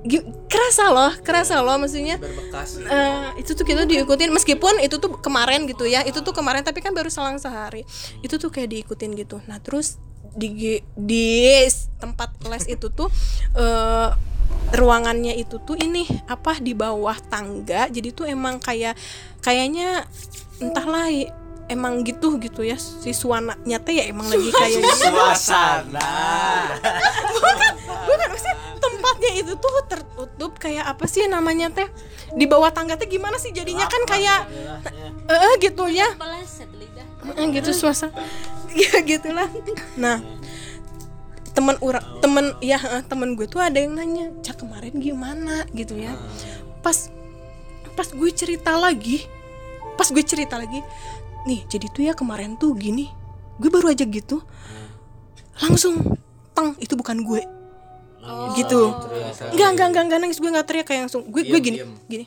gi- 0.02 0.24
kerasa 0.48 0.94
loh, 0.94 1.12
kerasa 1.20 1.60
loh 1.60 1.76
maksudnya. 1.76 2.16
berbekas 2.16 2.80
Eh, 2.80 3.42
itu 3.42 3.52
tuh 3.52 3.66
kita 3.66 3.84
diikutin 3.84 4.30
meskipun 4.30 4.80
itu 4.80 4.96
tuh 4.96 5.18
kemarin 5.18 5.66
gitu 5.66 5.84
ya 5.84 6.02
itu 6.02 6.22
tuh 6.22 6.32
kemarin 6.32 6.62
tapi 6.62 6.80
kan 6.80 6.94
baru 6.94 7.10
selang 7.10 7.36
sehari 7.36 7.84
itu 8.22 8.38
tuh 8.38 8.48
kayak 8.48 8.70
diikutin 8.72 9.12
gitu 9.14 9.42
nah 9.46 9.58
terus 9.58 9.98
di 10.36 10.80
di 10.94 11.26
tempat 11.98 12.36
les 12.52 12.68
itu 12.68 12.92
tuh 12.92 13.10
eh 13.56 14.12
ruangannya 14.76 15.38
itu 15.38 15.62
tuh 15.62 15.78
ini 15.78 16.06
apa 16.28 16.60
di 16.60 16.76
bawah 16.76 17.16
tangga. 17.32 17.88
Jadi 17.88 18.12
tuh 18.12 18.26
emang 18.28 18.60
kayak 18.60 18.98
kayaknya 19.40 20.04
entahlah 20.60 21.08
emang 21.72 22.02
gitu 22.04 22.38
gitu 22.42 22.62
ya. 22.66 22.78
Si 22.78 23.14
suananya 23.14 23.80
teh 23.82 23.98
ya 24.02 24.06
emang 24.10 24.28
lagi 24.28 24.50
kayak 24.52 24.72
gitu 24.84 25.10
Suasana. 25.10 26.12
bukan 28.06 28.28
maksudnya 28.30 28.58
tempatnya 29.06 29.32
itu 29.38 29.54
tuh 29.62 29.76
tertutup 29.86 30.58
kayak 30.58 30.90
apa 30.90 31.06
sih 31.06 31.30
namanya 31.30 31.70
teh? 31.70 31.86
Di 32.34 32.50
bawah 32.50 32.74
tangga 32.74 32.98
teh 32.98 33.06
gimana 33.06 33.38
sih 33.38 33.54
jadinya? 33.54 33.86
Kan 33.86 34.02
kayak 34.10 34.50
eh 35.30 35.38
eh, 35.38 35.54
gitu 35.62 35.86
ya. 35.86 36.10
lidah. 36.74 37.06
Eh, 37.38 37.46
gitu 37.54 37.70
suasana. 37.70 38.18
Ya 38.76 39.00
gitulah. 39.06 39.48
Nah 39.96 40.20
teman 41.56 41.80
ura 41.80 42.04
temen 42.20 42.52
ya 42.60 42.76
temen 43.08 43.40
gue 43.40 43.48
tuh 43.48 43.64
ada 43.64 43.80
yang 43.80 43.94
nanya 43.96 44.34
cak 44.42 44.66
kemarin 44.66 44.98
gimana? 44.98 45.70
Gitu 45.70 46.02
ya. 46.02 46.18
Pas 46.82 47.14
pas 47.94 48.10
gue 48.10 48.32
cerita 48.34 48.74
lagi 48.76 49.30
pas 49.96 50.12
gue 50.12 50.20
cerita 50.28 50.60
lagi 50.60 50.84
nih 51.48 51.64
jadi 51.72 51.88
tuh 51.94 52.04
ya 52.10 52.14
kemarin 52.18 52.58
tuh 52.58 52.74
gini. 52.74 53.14
Gue 53.62 53.70
baru 53.70 53.94
aja 53.94 54.04
gitu 54.04 54.42
langsung 55.64 56.20
tang 56.52 56.76
itu 56.84 57.00
bukan 57.00 57.24
gue 57.24 57.55
gitu. 58.56 58.82
nggak 59.54 59.70
nggak 59.76 59.88
nggak 59.92 60.04
nggak 60.08 60.20
nangis. 60.20 60.38
Gue 60.38 60.50
nggak 60.50 60.66
teriak 60.66 60.86
kayak 60.86 61.02
langsung. 61.08 61.24
Gue 61.28 61.44
gue 61.44 61.60
Diam, 61.60 61.66
gini 61.66 61.78
diam. 61.80 61.92
gini. 62.06 62.26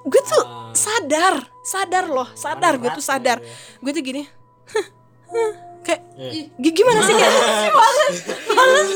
Gue 0.00 0.22
tuh 0.24 0.42
sadar 0.72 1.34
sadar 1.62 2.04
loh 2.06 2.28
sadar. 2.34 2.74
Gue 2.76 2.90
tuh 2.90 3.04
sadar. 3.04 3.38
gue 3.78 3.92
tuh 3.92 4.02
gini. 4.02 4.22
Kayak 5.80 6.00
"Gi- 6.60 6.74
gimana 6.76 7.00
sih? 7.02 7.14
Kayak 7.16 7.32
males 8.52 8.88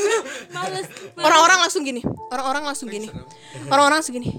males. 0.52 0.86
Orang-orang 1.16 1.58
langsung 1.64 1.82
gini. 1.82 2.00
Orang-orang 2.28 2.64
langsung 2.64 2.88
gini. 2.88 3.08
Orang-orang 3.72 4.00
langsung 4.00 4.14
gini. 4.16 4.30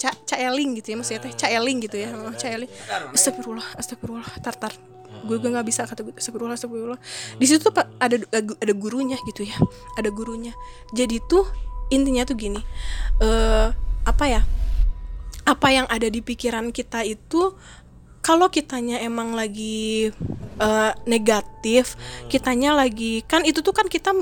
Ca, 0.00 0.08
Ca 0.24 0.36
Eling 0.40 0.80
gitu 0.80 0.92
ya 0.92 0.96
maksudnya 0.96 1.20
teh. 1.28 1.32
Ca 1.36 1.46
Eling 1.52 1.84
gitu 1.84 2.00
ya 2.00 2.08
oh, 2.16 2.32
Ca 2.32 2.48
Eling. 2.48 2.70
Astagfirullah 3.12 3.76
astagfirullah. 3.76 4.28
Tar 4.40 4.56
tar 4.56 4.72
gue 5.26 5.36
gue 5.36 5.50
nggak 5.50 5.66
bisa 5.66 5.84
kata 5.84 6.06
gue 6.06 6.14
astagfirullah 6.16 6.56
astagfirullah. 6.56 7.00
Di 7.36 7.46
situ 7.48 7.64
tuh 7.64 7.72
ada 7.76 8.16
ada 8.36 8.72
gurunya 8.72 9.16
gitu 9.28 9.44
ya 9.44 9.56
ada 9.98 10.08
gurunya. 10.12 10.52
Jadi 10.92 11.20
tuh 11.28 11.44
intinya 11.90 12.22
tuh 12.22 12.38
gini 12.38 12.62
eh 13.20 13.68
apa 14.06 14.24
ya 14.24 14.42
apa 15.44 15.68
yang 15.74 15.86
ada 15.90 16.06
di 16.06 16.22
pikiran 16.22 16.70
kita 16.70 17.02
itu 17.02 17.52
kalau 18.22 18.46
kitanya 18.52 19.02
emang 19.02 19.34
lagi 19.34 20.12
eh, 20.60 20.92
negatif 21.04 21.98
kitanya 22.30 22.78
lagi 22.78 23.26
kan 23.26 23.42
itu 23.42 23.60
tuh 23.60 23.74
kan 23.74 23.90
kita 23.90 24.14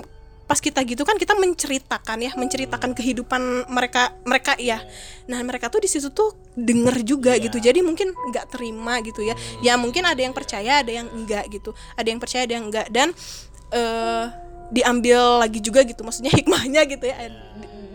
pas 0.49 0.57
kita 0.59 0.80
gitu 0.88 1.05
kan 1.05 1.20
kita 1.20 1.36
menceritakan 1.36 2.18
ya 2.24 2.32
menceritakan 2.32 2.96
kehidupan 2.96 3.68
mereka 3.68 4.16
mereka 4.24 4.57
ya 4.57 4.80
nah 5.28 5.44
mereka 5.44 5.68
tuh 5.68 5.84
di 5.84 5.88
situ 5.92 6.09
tuh 6.09 6.32
denger 6.59 6.96
juga 7.07 7.32
gitu. 7.38 7.62
Jadi 7.62 7.80
mungkin 7.86 8.11
nggak 8.11 8.51
terima 8.51 8.99
gitu 9.07 9.22
ya. 9.22 9.38
Ya 9.62 9.78
mungkin 9.78 10.03
ada 10.03 10.18
yang 10.18 10.34
percaya 10.34 10.82
ada 10.82 10.90
yang 10.90 11.07
enggak 11.14 11.46
gitu. 11.55 11.70
Ada 11.94 12.09
yang 12.11 12.20
percaya 12.20 12.42
ada 12.44 12.55
yang 12.59 12.66
enggak. 12.66 12.86
Dan 12.90 13.14
eh 13.70 14.24
diambil 14.74 15.46
lagi 15.46 15.62
juga 15.62 15.86
gitu. 15.86 16.03
Maksudnya 16.03 16.34
hikmahnya 16.38 16.82
gitu 16.90 17.07
ya. 17.07 17.16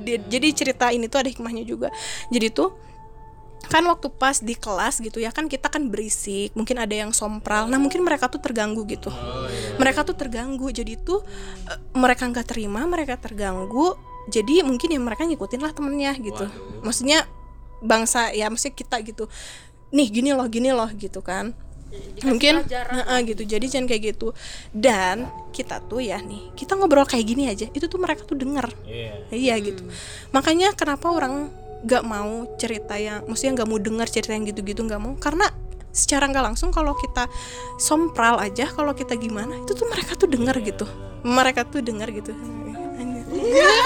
Di- 0.03 0.23
jadi 0.31 0.47
cerita 0.55 0.89
ini 0.95 1.11
tuh 1.11 1.27
ada 1.27 1.29
hikmahnya 1.29 1.67
juga. 1.67 1.91
Jadi 2.31 2.47
tuh 2.55 2.71
kan 3.67 3.83
waktu 3.87 4.11
pas 4.11 4.43
di 4.43 4.53
kelas 4.53 4.99
gitu 4.99 5.23
ya 5.23 5.31
kan 5.31 5.47
kita 5.47 5.71
kan 5.71 5.87
berisik 5.87 6.51
mungkin 6.53 6.77
ada 6.77 6.93
yang 6.93 7.11
sompral. 7.15 7.71
Nah 7.71 7.79
mungkin 7.79 8.03
mereka 8.03 8.27
tuh 8.27 8.43
terganggu 8.43 8.83
gitu. 8.85 9.09
Mereka 9.79 10.03
tuh 10.03 10.15
terganggu 10.15 10.69
jadi 10.69 10.99
tuh 10.99 11.23
eh, 11.67 11.79
mereka 11.95 12.27
nggak 12.27 12.47
terima 12.53 12.83
mereka 12.85 13.15
terganggu 13.15 13.95
jadi 14.27 14.63
mungkin 14.63 14.95
ya 14.95 14.99
mereka 14.99 15.23
ngikutin 15.27 15.61
lah 15.63 15.71
temennya 15.71 16.13
gitu. 16.19 16.45
Maksudnya 16.83 17.27
bangsa 17.83 18.31
ya 18.35 18.51
maksudnya 18.51 18.75
kita 18.75 18.99
gitu. 19.03 19.25
Nih 19.93 20.07
gini 20.11 20.31
loh 20.35 20.47
gini 20.47 20.69
loh 20.71 20.89
gitu 20.93 21.23
kan. 21.23 21.55
Mungkin 22.25 22.65
Heeh, 22.65 23.19
gitu. 23.29 23.45
Jadi 23.45 23.65
jangan 23.69 23.85
kayak 23.85 24.03
gitu. 24.13 24.33
Dan 24.73 25.29
kita 25.53 25.77
tuh 25.85 26.01
ya 26.01 26.17
nih 26.17 26.51
kita 26.57 26.73
ngobrol 26.73 27.05
kayak 27.05 27.25
gini 27.25 27.45
aja 27.49 27.69
itu 27.69 27.85
tuh 27.85 28.01
mereka 28.01 28.25
tuh 28.25 28.37
denger. 28.37 28.69
Iya 29.31 29.55
gitu. 29.61 29.87
Makanya 30.35 30.73
kenapa 30.73 31.09
orang 31.13 31.62
nggak 31.83 32.03
mau 32.07 32.47
cerita 32.55 32.95
yang 32.95 33.27
maksudnya 33.27 33.61
nggak 33.61 33.69
mau 33.69 33.79
dengar 33.79 34.07
cerita 34.07 34.31
yang 34.33 34.47
gitu-gitu 34.47 34.81
nggak 34.87 35.01
mau. 35.03 35.13
Karena 35.19 35.51
secara 35.93 36.25
nggak 36.31 36.45
langsung 36.53 36.73
kalau 36.73 36.97
kita 36.97 37.29
sompral 37.77 38.41
aja 38.41 38.65
kalau 38.71 38.97
kita 38.97 39.13
gimana 39.13 39.61
itu 39.61 39.77
tuh 39.77 39.85
mereka 39.91 40.17
tuh 40.17 40.31
denger 40.31 40.55
gitu. 40.63 40.85
Mereka 41.23 41.69
tuh 41.69 41.83
denger 41.83 42.09
gitu. 42.15 42.33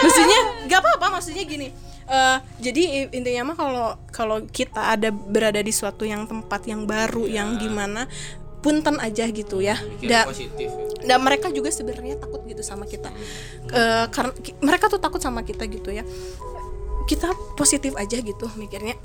Maksudnya 0.05 0.39
nggak 0.69 0.79
apa-apa 0.79 1.07
maksudnya 1.19 1.43
gini. 1.43 1.73
Eh, 2.07 2.37
jadi 2.63 3.11
intinya 3.11 3.51
mah 3.51 3.57
kalau 3.59 3.87
kalau 4.15 4.37
kita 4.47 4.95
ada 4.95 5.11
berada 5.11 5.59
di 5.59 5.75
suatu 5.75 6.07
yang 6.07 6.23
tempat 6.23 6.63
yang 6.63 6.87
baru 6.87 7.27
yang 7.27 7.59
gimana 7.59 8.07
punten 8.63 8.95
aja 9.03 9.27
gitu 9.27 9.59
ya. 9.59 9.75
Positif 10.23 10.71
dan 11.07 11.23
mereka 11.23 11.47
juga 11.53 11.71
sebenarnya 11.71 12.19
takut 12.19 12.43
gitu 12.47 12.63
sama 12.63 12.87
kita. 12.87 13.11
Eh, 13.67 14.05
karena 14.11 14.31
mereka 14.63 14.87
tuh 14.87 15.03
takut 15.03 15.19
sama 15.19 15.43
kita 15.43 15.67
gitu 15.67 15.91
ya 15.91 16.07
kita 17.07 17.27
positif 17.55 17.95
aja 17.95 18.19
gitu 18.19 18.45
mikirnya. 18.53 18.99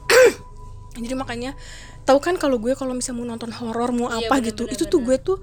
Jadi 0.99 1.15
makanya 1.15 1.57
tahu 2.03 2.19
kan 2.19 2.37
kalau 2.37 2.59
gue 2.59 2.75
kalau 2.75 2.93
misalnya 2.93 3.19
mau 3.19 3.29
nonton 3.29 3.49
horor 3.51 3.91
mau 3.91 4.11
apa 4.11 4.43
gitu 4.43 4.67
itu 4.67 4.85
tuh 4.85 5.01
gue 5.01 5.17
tuh 5.17 5.39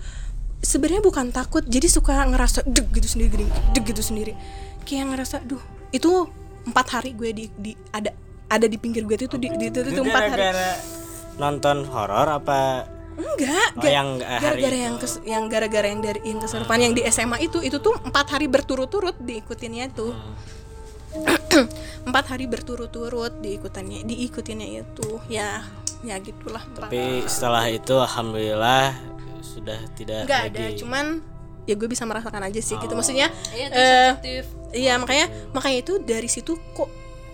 sebenarnya 0.60 1.02
bukan 1.02 1.32
takut. 1.32 1.64
Jadi 1.64 1.88
suka 1.88 2.22
ngerasa 2.22 2.68
deg 2.68 2.86
gitu 2.92 3.08
sendiri 3.08 3.30
gini, 3.34 3.46
deg 3.72 3.84
gitu 3.84 4.04
sendiri. 4.04 4.36
Kayak 4.84 5.16
ngerasa 5.16 5.42
duh 5.42 5.62
itu 5.90 6.28
empat 6.62 6.86
hari 6.92 7.16
gue 7.16 7.30
di, 7.32 7.46
di 7.50 7.72
ada 7.90 8.14
ada 8.46 8.66
di 8.66 8.76
pinggir 8.76 9.02
gue 9.04 9.16
itu 9.16 9.32
di, 9.34 9.48
di, 9.48 9.66
itu, 9.68 9.80
itu 9.80 10.02
empat 10.02 10.24
hari. 10.28 10.38
gara-gara 10.38 10.70
nonton 11.36 11.88
horor 11.88 12.28
apa 12.30 12.60
Enggak, 13.16 13.76
Oh, 13.76 13.84
yang, 13.84 14.10
hari 14.20 14.64
gara-gara 14.64 14.72
itu. 14.72 14.86
yang 14.86 14.96
kes- 14.96 15.24
yang 15.26 15.44
gara-gara 15.46 15.88
yang 15.88 16.00
dari 16.00 16.20
yang 16.24 16.40
kesurupan 16.40 16.80
yang 16.80 16.94
di 16.94 17.04
SMA 17.06 17.38
itu 17.42 17.60
itu 17.60 17.78
tuh 17.78 17.92
empat 18.00 18.32
hari 18.32 18.48
berturut-turut 18.48 19.12
diikutinnya 19.20 19.92
tuh 19.92 20.16
empat 22.08 22.26
hari 22.36 22.46
berturut-turut 22.46 23.42
diikutannya 23.42 24.06
diikutinnya 24.06 24.86
itu. 24.86 25.20
Ya 25.30 25.66
ya 26.00 26.16
gitulah 26.24 26.64
tapi 26.72 27.28
setelah 27.28 27.68
itu 27.68 27.92
alhamdulillah 27.92 28.96
sudah 29.44 29.80
tidak 30.00 30.24
nggak 30.32 30.44
lagi. 30.48 30.56
ada 30.56 30.66
cuman 30.80 31.06
ya 31.68 31.76
gue 31.76 31.88
bisa 31.92 32.08
merasakan 32.08 32.48
aja 32.48 32.62
sih 32.64 32.76
gitu. 32.80 32.94
Maksudnya 32.96 33.28
Iya, 33.52 33.68
eh, 33.70 34.10
sensitif. 34.16 34.44
iya 34.72 34.94
makanya 34.96 35.28
makanya 35.52 35.78
itu 35.84 35.94
dari 36.00 36.30
situ 36.32 36.56
kok 36.74 36.90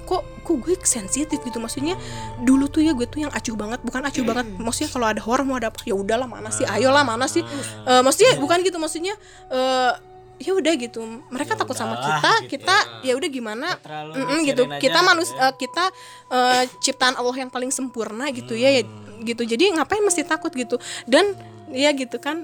kok 0.05 0.21
kok 0.45 0.55
gue 0.61 0.75
sensitif 0.81 1.39
gitu. 1.41 1.57
Maksudnya 1.61 1.93
dulu 2.41 2.65
tuh 2.69 2.81
ya 2.85 2.93
gue 2.97 3.05
tuh 3.05 3.25
yang 3.25 3.33
acuh 3.33 3.53
banget 3.57 3.79
bukan 3.85 4.01
acuh 4.05 4.25
banget. 4.25 4.45
Maksudnya 4.57 4.89
kalau 4.91 5.07
ada 5.09 5.21
horor 5.21 5.45
mau 5.45 5.57
ada 5.61 5.69
apa 5.69 5.81
ya 5.85 5.93
udahlah 5.93 6.25
mana 6.25 6.49
sih? 6.49 6.65
Ayolah 6.65 7.05
mana 7.05 7.29
sih? 7.29 7.41
Eh, 7.85 8.01
maksudnya 8.01 8.37
bukan 8.41 8.65
gitu. 8.65 8.77
Maksudnya 8.81 9.13
eh 9.53 9.93
ya 10.39 10.51
udah 10.51 10.73
gitu. 10.75 11.01
Mereka 11.31 11.55
takut 11.55 11.75
sama 11.75 11.95
kita 11.99 12.31
gitu 12.43 12.49
kita 12.59 12.77
ya. 13.03 13.13
udah 13.15 13.29
gimana? 13.31 13.67
Mm-mm, 13.79 14.43
mikirin 14.43 14.45
gitu. 14.45 14.63
kita 14.81 14.99
manus 15.01 15.31
ya. 15.31 15.49
eh, 15.49 15.53
kita 15.55 15.83
eh, 16.31 16.63
ciptaan 16.83 17.15
Allah 17.15 17.35
yang 17.35 17.51
paling 17.51 17.71
sempurna 17.71 18.27
gitu 18.31 18.53
ya, 18.55 18.71
ya 18.71 18.83
gitu. 19.23 19.43
Jadi 19.47 19.75
ngapain 19.75 20.03
mesti 20.03 20.27
takut 20.27 20.51
gitu? 20.51 20.75
Dan 21.07 21.35
ya 21.71 21.91
gitu 21.95 22.19
kan. 22.19 22.43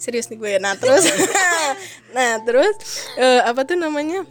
Serius 0.00 0.32
nih 0.32 0.40
gue. 0.40 0.52
Nah 0.56 0.72
terus 0.80 1.04
nah 2.16 2.40
terus 2.40 2.74
eh, 3.20 3.40
apa 3.44 3.60
tuh 3.68 3.76
namanya? 3.76 4.24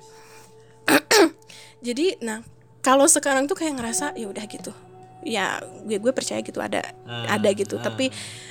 Jadi 1.85 2.17
nah 2.19 2.41
kalau 2.81 3.05
sekarang 3.05 3.45
tuh 3.45 3.55
kayak 3.59 3.77
ngerasa 3.77 4.17
ya 4.17 4.25
udah 4.25 4.45
gitu 4.49 4.73
ya 5.21 5.57
gue 5.81 5.97
gue 5.97 6.11
percaya 6.11 6.39
gitu 6.39 6.57
ada 6.57 6.79
ada 7.25 7.49
gitu. 7.51 7.75
tapi 7.77 8.07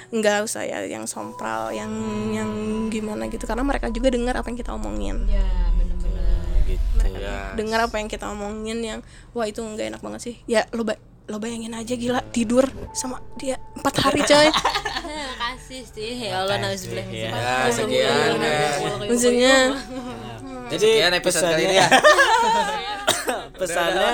nggak 0.09 0.45
usah 0.45 0.63
ya 0.63 0.85
yang 0.85 1.05
sompral 1.05 1.69
yang 1.71 1.89
yang 2.31 2.51
gimana 2.89 3.27
gitu. 3.27 3.45
Karena 3.45 3.63
mereka 3.63 3.89
juga 3.89 4.09
dengar 4.09 4.35
apa 4.35 4.49
yang 4.49 4.57
kita 4.57 4.73
omongin. 4.73 5.25
Ya 5.27 5.45
bener-bener 5.75 6.29
gitu 6.65 7.09
dengar 7.55 7.81
apa 7.83 7.97
yang 7.97 8.07
kita 8.07 8.25
omongin 8.27 8.79
yang 8.81 9.01
wah 9.33 9.45
itu 9.45 9.59
nggak 9.59 9.97
enak 9.97 10.03
banget 10.03 10.21
sih. 10.23 10.35
Ya 10.45 10.69
lo 10.71 10.83
ba- 10.83 11.01
lo 11.25 11.37
bayangin 11.37 11.73
aja 11.73 11.93
gila 11.93 12.25
tidur 12.27 12.65
sama 12.93 13.21
dia 13.37 13.57
empat 13.75 13.95
hari 14.01 14.21
coy. 14.23 14.49
Kasih 15.41 15.85
sih 15.85 16.25
ya 16.25 16.41
Allah 16.41 16.57
nauzubillah 16.59 17.05
Ya, 17.09 17.33
dzalik. 17.69 17.89
ya. 17.91 18.13
sekian 18.13 18.33
maksudnya 19.03 19.55
jadi 20.69 20.85
sekian 20.85 21.13
episode 21.15 21.45
kali 21.47 21.63
ini 21.65 21.77
ya. 21.77 21.89
pesannya 23.55 24.11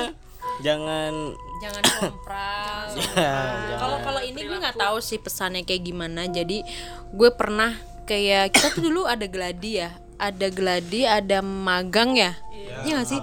jangan 0.63 1.35
jangan 1.59 1.83
sompral 1.97 2.87
ya, 3.17 3.77
kalau 3.81 3.99
kalau 4.05 4.21
ini 4.21 4.41
gue 4.45 4.59
nggak 4.61 4.77
tahu 4.77 5.01
sih 5.01 5.19
pesannya 5.19 5.65
kayak 5.65 5.83
gimana. 5.89 6.29
Jadi 6.29 6.63
gue 7.11 7.31
pernah 7.33 7.75
kayak 8.05 8.53
kita 8.55 8.77
tuh 8.77 8.83
dulu 8.91 9.09
ada 9.09 9.25
gladi 9.27 9.81
ya. 9.83 9.91
Ada 10.15 10.47
gladi 10.55 11.09
ada 11.09 11.43
magang 11.43 12.15
ya? 12.15 12.39
Iya. 12.55 13.03
Nggak 13.03 13.07
sih? 13.09 13.21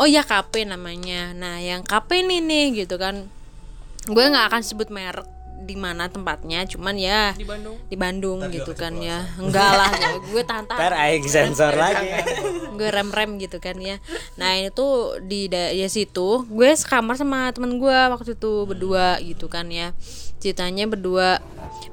Oh 0.00 0.08
ya 0.08 0.24
KP 0.24 0.64
namanya. 0.64 1.36
Nah 1.36 1.60
yang 1.60 1.84
KP 1.84 2.24
nih 2.24 2.40
nih 2.40 2.64
gitu 2.84 2.96
kan. 2.96 3.28
Gue 4.08 4.24
nggak 4.24 4.48
akan 4.48 4.62
sebut 4.64 4.88
merek 4.88 5.41
di 5.62 5.78
mana 5.78 6.10
tempatnya 6.10 6.66
cuman 6.66 6.94
ya 6.98 7.32
di 7.38 7.46
Bandung. 7.46 7.76
di 7.86 7.96
Bandung 7.96 8.38
gitu 8.50 8.74
kan 8.74 8.92
ya. 8.98 9.22
Enggak 9.38 9.70
lah 9.72 9.90
ya 9.94 10.10
gue 10.34 10.42
tahan 10.42 10.64
tahan 10.66 10.78
ntar 10.82 10.92
aing 10.94 11.26
sensor 11.26 11.72
lagi. 11.78 12.06
gue 12.74 12.88
rem 12.90 13.08
rem 13.14 13.30
gitu 13.38 13.62
kan 13.62 13.78
ya. 13.78 14.02
Nah 14.34 14.58
ini 14.58 14.74
tuh 14.74 15.22
di 15.22 15.46
da- 15.46 15.70
ya 15.70 15.86
situ 15.86 16.44
gue 16.46 16.70
sekamar 16.74 17.14
sama 17.14 17.54
temen 17.54 17.78
gue 17.78 17.98
waktu 18.10 18.34
itu 18.34 18.52
berdua 18.66 19.22
gitu 19.22 19.46
kan 19.46 19.70
ya. 19.70 19.94
Ceritanya 20.42 20.90
berdua 20.90 21.38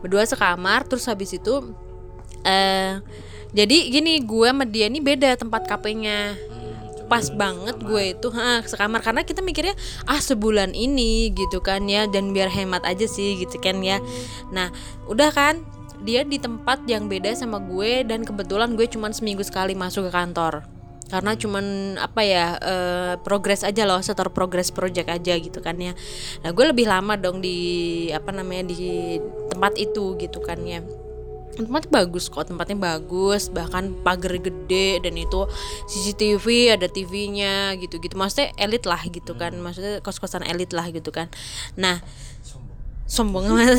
berdua 0.01 0.25
sekamar 0.25 0.83
terus 0.89 1.05
habis 1.05 1.29
itu 1.31 1.73
eh 2.41 2.97
jadi 3.49 3.77
gini 3.89 4.21
gue 4.21 4.45
sama 4.45 4.61
dia 4.65 4.85
ini 4.85 5.01
beda 5.01 5.33
tempat 5.33 5.65
KP-nya 5.65 6.37
pas 7.09 7.25
banget 7.33 7.75
gue 7.81 8.03
itu 8.13 8.27
ha, 8.31 8.61
sekamar. 8.63 9.01
Karena 9.01 9.25
kita 9.25 9.41
mikirnya 9.41 9.73
ah 10.05 10.21
sebulan 10.21 10.77
ini 10.77 11.33
gitu 11.33 11.59
kan 11.59 11.89
ya 11.89 12.05
dan 12.05 12.31
biar 12.31 12.47
hemat 12.47 12.85
aja 12.85 13.09
sih 13.09 13.41
gitu 13.41 13.57
kan 13.57 13.81
ya. 13.81 13.97
Nah 14.53 14.69
udah 15.09 15.33
kan 15.33 15.65
dia 15.99 16.23
di 16.23 16.39
tempat 16.39 16.87
yang 16.87 17.11
beda 17.11 17.35
sama 17.35 17.59
gue 17.59 18.07
dan 18.07 18.23
kebetulan 18.23 18.77
gue 18.77 18.87
cuman 18.87 19.11
seminggu 19.11 19.43
sekali 19.43 19.73
masuk 19.73 20.07
ke 20.07 20.11
kantor. 20.13 20.63
Karena 21.09 21.33
cuman 21.33 21.97
apa 21.97 22.21
ya 22.21 22.45
eh, 22.61 23.13
progres 23.25 23.65
aja 23.65 23.81
loh 23.89 23.97
setor 23.97 24.29
progress 24.29 24.69
project 24.69 25.09
aja 25.09 25.33
gitu 25.41 25.57
kan 25.59 25.75
ya. 25.81 25.97
Nah 26.45 26.53
gue 26.53 26.65
lebih 26.69 26.85
lama 26.85 27.17
dong 27.17 27.41
di 27.41 27.57
apa 28.13 28.29
namanya 28.29 28.69
di 28.69 29.17
tempat 29.49 29.73
itu 29.81 30.13
gitu 30.21 30.37
kan 30.39 30.61
ya 30.61 30.85
tempatnya 31.65 31.91
bagus 32.03 32.31
kok 32.31 32.47
tempatnya 32.47 32.77
bagus 32.79 33.51
bahkan 33.51 33.91
pagar 34.05 34.37
gede 34.39 35.03
dan 35.03 35.15
itu 35.19 35.47
CCTV 35.89 36.75
ada 36.79 36.87
TV-nya 36.87 37.75
gitu-gitu. 37.81 38.15
Maksudnya 38.15 38.55
elit 38.55 38.87
lah 38.87 39.01
gitu 39.07 39.35
kan 39.35 39.51
maksudnya 39.57 39.99
kos-kosan 39.99 40.47
elit 40.47 40.71
lah 40.71 40.87
gitu 40.93 41.11
kan. 41.11 41.27
Nah 41.75 41.99
sombong 43.09 43.49
amat. 43.49 43.73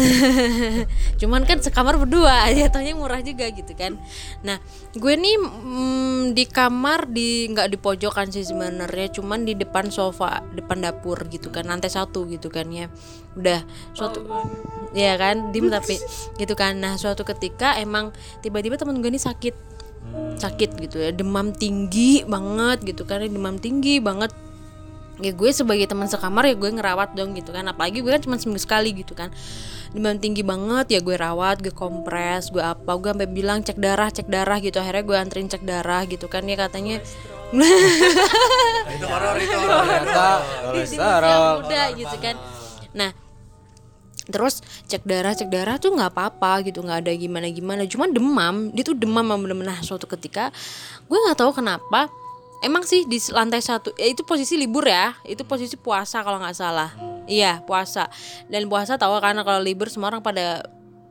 Cuman 1.23 1.47
kan 1.47 1.63
sekamar 1.63 1.95
berdua 1.95 2.51
jatuhnya 2.59 2.99
murah 2.99 3.23
juga 3.23 3.47
gitu 3.55 3.71
kan. 3.79 3.95
Nah 4.43 4.59
gue 4.91 5.15
nih 5.15 5.39
mm, 5.39 6.35
di 6.35 6.45
kamar 6.51 7.07
di 7.07 7.47
nggak 7.55 7.71
di 7.71 7.79
pojokan 7.79 8.35
sih 8.35 8.43
sebenarnya 8.43 9.15
cuman 9.15 9.47
di 9.47 9.55
depan 9.55 9.87
sofa 9.95 10.43
depan 10.51 10.83
dapur 10.83 11.31
gitu 11.31 11.55
kan 11.55 11.71
lantai 11.71 11.89
satu 11.89 12.27
gitu 12.27 12.51
kan 12.51 12.67
ya. 12.75 12.91
Udah 13.39 13.63
suatu 13.95 14.27
ya 14.91 15.15
kan 15.15 15.55
dim 15.55 15.71
tapi 15.71 16.03
gitu 16.35 16.59
kan. 16.59 16.83
Nah 16.83 16.99
suatu 16.99 17.23
ketika 17.23 17.79
emang 17.79 18.11
tiba-tiba 18.43 18.75
temen 18.75 18.99
gue 18.99 19.15
ini 19.15 19.23
sakit. 19.23 19.71
Sakit 20.43 20.75
gitu 20.83 20.99
ya 20.99 21.15
demam 21.15 21.55
tinggi 21.55 22.27
banget 22.27 22.83
gitu 22.83 23.07
kan 23.07 23.23
demam 23.23 23.63
tinggi 23.63 24.03
banget 24.03 24.35
ya 25.21 25.33
gue 25.37 25.51
sebagai 25.53 25.87
teman 25.87 26.09
sekamar 26.09 26.49
ya 26.49 26.57
gue 26.57 26.71
ngerawat 26.73 27.15
dong 27.15 27.37
gitu 27.37 27.53
kan. 27.53 27.65
Apalagi 27.69 28.01
gue 28.01 28.11
kan 28.11 28.23
cuma 28.25 28.37
seminggu 28.41 28.61
sekali 28.61 28.93
gitu 28.97 29.13
kan. 29.13 29.29
Demam 29.91 30.17
tinggi 30.23 30.47
banget 30.47 30.97
ya 30.97 31.01
gue 31.03 31.17
rawat 31.19 31.61
gue 31.61 31.75
kompres 31.75 32.55
gue 32.55 32.63
apa 32.63 32.93
gue 32.99 33.11
sampai 33.11 33.29
bilang 33.29 33.61
cek 33.61 33.79
darah 33.79 34.09
cek 34.09 34.27
darah 34.27 34.59
gitu. 34.63 34.81
Akhirnya 34.81 35.05
gue 35.05 35.17
anterin 35.19 35.49
cek 35.51 35.63
darah 35.67 36.03
gitu 36.09 36.27
kan. 36.27 36.47
Ya 36.49 36.57
katanya 36.57 37.03
itu 38.91 39.07
horor 39.11 39.37
itu 39.39 39.57
horor. 39.59 40.79
Usia 40.79 41.59
muda 41.59 41.83
gitu 41.99 42.17
kan. 42.23 42.37
Nah 42.95 43.11
terus 44.31 44.63
cek 44.87 45.03
darah 45.03 45.35
cek 45.35 45.51
darah 45.51 45.75
tuh 45.83 45.91
nggak 45.91 46.15
apa-apa 46.15 46.63
gitu 46.63 46.87
nggak 46.87 47.03
ada 47.03 47.11
gimana 47.19 47.51
gimana 47.51 47.83
cuma 47.91 48.07
demam 48.07 48.71
dia 48.71 48.87
tuh 48.87 48.95
demam 48.95 49.27
bener-bener. 49.27 49.75
Nah, 49.75 49.83
suatu 49.83 50.07
ketika 50.07 50.55
gue 51.11 51.19
nggak 51.19 51.35
tahu 51.35 51.51
kenapa 51.51 52.07
emang 52.61 52.85
sih 52.85 53.09
di 53.09 53.19
lantai 53.33 53.61
satu 53.65 53.93
ya 53.97 54.07
itu 54.09 54.23
posisi 54.25 54.57
libur 54.57 54.85
ya 54.85 55.17
itu 55.25 55.43
posisi 55.45 55.77
puasa 55.81 56.21
kalau 56.21 56.41
nggak 56.41 56.57
salah. 56.57 56.91
Iya 57.25 57.65
puasa. 57.65 58.09
Dan 58.49 58.69
puasa 58.69 59.01
tahu 59.01 59.17
karena 59.21 59.43
kalau 59.43 59.61
libur 59.63 59.89
semua 59.89 60.13
orang 60.13 60.23
pada 60.25 60.65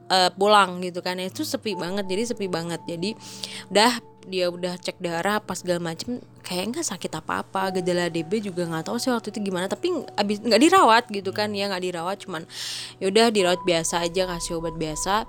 eh, 0.10 0.30
pulang 0.38 0.82
gitu 0.86 1.02
kan. 1.02 1.18
Itu 1.18 1.42
sepi 1.42 1.74
banget 1.74 2.06
jadi 2.06 2.24
sepi 2.30 2.48
banget. 2.48 2.82
Jadi 2.86 3.18
udah 3.74 3.94
dia 4.30 4.46
udah 4.46 4.78
cek 4.78 5.02
darah 5.02 5.42
pas 5.42 5.58
segala 5.58 5.82
macem 5.82 6.22
kayak 6.46 6.76
nggak 6.76 6.86
sakit 6.86 7.12
apa 7.18 7.42
apa 7.42 7.74
gejala 7.82 8.14
DB 8.14 8.46
juga 8.46 8.70
nggak 8.70 8.86
tahu 8.86 9.02
sih 9.02 9.10
waktu 9.10 9.34
itu 9.34 9.50
gimana. 9.50 9.66
Tapi 9.66 9.90
abis 10.18 10.44
nggak 10.46 10.62
dirawat 10.62 11.04
gitu 11.10 11.34
kan 11.34 11.50
ya 11.56 11.66
nggak 11.72 11.84
dirawat. 11.84 12.18
Cuman 12.26 12.46
yaudah 13.02 13.34
dirawat 13.34 13.62
biasa 13.66 14.06
aja 14.06 14.30
kasih 14.30 14.62
obat 14.62 14.78
biasa 14.78 15.26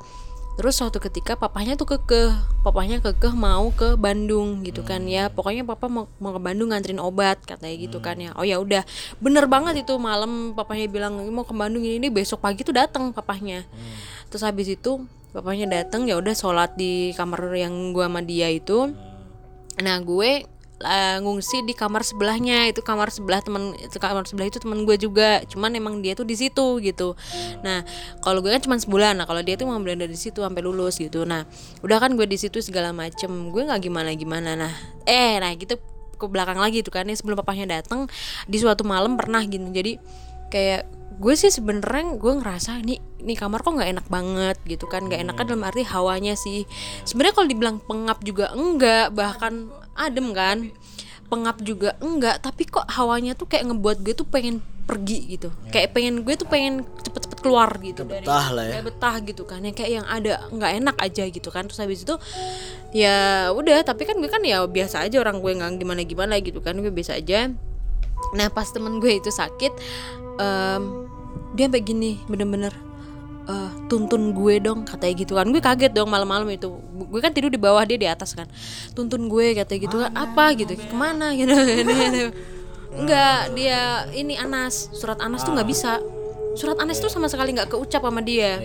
terus 0.60 0.76
suatu 0.76 1.00
ketika 1.00 1.40
papahnya 1.40 1.72
tuh 1.72 1.96
kekeh. 1.96 2.36
Papahnya 2.60 3.00
kekeh 3.00 3.32
mau 3.32 3.72
ke 3.72 3.96
Bandung 3.96 4.60
gitu 4.60 4.84
kan 4.84 5.08
ya. 5.08 5.32
Pokoknya 5.32 5.64
papa 5.64 5.88
mau 5.88 6.04
mau 6.20 6.36
ke 6.36 6.40
Bandung 6.44 6.68
nganterin 6.68 7.00
obat 7.00 7.40
katanya 7.48 7.80
gitu 7.80 8.04
kan 8.04 8.20
ya. 8.20 8.36
Oh 8.36 8.44
ya 8.44 8.60
udah. 8.60 8.84
Bener 9.24 9.48
banget 9.48 9.88
itu 9.88 9.96
malam 9.96 10.52
papahnya 10.52 10.92
bilang 10.92 11.16
mau 11.32 11.48
ke 11.48 11.56
Bandung 11.56 11.80
ini, 11.80 11.96
ini 11.96 12.12
besok 12.12 12.44
pagi 12.44 12.60
tuh 12.60 12.76
datang 12.76 13.08
papahnya. 13.16 13.64
Terus 14.28 14.44
habis 14.44 14.68
itu 14.68 15.00
papahnya 15.32 15.64
datang 15.64 16.04
ya 16.04 16.20
udah 16.20 16.36
sholat 16.36 16.76
di 16.76 17.16
kamar 17.16 17.56
yang 17.56 17.96
gua 17.96 18.12
sama 18.12 18.20
dia 18.20 18.52
itu. 18.52 18.92
Nah 19.80 19.96
gue 20.04 20.44
eh, 20.80 21.16
ngungsi 21.20 21.64
di 21.64 21.76
kamar 21.76 22.02
sebelahnya. 22.02 22.68
Itu 22.72 22.80
kamar 22.80 23.12
sebelah 23.12 23.44
temen 23.44 23.76
itu 23.76 23.96
kamar 24.00 24.24
sebelah 24.24 24.48
itu 24.48 24.58
temen 24.60 24.84
gue 24.88 24.96
juga. 24.96 25.44
Cuman 25.46 25.76
emang 25.76 26.00
dia 26.00 26.16
tuh 26.16 26.24
di 26.24 26.36
situ 26.36 26.80
gitu. 26.80 27.14
Nah 27.60 27.84
kalau 28.24 28.40
gue 28.40 28.50
kan 28.52 28.62
cuma 28.64 28.76
sebulan. 28.80 29.20
Nah 29.20 29.26
kalau 29.28 29.44
dia 29.44 29.56
tuh 29.60 29.68
mau 29.68 29.76
berada 29.80 30.08
di 30.08 30.16
situ 30.16 30.40
sampai 30.40 30.62
lulus 30.64 30.96
gitu. 30.96 31.28
Nah 31.28 31.44
udah 31.84 31.98
kan 32.00 32.16
gue 32.16 32.26
di 32.26 32.36
situ 32.40 32.60
segala 32.64 32.90
macem. 32.96 33.52
Gue 33.52 33.68
nggak 33.68 33.80
gimana 33.84 34.10
gimana 34.16 34.50
nah 34.56 34.72
eh 35.04 35.38
nah 35.40 35.52
gitu 35.56 35.76
ke 36.20 36.26
belakang 36.28 36.60
lagi 36.60 36.84
tuh 36.84 36.92
kan 36.92 37.08
ya 37.08 37.16
sebelum 37.16 37.40
papahnya 37.40 37.80
datang 37.80 38.04
di 38.44 38.56
suatu 38.60 38.84
malam 38.84 39.16
pernah 39.16 39.40
gitu. 39.44 39.64
Jadi 39.72 39.96
kayak 40.52 41.00
gue 41.20 41.34
sih 41.36 41.52
sebenarnya 41.52 42.16
gue 42.16 42.32
ngerasa 42.40 42.80
ini 42.80 42.96
ini 43.20 43.36
kamar 43.36 43.60
kok 43.60 43.76
nggak 43.76 43.90
enak 43.96 44.06
banget 44.12 44.56
gitu 44.68 44.84
kan. 44.88 45.08
Nggak 45.08 45.20
enak 45.24 45.34
kan 45.36 45.44
dalam 45.48 45.64
arti 45.64 45.84
hawanya 45.84 46.36
sih. 46.36 46.68
Sebenarnya 47.08 47.34
kalau 47.36 47.48
dibilang 47.48 47.76
pengap 47.80 48.20
juga 48.24 48.52
enggak. 48.52 49.16
Bahkan 49.16 49.52
adem 50.00 50.32
kan? 50.32 50.58
Pengap 51.30 51.62
juga 51.62 51.94
enggak 52.02 52.42
tapi 52.42 52.66
kok 52.66 52.88
hawanya 52.90 53.38
tuh 53.38 53.46
kayak 53.46 53.70
ngebuat 53.70 54.02
gue 54.02 54.14
tuh 54.16 54.26
pengen 54.26 54.58
pergi 54.88 55.38
gitu. 55.38 55.54
Kayak 55.70 55.94
pengen 55.94 56.26
gue 56.26 56.34
tuh 56.34 56.50
pengen 56.50 56.82
cepet-cepet 56.82 57.38
keluar 57.38 57.70
gitu 57.78 58.02
dari 58.02 58.26
betah 58.26 58.46
lah 58.50 58.64
ya. 58.66 58.72
kayak 58.74 58.86
betah 58.90 59.14
gitu 59.22 59.42
kan. 59.46 59.60
Yang 59.62 59.76
kayak 59.78 59.90
yang 60.02 60.06
ada 60.10 60.32
nggak 60.50 60.72
enak 60.82 60.96
aja 60.98 61.24
gitu 61.30 61.48
kan. 61.54 61.62
Terus 61.70 61.78
habis 61.78 62.02
itu 62.02 62.14
ya 62.90 63.48
udah 63.54 63.86
tapi 63.86 64.02
kan 64.02 64.18
gue 64.18 64.26
kan 64.26 64.42
ya 64.42 64.66
biasa 64.66 65.06
aja 65.06 65.22
orang 65.22 65.38
gue 65.38 65.52
nggak 65.54 65.70
gimana 65.78 66.02
gimana 66.02 66.34
gitu 66.42 66.58
kan. 66.58 66.74
Gue 66.82 66.90
biasa 66.90 67.22
aja. 67.22 67.54
Nah 68.34 68.48
pas 68.50 68.66
temen 68.66 68.98
gue 68.98 69.22
itu 69.22 69.30
sakit 69.30 69.72
em, 70.42 70.82
dia 71.54 71.70
sampai 71.70 71.82
gini 71.86 72.18
bener-bener 72.26 72.74
eh, 73.48 73.70
tuntun 73.88 74.36
gue 74.36 74.54
dong 74.60 74.84
katanya 74.84 75.14
gitu 75.16 75.32
kan. 75.36 75.46
Gue 75.48 75.62
kaget 75.62 75.92
dong 75.94 76.10
malam-malam 76.10 76.48
itu. 76.50 76.68
Gue 77.08 77.20
kan 77.22 77.32
tidur 77.32 77.48
di 77.48 77.60
bawah 77.60 77.84
dia 77.86 77.96
di 77.96 78.08
atas 78.08 78.36
kan. 78.36 78.50
Tuntun 78.92 79.30
gue 79.30 79.56
katanya 79.56 79.80
gitu 79.86 79.96
kan. 80.00 80.12
Apa? 80.12 80.52
gitu. 80.58 80.72
ke 80.76 80.96
mana? 80.96 81.32
gitu. 81.38 81.54
Enggak 82.90 83.54
dia 83.54 84.10
ini 84.12 84.34
Anas. 84.36 84.90
Surat 84.92 85.18
Anas 85.22 85.46
tuh 85.46 85.54
nggak 85.54 85.68
bisa. 85.68 86.02
Surat 86.58 86.76
Anas 86.82 86.98
tuh 86.98 87.08
sama 87.08 87.30
sekali 87.30 87.54
nggak 87.54 87.70
keucap 87.70 88.02
sama 88.02 88.20
dia. 88.20 88.58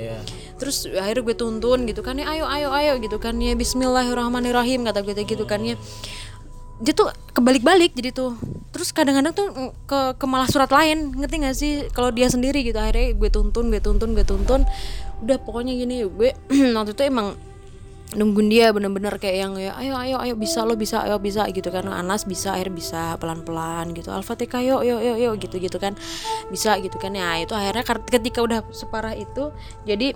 Terus 0.55 0.87
akhirnya 0.87 1.23
gue 1.23 1.35
tuntun 1.37 1.85
gitu 1.85 2.01
kan. 2.01 2.17
Ya 2.17 2.27
ayo 2.31 2.49
ayo 2.49 2.73
ayo 2.73 2.93
gitu 2.99 3.21
kan. 3.21 3.37
Ya 3.37 3.53
Bismillahirrahmanirrahim 3.53 4.83
kata 4.87 5.05
gue 5.05 5.13
gitu 5.23 5.45
kan 5.45 5.61
ya 5.61 5.77
dia 6.83 6.91
tuh 6.91 7.07
kebalik-balik 7.31 7.95
jadi 7.95 8.11
tuh. 8.11 8.35
Terus 8.75 8.91
kadang-kadang 8.91 9.31
tuh 9.31 9.47
ke 9.87 10.19
ke 10.19 10.25
malah 10.27 10.47
surat 10.51 10.67
lain 10.67 11.15
ngerti 11.15 11.35
gak 11.39 11.55
sih? 11.55 11.73
Kalau 11.95 12.11
dia 12.11 12.27
sendiri 12.27 12.63
gitu 12.67 12.75
akhirnya 12.75 13.15
gue 13.15 13.29
tuntun 13.31 13.71
gue 13.71 13.79
tuntun 13.79 14.11
gue 14.11 14.25
tuntun. 14.27 14.67
Udah 15.23 15.37
pokoknya 15.39 15.71
gini 15.75 16.03
gue 16.03 16.35
waktu 16.75 16.91
itu 16.91 17.03
emang 17.07 17.39
nungguin 18.15 18.47
dia 18.47 18.69
bener-bener 18.69 19.17
kayak 19.17 19.37
yang 19.43 19.53
ya 19.57 19.73
ayo 19.81 19.97
ayo 19.97 20.15
ayo 20.21 20.33
bisa 20.37 20.61
lo 20.61 20.77
bisa 20.77 21.03
ayo 21.07 21.17
bisa 21.19 21.47
gitu 21.51 21.71
kan. 21.71 21.87
Anas 21.87 22.27
bisa 22.27 22.51
akhirnya 22.51 22.75
bisa 22.75 23.01
pelan-pelan 23.23 23.95
gitu. 23.95 24.11
Al-Fatihah 24.11 24.61
yuk 24.63 24.81
yuk 24.83 24.99
yuk 24.99 25.17
yuk 25.19 25.33
gitu 25.39 25.55
gitu 25.63 25.77
kan. 25.79 25.95
Bisa 26.51 26.75
gitu 26.83 26.99
kan. 26.99 27.15
Ya 27.15 27.39
itu 27.39 27.55
akhirnya 27.55 27.87
ketika 27.87 28.43
udah 28.43 28.59
separah 28.75 29.15
itu 29.15 29.55
jadi 29.87 30.11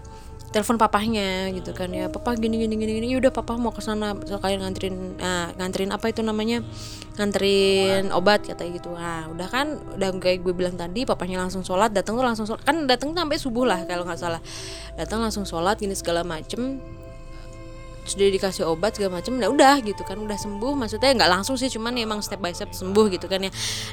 telepon 0.50 0.82
papahnya 0.82 1.54
gitu 1.54 1.78
kan 1.78 1.94
ya 1.94 2.10
papa 2.10 2.34
gini 2.34 2.58
gini 2.58 2.74
gini 2.74 2.92
gini. 2.98 3.08
Udah 3.22 3.30
papa 3.30 3.54
mau 3.56 3.70
ke 3.70 3.86
sana 3.86 4.18
sekalian 4.18 4.66
nganterin 4.66 4.96
ah, 5.22 5.54
nganterin 5.62 5.94
apa 5.94 6.10
itu 6.10 6.26
namanya 6.26 6.66
nganterin 7.22 8.10
obat. 8.10 8.50
katanya 8.50 8.72
gitu. 8.82 8.90
Ah 8.98 9.30
udah 9.30 9.48
kan 9.48 9.78
udah 9.98 10.10
kayak 10.18 10.42
gue 10.42 10.54
bilang 10.58 10.74
tadi 10.74 11.06
papahnya 11.06 11.38
langsung 11.38 11.62
sholat 11.62 11.94
datang 11.94 12.18
tuh 12.18 12.26
langsung 12.26 12.50
sholat. 12.50 12.66
Kan 12.66 12.90
datang 12.90 13.14
sampai 13.14 13.38
subuh 13.38 13.66
lah 13.70 13.86
kalau 13.86 14.10
nggak 14.10 14.18
salah. 14.18 14.42
Datang 14.98 15.22
langsung 15.22 15.46
sholat 15.46 15.78
gini 15.78 15.94
segala 15.94 16.26
macem. 16.26 16.82
Sudah 18.10 18.26
dikasih 18.34 18.66
obat 18.66 18.98
segala 18.98 19.22
macam 19.22 19.38
nah 19.38 19.54
udah 19.54 19.86
gitu 19.86 20.02
kan. 20.02 20.18
Udah 20.18 20.38
sembuh 20.42 20.74
maksudnya 20.74 21.14
nggak 21.14 21.30
langsung 21.30 21.62
sih 21.62 21.70
cuman 21.70 21.94
ya 21.94 22.10
emang 22.10 22.26
step 22.26 22.42
by 22.42 22.50
step 22.58 22.74
sembuh 22.74 23.06
gitu 23.14 23.30
kan 23.30 23.46
ya. 23.46 23.52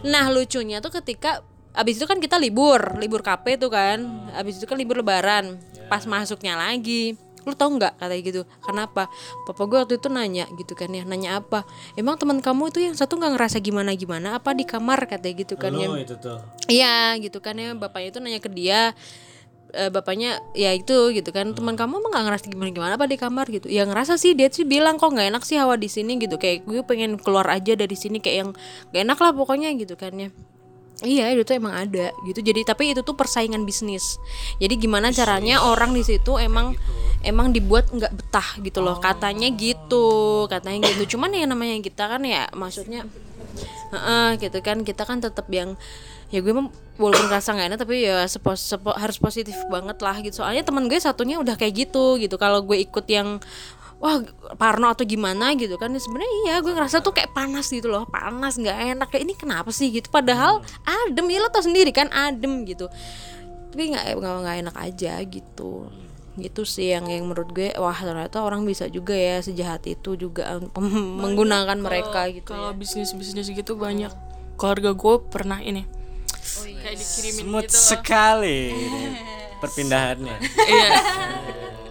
Nah 0.09 0.33
lucunya 0.33 0.81
tuh 0.81 0.89
ketika 0.89 1.45
abis 1.77 2.01
itu 2.01 2.09
kan 2.09 2.17
kita 2.17 2.41
libur 2.41 2.97
libur 2.97 3.21
KP 3.21 3.61
tuh 3.61 3.69
kan. 3.69 4.01
Abis 4.33 4.57
itu 4.57 4.65
kan 4.65 4.81
libur 4.81 5.05
lebaran 5.05 5.76
pas 5.87 6.03
masuknya 6.05 6.59
lagi 6.59 7.15
lu 7.47 7.55
tau 7.55 7.71
nggak? 7.71 8.03
katanya 8.03 8.23
gitu. 8.27 8.43
Kenapa 8.59 9.07
papa 9.47 9.63
gue 9.71 9.79
waktu 9.79 9.95
itu 10.03 10.11
nanya 10.11 10.51
gitu 10.59 10.75
kan 10.75 10.91
ya 10.91 11.07
nanya 11.07 11.39
apa? 11.39 11.63
Emang 11.95 12.19
teman 12.19 12.43
kamu 12.43 12.75
itu 12.75 12.83
yang 12.83 12.99
satu 12.99 13.15
nggak 13.15 13.39
ngerasa 13.39 13.63
gimana 13.63 13.95
gimana 13.95 14.43
apa 14.43 14.51
di 14.53 14.67
kamar? 14.67 15.07
katanya 15.07 15.47
gitu 15.47 15.55
kan 15.55 15.71
ya. 15.79 15.87
itu 15.95 16.19
tuh. 16.19 16.43
Iya 16.67 17.15
gitu 17.23 17.39
kan 17.39 17.55
ya. 17.55 17.79
Bapaknya 17.79 18.09
itu 18.11 18.19
nanya 18.19 18.41
ke 18.43 18.51
dia 18.51 18.99
eh, 19.71 19.91
bapaknya 19.95 20.43
ya 20.59 20.75
itu 20.75 21.15
gitu 21.15 21.31
kan. 21.31 21.55
Teman 21.55 21.79
kamu 21.79 22.03
emang 22.03 22.11
gak 22.19 22.25
ngerasa 22.27 22.45
gimana 22.51 22.71
gimana 22.75 22.93
apa 22.99 23.07
di 23.07 23.15
kamar? 23.15 23.47
gitu. 23.47 23.71
Ya 23.71 23.87
ngerasa 23.87 24.19
sih 24.19 24.35
dia 24.35 24.51
sih 24.51 24.67
bilang 24.67 24.99
kok 24.99 25.15
nggak 25.15 25.31
enak 25.31 25.47
sih 25.47 25.55
hawa 25.55 25.79
di 25.79 25.87
sini? 25.87 26.19
gitu. 26.19 26.43
Kayak 26.43 26.67
gue 26.67 26.83
pengen 26.83 27.15
keluar 27.15 27.47
aja 27.47 27.79
dari 27.79 27.95
sini 27.95 28.19
kayak 28.19 28.37
yang 28.43 28.51
gak 28.91 29.03
enak 29.07 29.19
lah 29.23 29.31
pokoknya 29.31 29.71
gitu 29.79 29.95
kan 29.95 30.19
ya 30.19 30.35
Iya 31.05 31.29
itu 31.37 31.45
tuh 31.45 31.61
emang 31.61 31.77
ada 31.77 32.09
gitu. 32.25 32.41
Jadi 32.41 32.65
tapi 32.65 32.97
itu 32.97 33.05
tuh 33.05 33.13
persaingan 33.13 33.69
bisnis. 33.69 34.17
Jadi 34.57 34.81
gimana 34.81 35.13
caranya 35.13 35.61
orang 35.61 35.93
di 35.93 36.01
situ 36.01 36.41
emang 36.41 36.73
emang 37.21 37.53
dibuat 37.53 37.93
nggak 37.93 38.13
betah 38.17 38.49
gitu 38.65 38.81
loh. 38.81 38.97
Katanya 38.97 39.53
gitu 39.53 40.49
katanya 40.49 40.89
gitu. 40.89 41.17
Cuman 41.17 41.37
ya 41.37 41.45
namanya 41.45 41.77
kita 41.85 42.09
kan 42.09 42.25
ya 42.25 42.49
maksudnya 42.57 43.05
Heeh, 43.87 44.41
gitu 44.41 44.59
kan. 44.65 44.83
Kita 44.83 45.05
kan 45.05 45.21
tetap 45.21 45.47
yang 45.53 45.77
ya 46.27 46.43
gue 46.43 46.51
mah 46.51 46.67
walaupun 46.99 47.31
rasa 47.31 47.55
nggak 47.55 47.67
enak 47.71 47.79
tapi 47.87 48.03
ya 48.03 48.27
sepo- 48.27 48.59
sepo- 48.59 48.97
harus 48.97 49.21
positif 49.21 49.55
banget 49.69 50.01
lah 50.01 50.17
gitu. 50.25 50.43
Soalnya 50.43 50.65
teman 50.65 50.89
gue 50.89 50.99
satunya 50.99 51.37
udah 51.39 51.55
kayak 51.61 51.87
gitu 51.87 52.17
gitu. 52.19 52.35
Kalau 52.41 52.65
gue 52.65 52.81
ikut 52.83 53.07
yang 53.07 53.39
wah 53.97 54.21
parno 54.61 54.93
atau 54.93 55.09
gimana 55.09 55.57
gitu 55.57 55.81
kan 55.81 55.89
ya 55.89 56.01
sebenarnya 56.01 56.33
iya 56.45 56.55
gue 56.61 56.73
ngerasa 56.73 57.01
tuh 57.01 57.17
kayak 57.17 57.33
panas 57.33 57.73
gitu 57.73 57.89
loh 57.89 58.05
panas 58.05 58.61
nggak 58.61 58.97
enak 58.97 59.09
kayak 59.09 59.25
ini 59.25 59.35
kenapa 59.35 59.73
sih 59.73 59.89
gitu 59.89 60.13
padahal 60.13 60.61
adem 60.85 61.27
ya 61.33 61.41
lo 61.41 61.49
tau 61.49 61.65
sendiri 61.65 61.97
kan 61.97 62.13
adem 62.13 62.69
gitu 62.69 62.93
tapi 63.73 63.93
nggak 63.97 64.21
nggak 64.21 64.35
nggak 64.45 64.57
enak 64.69 64.77
aja 64.77 65.17
gitu 65.25 65.89
gitu 66.37 66.69
sih 66.69 66.93
yang 66.93 67.09
yang 67.09 67.25
menurut 67.25 67.49
gue 67.49 67.73
wah 67.81 67.97
ternyata 67.97 68.45
orang 68.45 68.69
bisa 68.69 68.85
juga 68.93 69.17
ya 69.17 69.41
sejahat 69.41 69.89
itu 69.89 70.21
juga 70.21 70.61
pem- 70.69 71.17
menggunakan 71.17 71.81
mereka 71.81 72.29
gitu 72.29 72.53
Kalau 72.53 72.73
ya. 72.73 72.77
bisnis 72.77 73.17
bisnis 73.17 73.49
gitu 73.49 73.73
banyak. 73.73 74.13
Keluarga 74.61 74.93
gue 74.93 75.15
pernah 75.33 75.65
ini. 75.65 75.89
Kayak 76.85 77.01
dikirimin 77.01 77.45
Smooth 77.49 77.65
gitu 77.65 77.77
sekali 77.81 78.61
perpindahannya. 79.65 80.37
Iya. 80.45 80.91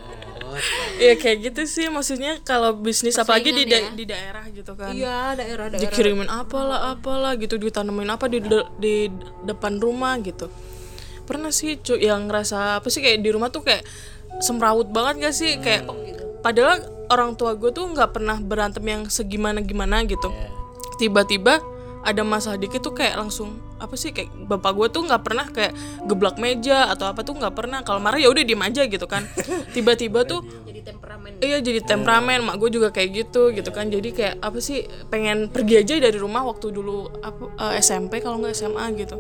Iya 0.95 1.13
kayak 1.15 1.37
gitu 1.43 1.61
sih 1.65 1.85
maksudnya 1.87 2.39
kalau 2.41 2.73
bisnis 2.73 3.15
apalagi 3.15 3.51
di 3.51 3.63
da- 3.63 3.77
Persaingan 3.77 3.91
ya. 3.91 3.97
di 3.97 4.05
daerah 4.05 4.45
gitu 4.49 4.71
kan. 4.73 4.91
iya 4.91 5.19
daerah 5.33 5.65
daerah 5.67 5.81
Dikirimin 5.81 6.27
apalah 6.27 6.91
apalah 6.91 7.33
gitu 7.35 7.55
ditanemin 7.55 8.07
apa 8.07 8.25
di 8.25 8.39
de- 8.39 8.69
di 8.77 8.95
depan 9.43 9.77
rumah 9.77 10.15
gitu. 10.19 10.47
Pernah 11.25 11.49
sih 11.49 11.77
cu 11.77 11.95
yang 11.95 12.25
ngerasa 12.25 12.79
apa 12.79 12.87
sih 12.87 13.01
kayak 13.01 13.19
di 13.19 13.29
rumah 13.33 13.49
tuh 13.49 13.65
kayak 13.65 13.83
semrawut 14.39 14.87
banget 14.87 15.27
gak 15.27 15.35
sih 15.35 15.57
kayak 15.57 15.87
padahal 16.39 16.79
orang 17.07 17.33
tua 17.33 17.53
gue 17.53 17.69
tuh 17.69 17.85
nggak 17.85 18.11
pernah 18.11 18.37
berantem 18.37 18.83
yang 18.83 19.01
segimana 19.07 19.59
gimana 19.59 20.03
gitu. 20.03 20.29
Tiba-tiba 20.95 21.59
ada 22.05 22.21
masalah 22.21 22.61
dikit 22.61 22.85
tuh 22.85 22.93
kayak 22.93 23.17
langsung 23.17 23.57
apa 23.81 23.97
sih 23.97 24.13
kayak 24.13 24.29
bapak 24.45 24.71
gue 24.77 24.87
tuh 24.93 25.01
nggak 25.09 25.23
pernah 25.25 25.45
kayak 25.49 25.73
geblak 26.05 26.37
meja 26.37 26.93
atau 26.93 27.09
apa 27.09 27.25
tuh 27.25 27.33
nggak 27.33 27.57
pernah. 27.57 27.81
Kalau 27.81 27.97
marah 27.97 28.21
ya 28.21 28.29
udah 28.29 28.45
diem 28.45 28.61
aja 28.61 28.85
gitu 28.85 29.09
kan. 29.09 29.25
Tiba-tiba 29.75 30.21
tuh 30.23 30.45
jadi 30.69 30.85
temperamen. 30.85 31.41
iya 31.41 31.57
jadi 31.59 31.81
temperamen. 31.81 32.45
Mak 32.45 32.55
gue 32.61 32.69
juga 32.77 32.93
kayak 32.93 33.09
gitu 33.25 33.49
gitu 33.51 33.69
kan. 33.73 33.89
Jadi 33.89 34.13
kayak 34.13 34.35
apa 34.37 34.61
sih 34.61 34.85
pengen 35.09 35.49
pergi 35.49 35.81
aja 35.81 35.97
dari 35.97 36.17
rumah 36.21 36.45
waktu 36.45 36.69
dulu 36.69 37.09
apa 37.25 37.73
eh, 37.73 37.81
SMP 37.81 38.21
kalau 38.21 38.37
nggak 38.37 38.53
SMA 38.53 38.85
gitu. 39.01 39.17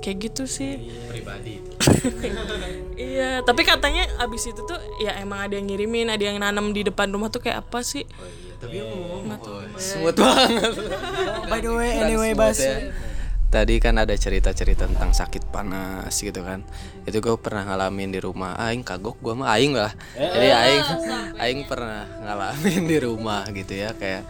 Kayak 0.00 0.16
gitu 0.32 0.42
sih. 0.48 0.88
Pribadi. 1.12 1.60
Iya 3.02 3.42
tapi 3.42 3.66
katanya 3.66 4.06
abis 4.22 4.52
itu 4.52 4.62
tuh 4.62 4.78
ya 5.02 5.18
emang 5.18 5.42
ada 5.42 5.58
yang 5.58 5.66
ngirimin 5.66 6.12
ada 6.12 6.22
yang 6.22 6.38
nanam 6.38 6.70
di 6.70 6.86
depan 6.86 7.10
rumah 7.10 7.32
tuh 7.34 7.42
kayak 7.42 7.66
apa 7.66 7.82
sih 7.82 8.06
tapi 8.62 8.78
smooth 9.74 10.14
banget 10.14 10.72
By 11.50 11.58
the 11.58 11.72
way, 11.74 11.98
anyway, 11.98 12.30
Bas. 12.32 12.62
ya. 12.62 12.94
Tadi 13.52 13.76
kan 13.82 14.00
ada 14.00 14.16
cerita-cerita 14.16 14.88
tentang 14.88 15.12
sakit 15.12 15.52
panas 15.52 16.14
gitu 16.16 16.40
kan. 16.40 16.64
Itu 17.04 17.20
gue 17.20 17.36
pernah 17.36 17.68
ngalamin 17.68 18.08
di 18.08 18.22
rumah. 18.22 18.56
Aing 18.56 18.80
kagok 18.80 19.20
gue 19.20 19.34
mah 19.36 19.52
aing 19.58 19.76
lah. 19.76 19.92
Jadi 20.16 20.48
aing 20.48 20.84
aing 21.36 21.60
pernah 21.68 22.08
ngalamin 22.22 22.88
di 22.88 22.96
rumah 23.02 23.44
gitu 23.52 23.76
ya 23.76 23.92
kayak 23.92 24.24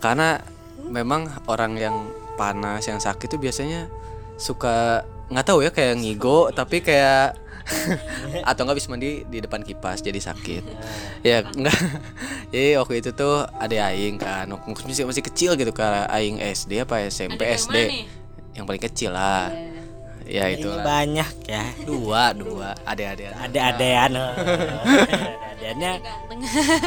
karena 0.00 0.40
memang 0.80 1.28
orang 1.44 1.76
yang 1.76 1.96
panas 2.40 2.88
yang 2.88 3.02
sakit 3.02 3.36
tuh 3.36 3.40
biasanya 3.42 3.90
suka 4.40 5.04
nggak 5.32 5.46
tahu 5.46 5.64
ya 5.64 5.70
kayak 5.72 6.00
ngigo 6.00 6.52
tapi 6.52 6.84
kayak 6.84 7.38
atau 8.50 8.68
nggak 8.68 8.76
bisa 8.76 8.88
mandi 8.92 9.24
di 9.24 9.38
depan 9.40 9.64
kipas 9.64 10.04
jadi 10.04 10.20
sakit. 10.20 10.62
Ya. 11.24 11.48
Enggak 11.48 11.76
jadi 12.52 12.76
waktu 12.76 13.00
itu 13.00 13.10
tuh 13.16 13.48
ada 13.56 13.76
aing 13.88 14.20
kan 14.20 14.48
masih 14.84 15.08
masih 15.08 15.24
kecil 15.24 15.56
gitu 15.56 15.72
kan 15.72 16.04
aing 16.12 16.40
SD 16.44 16.84
apa 16.84 17.08
SMP 17.08 17.48
SD 17.56 18.04
yang 18.54 18.68
paling 18.68 18.82
kecil 18.82 19.16
lah 19.16 19.50
ya 20.24 20.44
Ini 20.48 20.56
itulah. 20.58 20.82
banyak 20.82 21.30
ya. 21.44 21.64
dua 21.82 22.32
dua. 22.32 22.72
Ada 22.82 23.04
ada 23.12 23.24
Ada 23.44 23.60
adean. 23.70 24.12
Adeannya 25.54 25.92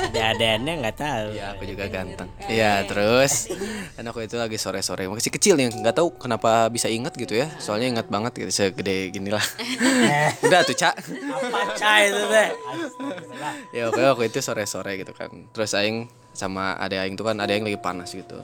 ada 0.05 0.21
adeannya 0.31 0.73
nggak 0.81 0.97
tahu. 0.97 1.27
ya 1.33 1.45
aku 1.51 1.63
juga 1.65 1.85
ganteng. 1.87 2.29
Ya 2.45 2.83
terus? 2.83 3.49
Kan 3.93 4.05
aku 4.05 4.21
itu 4.21 4.35
lagi 4.35 4.55
sore 4.55 4.81
sore 4.81 5.07
masih 5.07 5.29
kecil 5.29 5.55
nih 5.55 5.71
nggak 5.71 5.95
tahu 5.95 6.13
kenapa 6.13 6.67
bisa 6.67 6.85
inget 6.85 7.13
gitu 7.13 7.33
ya. 7.33 7.49
Soalnya 7.57 7.89
inget 7.89 8.07
banget 8.07 8.33
gitu 8.35 8.51
segede 8.51 9.09
gini 9.09 9.29
lah. 9.29 9.41
Udah 10.45 10.61
tuh 10.61 10.75
cak 10.75 10.93
Apa 10.97 11.61
cah 11.73 11.97
itu 12.03 12.21
teh? 12.27 12.49
ya 13.71 13.89
oke 13.89 13.97
waktu 13.97 14.29
itu 14.29 14.39
sore 14.41 14.65
sore 14.65 14.97
gitu 14.97 15.13
kan. 15.13 15.29
Terus 15.49 15.73
aing 15.73 16.05
sama 16.37 16.77
ada 16.77 17.01
aing 17.03 17.17
tuh 17.17 17.25
kan 17.25 17.37
ada 17.41 17.51
yang 17.51 17.65
lagi 17.65 17.81
panas 17.81 18.13
gitu. 18.13 18.37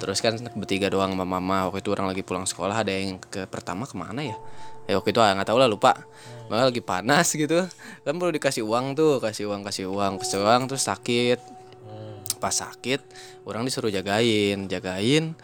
Terus 0.00 0.20
kan 0.24 0.36
bertiga 0.56 0.88
doang 0.88 1.12
sama 1.12 1.24
mama 1.24 1.68
waktu 1.68 1.84
itu 1.84 1.90
orang 1.92 2.08
lagi 2.08 2.22
pulang 2.24 2.48
sekolah 2.48 2.84
ada 2.84 2.92
yang 2.92 3.20
ke 3.20 3.44
pertama 3.48 3.84
ke 3.84 3.96
mana 3.96 4.20
ya? 4.24 4.36
Ya 4.88 4.96
waktu 4.96 5.12
itu 5.12 5.20
ah, 5.20 5.36
nggak 5.36 5.48
tahu 5.48 5.58
lah 5.60 5.68
lupa. 5.68 5.92
Malah 6.48 6.72
lagi 6.72 6.82
panas 6.82 7.30
gitu. 7.30 7.68
Kan 8.02 8.16
perlu 8.16 8.32
dikasih 8.34 8.64
uang 8.64 8.98
tuh 8.98 9.22
kasih 9.22 9.46
uang 9.46 9.62
kasih 9.62 9.86
uang 9.86 10.18
kasih 10.18 10.42
uang 10.42 10.62
terus 10.66 10.84
sakit. 10.88 11.38
Pas 12.40 12.56
sakit 12.56 13.04
orang 13.44 13.68
disuruh 13.68 13.92
jagain 13.92 14.64
jagain 14.66 15.36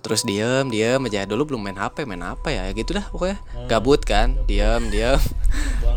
terus 0.00 0.22
diem 0.22 0.70
diem 0.70 1.00
aja. 1.04 1.26
Dulu 1.26 1.52
belum 1.52 1.60
main 1.66 1.76
hp 1.76 2.06
main 2.06 2.22
apa 2.22 2.54
ya? 2.54 2.70
Gitu 2.72 2.94
dah 2.94 3.04
pokoknya. 3.10 3.38
Gabut 3.66 4.00
kan 4.06 4.38
diem 4.46 4.88
diem. 4.88 5.20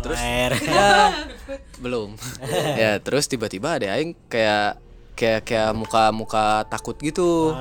Terus 0.01 0.19
ya 0.19 1.07
belum. 1.83 2.17
Ya 2.75 2.97
terus 2.99 3.29
tiba-tiba 3.29 3.77
ada 3.77 3.93
aing 3.93 4.17
kayak 4.27 4.81
kayak 5.17 5.49
kayak 5.49 5.73
muka 5.73 6.13
muka 6.13 6.45
takut 6.69 6.93
gitu. 7.01 7.51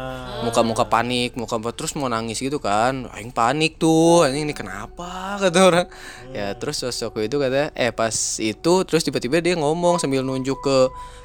Muka 0.44 0.60
muka 0.60 0.84
panik 0.84 1.32
muka 1.40 1.56
terus 1.72 1.96
mau 1.96 2.12
nangis 2.12 2.38
gitu 2.38 2.60
kan. 2.60 3.08
Aing 3.16 3.32
panik 3.32 3.80
tuh 3.80 4.28
anjing 4.28 4.44
ini 4.44 4.52
kenapa? 4.52 5.34
kata 5.42 5.60
orang. 5.64 5.88
Ya 6.36 6.52
terus 6.52 6.84
sosok 6.84 7.24
itu 7.24 7.40
kata 7.40 7.72
eh 7.72 7.90
pas 7.90 8.12
itu 8.38 8.72
terus 8.84 9.02
tiba-tiba 9.02 9.40
dia 9.40 9.56
ngomong 9.56 9.96
sambil 9.96 10.20
nunjuk 10.20 10.60
ke 10.60 10.78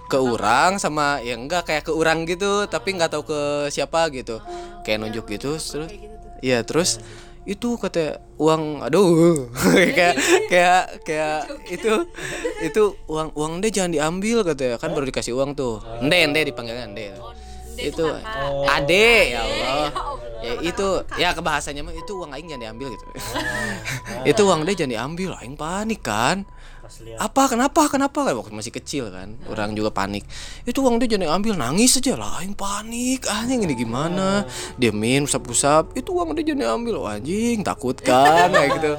ke 0.07 0.17
orang 0.19 0.79
sama 0.79 1.19
ya 1.23 1.35
enggak 1.35 1.67
kayak 1.67 1.87
ke 1.87 1.91
orang 1.91 2.27
gitu 2.27 2.67
tapi 2.67 2.95
nggak 2.95 3.11
tahu 3.11 3.27
ke 3.27 3.41
siapa 3.67 4.07
gitu. 4.15 4.39
Kayak 4.87 5.03
nunjuk 5.03 5.27
gitu 5.27 5.59
terus 5.59 5.91
Iya 6.41 6.65
terus 6.65 6.97
itu 7.41 7.73
kata 7.77 8.21
uang 8.37 8.85
aduh. 8.85 9.49
Kayak 9.97 10.15
kayak 10.49 10.83
kayak 11.01 11.39
itu 11.69 11.91
itu 12.61 12.83
uang 13.09 13.33
uang 13.33 13.65
deh 13.65 13.73
jangan 13.73 13.91
diambil 13.93 14.45
katanya 14.45 14.77
kan 14.77 14.93
baru 14.93 15.09
dikasih 15.09 15.33
uang 15.33 15.57
tuh. 15.57 15.81
Ende 16.01 16.17
ende 16.21 16.39
dipanggilnya 16.45 16.85
ende 16.85 17.17
itu 17.81 18.05
ade 18.67 19.33
ya 19.33 19.41
Allah. 19.41 19.89
ya 20.41 20.53
itu 20.61 20.87
ya 21.17 21.33
kebahasanya 21.33 21.81
mah 21.85 21.93
itu 21.93 22.13
uang 22.13 22.33
aing 22.33 22.49
jangan 22.49 22.61
diambil 22.69 22.87
gitu. 22.93 23.05
Itu 24.31 24.41
uang 24.45 24.65
deh 24.65 24.73
jangan 24.73 24.93
diambil 24.93 25.29
aing 25.37 25.57
panik 25.57 26.01
kan 26.01 26.45
apa? 27.17 27.43
Kenapa? 27.51 27.81
Kenapa? 27.87 28.19
Kan 28.27 28.35
waktu 28.37 28.53
masih 28.53 28.73
kecil 28.73 29.09
kan 29.09 29.35
orang 29.47 29.73
juga 29.73 29.89
panik. 29.91 30.27
Itu 30.67 30.83
uang 30.83 30.99
dia 30.99 31.17
jangan 31.17 31.41
ambil 31.41 31.53
nangis 31.57 31.97
aja. 31.97 32.19
Lah 32.19 32.41
aing 32.41 32.53
panik. 32.53 33.25
Anjing 33.27 33.63
ini 33.63 33.73
gimana? 33.73 34.43
Diemin 34.75 35.25
usap-usap. 35.25 35.95
Itu 35.97 36.15
uang 36.17 36.35
dia 36.37 36.53
jangan 36.53 36.81
ambil 36.81 37.01
oh, 37.01 37.07
anjing 37.07 37.63
takut 37.63 37.97
kan 37.99 38.51
kayak 38.51 38.69
gitu. 38.79 38.91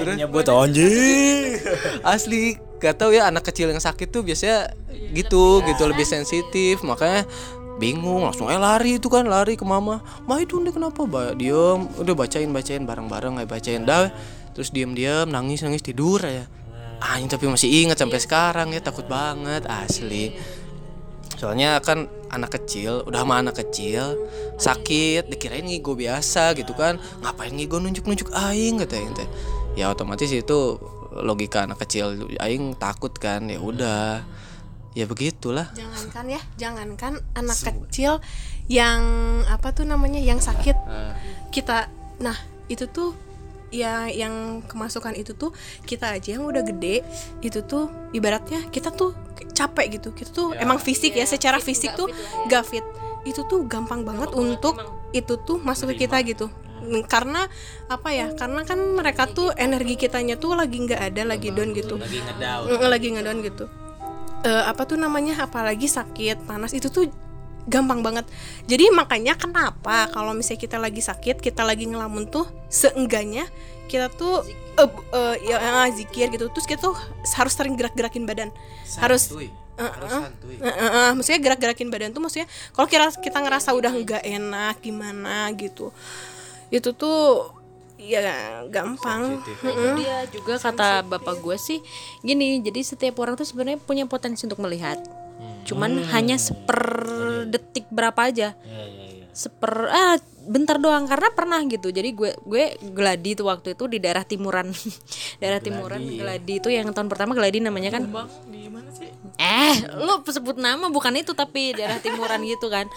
Terus? 0.00 0.16
nyebut 0.20 0.46
anjing. 0.48 1.60
asli 2.14 2.56
gak 2.80 2.96
tahu 2.96 3.12
ya 3.12 3.28
anak 3.28 3.44
kecil 3.44 3.68
yang 3.68 3.82
sakit 3.82 4.08
tuh 4.08 4.24
biasanya 4.24 4.72
gitu 5.12 5.60
gitu 5.64 5.82
lebih 5.86 6.08
sensitif. 6.08 6.80
Makanya 6.82 7.28
bingung 7.80 8.28
langsung 8.28 8.52
eh 8.52 8.60
lari 8.60 9.00
itu 9.00 9.08
kan 9.08 9.28
lari 9.28 9.56
ke 9.56 9.64
mama. 9.64 10.00
Mah 10.24 10.40
itu 10.40 10.60
nih 10.60 10.72
kenapa? 10.72 11.04
Ba 11.04 11.36
diem. 11.36 11.88
Udah 12.00 12.14
bacain 12.16 12.50
bacain 12.50 12.82
bareng 12.84 13.06
bareng 13.06 13.40
kayak 13.40 13.50
bacain. 13.50 13.82
Dah 13.84 14.12
terus 14.54 14.74
diem 14.74 14.92
diem 14.92 15.30
nangis 15.30 15.62
nangis 15.62 15.80
tidur 15.80 16.18
ya 16.20 16.44
anjing 17.00 17.32
tapi 17.32 17.48
masih 17.48 17.68
ingat 17.84 17.98
sampai 17.98 18.20
sekarang 18.20 18.70
ya 18.76 18.80
takut 18.84 19.08
banget 19.08 19.64
asli. 19.66 20.36
Soalnya 21.40 21.80
kan 21.80 22.04
anak 22.28 22.60
kecil 22.60 23.00
udah 23.08 23.24
sama 23.24 23.40
anak 23.40 23.64
kecil 23.64 24.28
sakit 24.60 25.32
dikirain 25.32 25.64
ngigo 25.64 25.96
biasa 25.96 26.52
gitu 26.52 26.76
kan. 26.76 27.00
Ngapain 27.24 27.56
ngigo 27.56 27.80
nunjuk 27.80 28.04
nunjuk 28.04 28.28
aing 28.36 28.76
katanya 28.84 29.24
teh. 29.24 29.28
Ya 29.72 29.88
otomatis 29.88 30.28
itu 30.28 30.76
logika 31.16 31.64
anak 31.64 31.80
kecil 31.80 32.28
aing 32.36 32.76
takut 32.76 33.16
kan 33.16 33.48
ya 33.48 33.56
udah. 33.56 34.20
Ya 34.92 35.08
begitulah. 35.08 35.72
Jangankan 35.72 36.28
ya 36.28 36.40
jangankan 36.60 37.24
anak 37.32 37.56
kecil 37.56 38.20
yang 38.68 39.00
apa 39.48 39.72
tuh 39.72 39.88
namanya 39.88 40.20
yang 40.20 40.44
sakit. 40.44 40.76
Kita 41.48 41.88
nah 42.20 42.36
itu 42.68 42.84
tuh 42.84 43.16
ya 43.70 44.10
yang 44.10 44.62
kemasukan 44.66 45.14
itu 45.14 45.32
tuh 45.34 45.54
kita 45.86 46.18
aja 46.18 46.36
yang 46.36 46.44
udah 46.46 46.66
gede 46.66 47.06
itu 47.40 47.62
tuh 47.62 47.90
ibaratnya 48.10 48.66
kita 48.68 48.90
tuh 48.90 49.14
capek 49.54 50.00
gitu. 50.00 50.08
Kita 50.12 50.30
tuh 50.30 50.48
emang 50.58 50.78
fisik 50.82 51.14
ya 51.16 51.26
secara 51.26 51.62
fisik 51.62 51.94
tuh 51.94 52.10
gak 52.50 52.66
fit. 52.66 52.84
Itu 53.22 53.46
tuh 53.46 53.64
gampang 53.70 54.02
banget 54.02 54.34
untuk 54.34 54.78
itu 55.14 55.34
tuh 55.42 55.58
masuk 55.62 55.94
ke 55.94 56.06
kita 56.06 56.20
gitu. 56.26 56.50
Karena 57.06 57.44
apa 57.92 58.08
ya 58.10 58.32
karena 58.32 58.64
kan 58.64 58.80
mereka 58.96 59.28
tuh 59.28 59.52
energi 59.54 60.00
kitanya 60.00 60.40
tuh 60.40 60.56
lagi 60.56 60.80
nggak 60.80 61.12
ada 61.12 61.22
lagi 61.28 61.52
down 61.52 61.76
gitu. 61.76 62.00
lagi 62.00 62.24
ngedown 62.24 62.88
lagi 62.88 63.08
ngedown 63.12 63.38
gitu. 63.44 63.64
Eh, 64.40 64.64
apa 64.64 64.88
tuh 64.88 64.96
namanya 64.96 65.44
apalagi 65.44 65.84
sakit 65.84 66.48
panas 66.48 66.72
itu 66.72 66.88
tuh 66.88 67.12
gampang 67.70 68.02
banget. 68.02 68.26
Jadi 68.66 68.90
makanya 68.90 69.38
kenapa 69.38 70.10
kalau 70.10 70.34
misalnya 70.34 70.60
kita 70.60 70.76
lagi 70.76 71.00
sakit 71.00 71.38
kita 71.38 71.62
lagi 71.62 71.86
ngelamun 71.86 72.26
tuh 72.26 72.50
seenggaknya 72.66 73.46
kita 73.86 74.10
tuh 74.10 74.42
eh, 74.74 74.90
eh, 75.14 75.34
ya 75.54 75.56
eh, 75.86 75.88
zikir 75.94 76.28
gitu. 76.34 76.50
Terus 76.50 76.66
kita 76.66 76.90
tuh 76.90 76.98
harus 77.38 77.54
sering 77.54 77.78
gerak-gerakin 77.78 78.26
badan. 78.26 78.50
Harus 78.98 79.30
Eh, 79.80 79.88
eh, 79.88 80.68
eh, 80.68 80.68
eh, 80.76 81.10
maksudnya 81.16 81.40
gerak-gerakin 81.40 81.88
badan 81.88 82.12
tuh 82.12 82.20
maksudnya 82.20 82.44
kalau 82.76 82.84
kira 82.84 83.08
kita 83.16 83.40
ngerasa 83.40 83.72
udah 83.72 83.88
nggak 83.88 84.22
enak 84.28 84.76
gimana 84.84 85.48
gitu 85.56 85.88
itu 86.68 86.92
tuh 86.92 87.48
ya 87.96 88.64
gampang. 88.68 89.40
Mm-mm. 89.40 89.96
dia 89.96 90.28
juga 90.28 90.60
kata 90.60 91.00
bapak 91.04 91.40
gue 91.40 91.56
sih 91.56 91.80
gini 92.20 92.60
jadi 92.60 92.80
setiap 92.84 93.24
orang 93.24 93.40
tuh 93.40 93.48
sebenarnya 93.48 93.80
punya 93.80 94.04
potensi 94.04 94.44
untuk 94.44 94.60
melihat 94.60 95.00
cuman 95.64 96.02
hanya 96.10 96.36
seper 96.40 96.80
detik 97.46 97.86
berapa 97.92 98.18
aja. 98.18 98.56
Seper 99.30 99.86
ah 99.88 100.18
bentar 100.50 100.80
doang 100.80 101.06
karena 101.06 101.28
pernah 101.30 101.60
gitu. 101.68 101.94
Jadi 101.94 102.10
gue 102.16 102.34
gue 102.42 102.64
geladi 102.90 103.38
tuh 103.38 103.46
waktu 103.46 103.78
itu 103.78 103.86
di 103.86 103.98
daerah 104.02 104.26
timuran. 104.26 104.72
Daerah 105.40 105.60
timuran 105.62 106.02
geladi 106.02 106.58
itu 106.58 106.68
yang 106.68 106.90
tahun 106.90 107.06
pertama 107.06 107.38
geladi 107.38 107.62
namanya 107.62 107.94
kan. 107.94 108.10
Bang 108.10 108.28
di 108.50 108.66
mana 108.66 108.90
sih? 108.90 109.08
Eh, 109.40 109.76
lu 109.96 110.20
sebut 110.26 110.58
nama 110.58 110.92
bukan 110.92 111.16
itu 111.16 111.32
tapi 111.32 111.72
daerah 111.72 112.02
timuran 112.02 112.42
gitu 112.44 112.66
kan. 112.68 112.90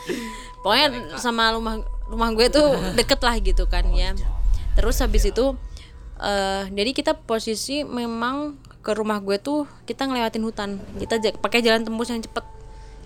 Pokoknya 0.65 1.19
sama 1.21 1.53
rumah 1.53 1.79
rumah 2.09 2.29
gue 2.33 2.47
tuh 2.49 2.73
deket 2.97 3.19
lah 3.21 3.35
gitu 3.37 3.69
kan 3.69 3.85
ya. 3.93 4.17
Terus 4.73 4.97
habis 4.99 5.23
itu 5.29 5.53
eh 6.23 6.63
jadi 6.71 6.91
kita 6.95 7.19
posisi 7.25 7.83
memang 7.83 8.55
ke 8.83 8.91
rumah 8.91 9.23
gue 9.23 9.39
tuh 9.39 9.63
kita 9.87 10.05
ngelewatin 10.05 10.43
hutan. 10.43 10.69
Kita 10.99 11.17
pakai 11.39 11.63
jalan 11.63 11.87
tembus 11.87 12.11
yang 12.11 12.19
cepet. 12.19 12.43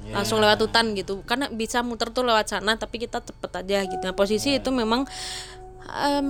langsung 0.08 0.40
lewat 0.40 0.64
hutan 0.64 0.96
gitu. 0.96 1.20
Karena 1.28 1.52
bisa 1.52 1.84
muter 1.84 2.08
tuh 2.16 2.24
lewat 2.24 2.48
sana 2.48 2.80
tapi 2.80 2.96
kita 2.98 3.20
cepet 3.20 3.52
aja 3.52 3.78
gitu. 3.92 4.04
Nah 4.08 4.16
posisi 4.16 4.56
itu 4.56 4.70
memang 4.72 5.04
em, 5.84 6.28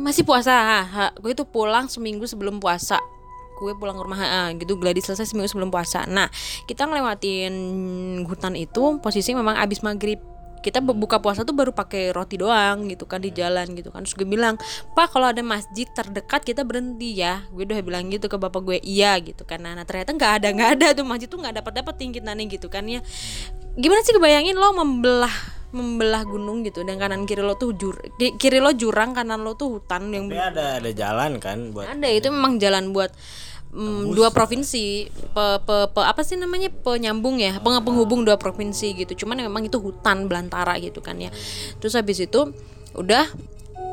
masih 0.00 0.24
puasa. 0.24 0.56
Ha, 0.88 1.12
gue 1.12 1.36
itu 1.36 1.44
pulang 1.44 1.92
seminggu 1.92 2.24
sebelum 2.24 2.56
puasa. 2.56 2.96
Gue 3.60 3.76
pulang 3.76 4.00
ke 4.00 4.02
rumah 4.02 4.16
ha, 4.16 4.48
gitu. 4.56 4.80
Gladi 4.80 5.04
selesai 5.04 5.28
seminggu 5.28 5.52
sebelum 5.52 5.68
puasa. 5.68 6.08
Nah 6.08 6.32
kita 6.64 6.88
ngelewatin 6.88 7.52
hutan 8.24 8.56
itu 8.56 8.96
posisi 9.04 9.36
memang 9.36 9.60
abis 9.60 9.84
maghrib 9.84 10.24
kita 10.60 10.82
bu- 10.82 10.96
buka 10.96 11.22
puasa 11.22 11.42
tuh 11.42 11.54
baru 11.54 11.70
pakai 11.70 12.10
roti 12.10 12.36
doang 12.36 12.90
gitu 12.90 13.06
kan 13.06 13.22
di 13.22 13.30
jalan 13.30 13.72
gitu 13.74 13.88
kan. 13.94 14.02
Terus 14.02 14.14
gue 14.18 14.28
bilang 14.28 14.58
pak 14.92 15.14
kalau 15.14 15.30
ada 15.30 15.42
masjid 15.42 15.86
terdekat 15.88 16.42
kita 16.42 16.62
berhenti 16.66 17.18
ya. 17.18 17.46
Gue 17.50 17.64
udah 17.64 17.78
bilang 17.80 18.10
gitu 18.10 18.26
ke 18.26 18.36
bapak 18.36 18.62
gue 18.62 18.78
iya 18.82 19.16
gitu 19.22 19.46
kan. 19.46 19.62
Nah, 19.62 19.78
nah, 19.78 19.86
ternyata 19.86 20.14
nggak 20.14 20.32
ada 20.42 20.48
nggak 20.52 20.70
ada 20.78 20.86
tuh. 20.98 21.04
Masjid 21.06 21.28
tuh 21.30 21.38
nggak 21.40 21.62
dapat 21.62 21.72
dapat 21.82 21.94
tinggi 21.96 22.18
nani 22.20 22.46
gitu 22.50 22.66
kan 22.66 22.84
ya. 22.86 23.00
Gimana 23.78 24.02
sih 24.02 24.14
kebayangin 24.14 24.58
lo 24.58 24.74
membelah 24.74 25.32
membelah 25.68 26.24
gunung 26.24 26.64
gitu 26.64 26.80
dan 26.80 26.96
kanan 26.96 27.28
kiri 27.28 27.44
lo 27.44 27.52
tuh 27.60 27.76
jur 27.76 27.92
ki- 28.16 28.40
kiri 28.40 28.56
lo 28.56 28.72
jurang 28.72 29.12
kanan 29.12 29.44
lo 29.44 29.52
tuh 29.52 29.76
hutan 29.76 30.08
yang 30.08 30.32
Tapi 30.32 30.40
ada 30.40 30.80
ada 30.80 30.90
jalan 30.96 31.36
kan 31.36 31.76
buat 31.76 31.84
ada 31.84 32.08
itu 32.08 32.32
memang 32.32 32.56
jalan 32.56 32.96
buat 32.96 33.12
mm, 33.72 34.12
dua 34.14 34.28
provinsi. 34.30 35.08
Pe, 35.10 35.46
pe- 35.64 35.88
pe- 35.90 36.06
apa 36.08 36.20
sih 36.22 36.36
namanya? 36.36 36.68
Penyambung 36.70 37.40
ya? 37.40 37.58
Peng- 37.58 37.82
penghubung 37.84 38.24
dua 38.24 38.36
provinsi 38.36 38.94
gitu. 38.96 39.24
Cuman 39.24 39.40
memang 39.40 39.64
itu 39.64 39.78
hutan 39.78 40.26
belantara 40.28 40.76
gitu 40.80 41.00
kan 41.04 41.18
ya. 41.20 41.28
Terus 41.78 41.94
habis 41.96 42.18
itu 42.20 42.52
udah 42.96 43.24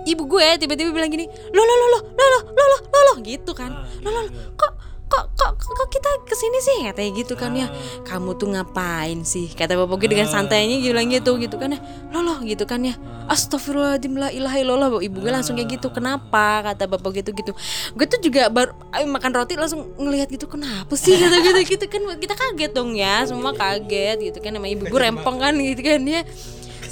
ibu 0.05 0.23
gue 0.29 0.47
tiba-tiba 0.61 0.93
bilang 0.93 1.09
gini 1.09 1.25
lo 1.25 1.61
lo 1.61 1.73
lo 1.75 1.87
lo 1.89 1.99
lo 2.13 2.39
lo 2.53 2.65
lo 2.79 2.99
lo 3.09 3.13
gitu 3.25 3.51
kan. 3.57 3.73
Lo 4.05 4.09
lo 4.09 4.19
lo, 4.25 4.31
kok 4.53 4.71
kok 5.05 5.25
kok 5.37 5.51
kok 5.61 5.89
kita 5.93 6.09
ke 6.25 6.35
sini 6.35 6.59
sih? 6.61 6.77
Katanya 6.89 7.11
gitu 7.13 7.33
kan 7.37 7.53
ya. 7.53 7.67
Kamu 8.03 8.35
tuh 8.35 8.51
ngapain 8.51 9.21
sih? 9.21 9.47
Kata 9.53 9.77
bapak 9.77 10.01
gue 10.01 10.09
dengan 10.17 10.27
santainya 10.27 10.81
dia 10.81 10.91
bilang 10.91 11.07
gitu 11.13 11.37
gitu 11.37 11.55
kan 11.61 11.77
ya. 11.77 11.79
Lo 12.09 12.25
lo 12.25 12.41
gitu 12.41 12.65
kan 12.65 12.81
ya. 12.81 12.97
Astagfirullahaladzim 13.29 14.13
la 14.17 14.29
ilaha 14.33 14.57
illallah 14.61 14.89
ibu 15.01 15.17
gue 15.21 15.31
langsung 15.31 15.55
kayak 15.55 15.77
gitu. 15.79 15.93
Kenapa? 15.93 16.65
Kata 16.65 16.89
bapak 16.89 17.21
gitu 17.21 17.31
gitu. 17.37 17.51
Gue 17.93 18.05
tuh 18.09 18.19
juga 18.19 18.49
baru 18.49 18.73
eh, 18.97 19.05
makan 19.05 19.31
roti 19.33 19.53
langsung 19.55 19.93
ngelihat 19.95 20.27
gitu 20.33 20.49
kenapa 20.49 20.93
sih? 20.97 21.15
Gitu 21.15 21.37
gitu 21.41 21.61
gitu 21.77 21.85
kan. 21.85 22.01
Kita 22.17 22.33
kaget 22.33 22.71
dong 22.73 22.97
ya 22.97 23.23
semua 23.29 23.53
kaget 23.53 24.33
gitu 24.33 24.37
kan. 24.41 24.51
Nama 24.57 24.67
ibu 24.73 24.89
gue 24.89 24.99
rempong 24.99 25.37
kan 25.37 25.53
gitu 25.53 25.81
kan 25.85 26.01
ya 26.03 26.25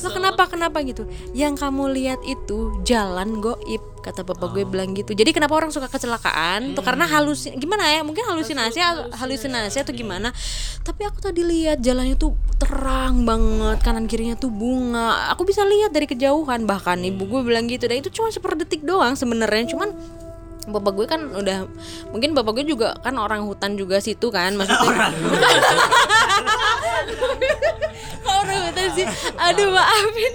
lo 0.01 0.09
kenapa 0.09 0.43
kenapa 0.49 0.77
gitu? 0.81 1.05
Yang 1.37 1.61
kamu 1.61 1.83
lihat 1.93 2.19
itu 2.25 2.81
jalan 2.87 3.37
goib 3.43 3.83
kata 4.03 4.27
bapak 4.27 4.51
gue 4.51 4.63
bilang 4.67 4.91
gitu. 4.91 5.15
Jadi 5.15 5.31
kenapa 5.31 5.55
orang 5.55 5.71
suka 5.71 5.87
kecelakaan? 5.87 6.75
Tuh 6.75 6.83
karena 6.83 7.07
halusin 7.07 7.55
gimana 7.55 7.87
ya? 7.87 8.03
Mungkin 8.03 8.27
halusinasi 8.27 8.83
halusinasi 9.15 9.79
atau 9.79 9.95
gimana? 9.95 10.35
Tapi 10.83 11.07
aku 11.07 11.23
tadi 11.23 11.39
lihat 11.45 11.79
jalannya 11.79 12.19
tuh 12.19 12.35
terang 12.59 13.23
banget 13.23 13.79
kanan 13.79 14.05
kirinya 14.09 14.35
tuh 14.35 14.51
bunga. 14.51 15.31
Aku 15.31 15.47
bisa 15.47 15.63
lihat 15.63 15.95
dari 15.95 16.09
kejauhan 16.09 16.67
bahkan 16.67 16.99
ibu 16.99 17.23
gue 17.23 17.41
bilang 17.47 17.71
gitu. 17.71 17.87
Dan 17.87 18.03
itu 18.03 18.11
cuma 18.11 18.27
seperdetik 18.27 18.83
doang 18.83 19.15
sebenarnya. 19.15 19.71
Cuman 19.71 19.89
bapak 20.63 20.93
gue 20.95 21.07
kan 21.07 21.21
udah 21.27 21.67
mungkin 22.15 22.31
bapak 22.31 22.63
gue 22.63 22.75
juga 22.75 22.95
kan 23.03 23.15
orang 23.19 23.43
hutan 23.43 23.75
juga 23.79 24.03
situ 24.03 24.31
kan 24.31 24.55
maksudnya. 24.55 24.83
Orang 24.83 25.13
hutan 28.51 28.87
sih. 28.91 29.05
Aduh 29.39 29.69
maafin. 29.71 30.33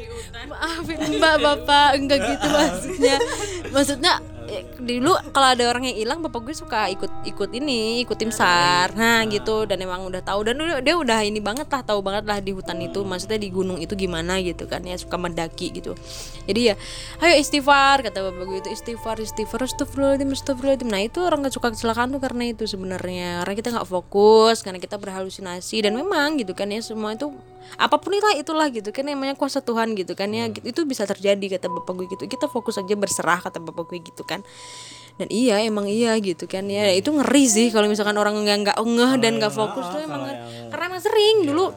Maafin 0.48 0.98
mbak 1.20 1.36
bapak. 1.42 1.88
Enggak 2.00 2.18
gitu 2.24 2.46
maksudnya. 2.48 3.16
Maksudnya 3.68 4.12
eh, 4.48 4.64
dulu 4.80 5.12
kalau 5.36 5.52
ada 5.52 5.68
orang 5.68 5.84
yang 5.92 5.96
hilang 6.00 6.18
bapak 6.24 6.40
gue 6.48 6.56
suka 6.56 6.88
ikut 6.88 7.12
ikut 7.28 7.50
ini 7.52 8.00
ikut 8.08 8.16
tim 8.16 8.32
sar. 8.32 8.96
Nah 8.96 9.28
gitu. 9.28 9.68
Dan 9.68 9.84
emang 9.84 10.08
udah 10.08 10.24
tahu. 10.24 10.48
Dan 10.48 10.56
dia 10.80 10.94
udah 10.96 11.20
ini 11.20 11.42
banget 11.44 11.68
lah 11.68 11.84
tahu 11.84 12.00
banget 12.00 12.24
lah 12.24 12.40
di 12.40 12.56
hutan 12.56 12.80
itu. 12.80 13.04
Maksudnya 13.04 13.36
di 13.36 13.52
gunung 13.52 13.76
itu 13.76 13.92
gimana 13.92 14.40
gitu 14.40 14.64
kan 14.64 14.80
ya. 14.86 14.96
Suka 14.96 15.20
mendaki 15.20 15.76
gitu. 15.76 15.92
Jadi 16.48 16.72
ya 16.72 16.74
ayo 17.20 17.36
istighfar 17.36 18.00
kata 18.00 18.24
bapak 18.24 18.44
gue 18.48 18.58
itu. 18.64 18.70
Istighfar 18.72 19.20
istighfar. 19.20 19.60
Astagfirullahaladzim 19.68 20.32
astagfirullahaladzim. 20.32 20.88
Nah 20.88 21.02
itu 21.04 21.20
orang 21.20 21.44
suka 21.52 21.68
kecelakaan 21.74 22.14
tuh 22.14 22.22
karena 22.24 22.48
itu 22.48 22.64
sebenarnya. 22.64 23.44
Karena 23.44 23.54
kita 23.58 23.68
nggak 23.76 23.88
fokus 23.90 24.64
karena 24.64 24.80
kita 24.80 24.96
berhalusinasi. 24.96 25.84
Dan 25.84 25.98
memang 26.00 26.40
gitu 26.40 26.56
kan 26.56 26.72
ya 26.72 26.80
semua 26.80 27.12
itu 27.12 27.36
apa 27.78 28.00
pun 28.00 28.10
itulah 28.16 28.34
itulah 28.34 28.66
gitu 28.72 28.90
kan 28.90 29.06
namanya 29.06 29.38
kuasa 29.38 29.60
Tuhan 29.60 29.92
gitu 29.94 30.16
kan 30.18 30.32
ya. 30.32 30.48
Gitu, 30.50 30.66
itu 30.66 30.80
bisa 30.88 31.04
terjadi 31.04 31.58
kata 31.58 31.70
bapak 31.70 31.92
gue 31.94 32.06
gitu. 32.16 32.24
Kita 32.26 32.50
fokus 32.50 32.80
aja 32.80 32.94
berserah 32.96 33.38
kata 33.38 33.60
bapak 33.60 33.84
gue 33.92 34.00
gitu 34.02 34.26
kan. 34.26 34.40
Dan 35.18 35.28
iya 35.28 35.62
emang 35.62 35.86
iya 35.86 36.16
gitu 36.18 36.48
kan 36.50 36.66
ya. 36.66 36.90
Itu 36.94 37.14
ngeri 37.14 37.44
sih 37.46 37.68
kalau 37.70 37.86
misalkan 37.86 38.16
orang 38.16 38.40
yang 38.42 38.64
nggak 38.66 38.78
ngeh 38.78 39.12
dan 39.20 39.38
nggak 39.38 39.52
fokus 39.52 39.84
tuh 39.94 40.00
emang 40.02 40.26
karena 40.72 40.84
emang 40.88 41.02
sering 41.02 41.46
dulu. 41.46 41.70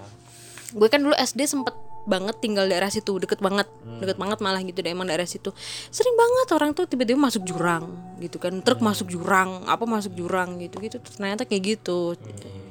Gue 0.72 0.88
kan 0.88 1.04
dulu 1.04 1.14
SD 1.14 1.46
sempet 1.46 1.76
banget 2.02 2.34
tinggal 2.42 2.66
daerah 2.66 2.90
situ 2.90 3.22
deket 3.22 3.38
banget 3.46 3.70
deket 4.02 4.18
banget 4.18 4.42
malah 4.42 4.58
gitu 4.66 4.82
deh 4.82 4.90
emang 4.90 5.06
daerah 5.06 5.30
situ. 5.30 5.54
Sering 5.94 6.18
banget 6.18 6.48
orang 6.58 6.74
tuh 6.74 6.90
tiba-tiba 6.90 7.20
masuk 7.20 7.46
jurang 7.46 7.94
gitu 8.18 8.42
kan 8.42 8.58
truk 8.66 8.82
masuk 8.82 9.06
jurang 9.06 9.70
apa 9.70 9.86
masuk 9.86 10.18
jurang 10.18 10.58
gitu 10.58 10.82
gitu 10.82 10.98
ternyata 10.98 11.46
kayak 11.46 11.78
gitu. 11.78 12.18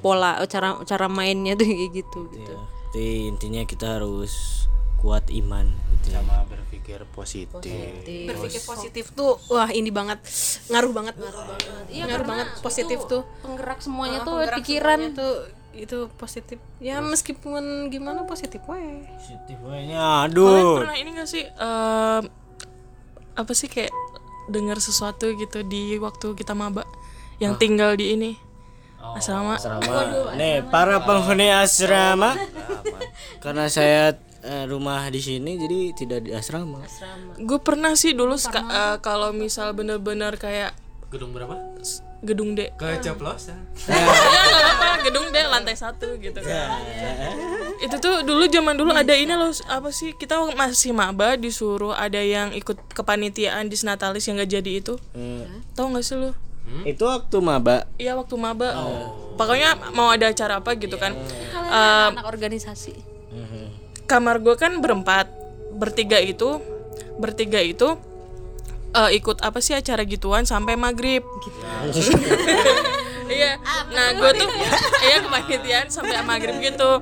Pola 0.02 0.42
cara 0.50 0.82
cara 0.82 1.06
mainnya 1.06 1.54
tuh 1.54 1.68
kayak 1.68 1.92
gitu 1.94 2.20
gitu 2.34 2.79
Jadi 2.91 3.11
intinya 3.26 3.62
kita 3.62 3.99
harus 3.99 4.66
kuat 4.97 5.30
iman 5.32 5.64
gitu 5.97 6.12
ya. 6.12 6.20
sama 6.20 6.45
berpikir 6.45 7.01
positif. 7.11 8.05
Berpikir 8.05 8.61
positif 8.61 9.05
tuh 9.11 9.38
wah 9.47 9.70
ini 9.70 9.88
banget. 9.88 10.20
Ngaruh 10.68 10.93
banget. 10.93 11.14
Ngaruh 11.16 11.45
banget. 11.47 11.84
Iya, 11.88 12.05
ngaruh 12.05 12.26
banget 12.26 12.49
positif 12.61 12.99
tuh. 13.07 13.22
penggerak 13.41 13.80
semuanya 13.80 14.20
Ah, 14.20 14.26
tuh 14.26 14.34
penggerak 14.36 14.59
pikiran 14.61 14.99
semuanya 15.01 15.16
tuh 15.16 15.32
itu 15.70 15.99
positif. 16.18 16.59
Ya 16.78 16.99
meskipun 16.99 17.62
gimana 17.88 18.26
positif 18.26 18.59
weh 18.66 19.07
Positif 19.14 19.57
wehnya, 19.62 20.26
Kalian 20.26 20.34
aduh. 20.34 20.76
pernah 20.82 20.97
ini 20.99 21.11
gak 21.14 21.28
sih 21.30 21.45
em, 21.47 22.22
apa 23.32 23.53
sih 23.55 23.70
kayak 23.70 23.95
dengar 24.51 24.76
sesuatu 24.76 25.30
gitu 25.30 25.62
di 25.62 25.95
waktu 25.97 26.34
kita 26.34 26.53
maba 26.53 26.82
yang 27.38 27.55
tinggal 27.55 27.95
di 27.95 28.18
ini 28.18 28.30
asrama. 29.01 29.55
Asrama. 29.57 30.34
Nih, 30.34 30.62
para 30.64 31.01
penghuni 31.01 31.48
asrama. 31.48 32.36
Karena 33.38 33.66
saya 33.66 34.14
eh, 34.40 34.64
rumah 34.64 35.09
di 35.09 35.18
sini 35.18 35.57
jadi 35.57 35.80
tidak 35.94 36.20
di 36.22 36.30
asrama. 36.32 36.80
gue 37.36 37.59
pernah 37.59 37.92
sih 37.92 38.12
dulu 38.12 38.36
ska- 38.36 38.64
eh, 38.64 38.96
kalau 39.01 39.32
misal 39.32 39.72
bener-bener 39.72 40.36
kayak 40.36 40.72
gedung 41.09 41.32
berapa? 41.32 41.57
Gedung 42.20 42.53
D. 42.53 42.68
Keceplosan 42.76 43.57
ya 43.88 45.01
gedung 45.01 45.32
D 45.32 45.40
lantai 45.40 45.72
satu 45.72 46.20
gitu 46.20 46.36
kan. 46.36 46.68
Itu 47.80 47.96
tuh 47.96 48.20
dulu 48.20 48.44
zaman 48.44 48.76
dulu 48.76 48.92
ada 48.92 49.16
ini 49.16 49.32
loh 49.32 49.48
apa 49.66 49.88
sih 49.88 50.12
kita 50.12 50.36
masih 50.53 50.92
maba 50.92 51.40
disuruh 51.40 51.96
ada 51.96 52.20
yang 52.20 52.53
ikut 52.53 52.76
kepanitiaan 52.92 53.66
di 53.66 53.76
Senatalis 53.76 54.28
yang 54.28 54.36
gak 54.36 54.53
jadi 54.53 54.72
itu. 54.78 55.01
Tahu 55.72 55.86
nggak 55.90 56.05
sih 56.05 56.16
lo 56.16 56.36
Itu 56.86 57.06
waktu 57.06 57.36
maba. 57.42 57.86
Iya 58.00 58.16
waktu 58.16 58.34
maba. 58.38 58.68
Pokoknya 59.36 59.76
mau 59.96 60.12
ada 60.12 60.28
acara 60.30 60.60
apa 60.60 60.76
gitu 60.76 60.96
kan. 61.00 61.16
Kalian 61.16 62.16
anak 62.16 62.26
organisasi? 62.28 62.94
Kamar 64.06 64.42
gue 64.42 64.54
kan 64.58 64.78
berempat. 64.82 65.30
Bertiga 65.70 66.18
itu 66.18 66.58
bertiga 67.20 67.62
itu 67.62 67.94
eh, 68.96 69.10
ikut 69.14 69.44
apa 69.44 69.62
sih 69.62 69.78
acara 69.78 70.02
gituan 70.02 70.44
sampai 70.44 70.74
maghrib. 70.74 71.22
Iya. 73.30 73.62
Nah 73.94 74.10
gue 74.18 74.30
tuh 74.42 74.48
iya 75.06 75.22
kepanitiaan 75.22 75.86
sampai 75.86 76.18
maghrib 76.26 76.58
gitu 76.58 76.98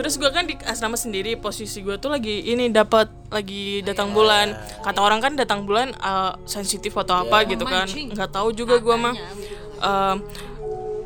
terus 0.00 0.16
gue 0.16 0.32
kan 0.32 0.48
di 0.48 0.56
asrama 0.64 0.96
sendiri 0.96 1.36
posisi 1.36 1.84
gue 1.84 2.00
tuh 2.00 2.08
lagi 2.08 2.40
ini 2.48 2.72
dapat 2.72 3.12
lagi 3.28 3.84
datang 3.84 4.16
bulan. 4.16 4.56
Kata 4.80 4.96
orang 5.04 5.20
kan 5.20 5.36
datang 5.36 5.68
bulan 5.68 5.92
eh, 5.92 6.32
sensitif 6.48 6.96
atau 6.96 7.20
apa 7.20 7.44
gitu 7.44 7.68
kan. 7.68 7.84
Nggak 7.84 8.32
tahu 8.32 8.56
juga 8.56 8.80
gue 8.80 8.96
mah. 8.96 9.14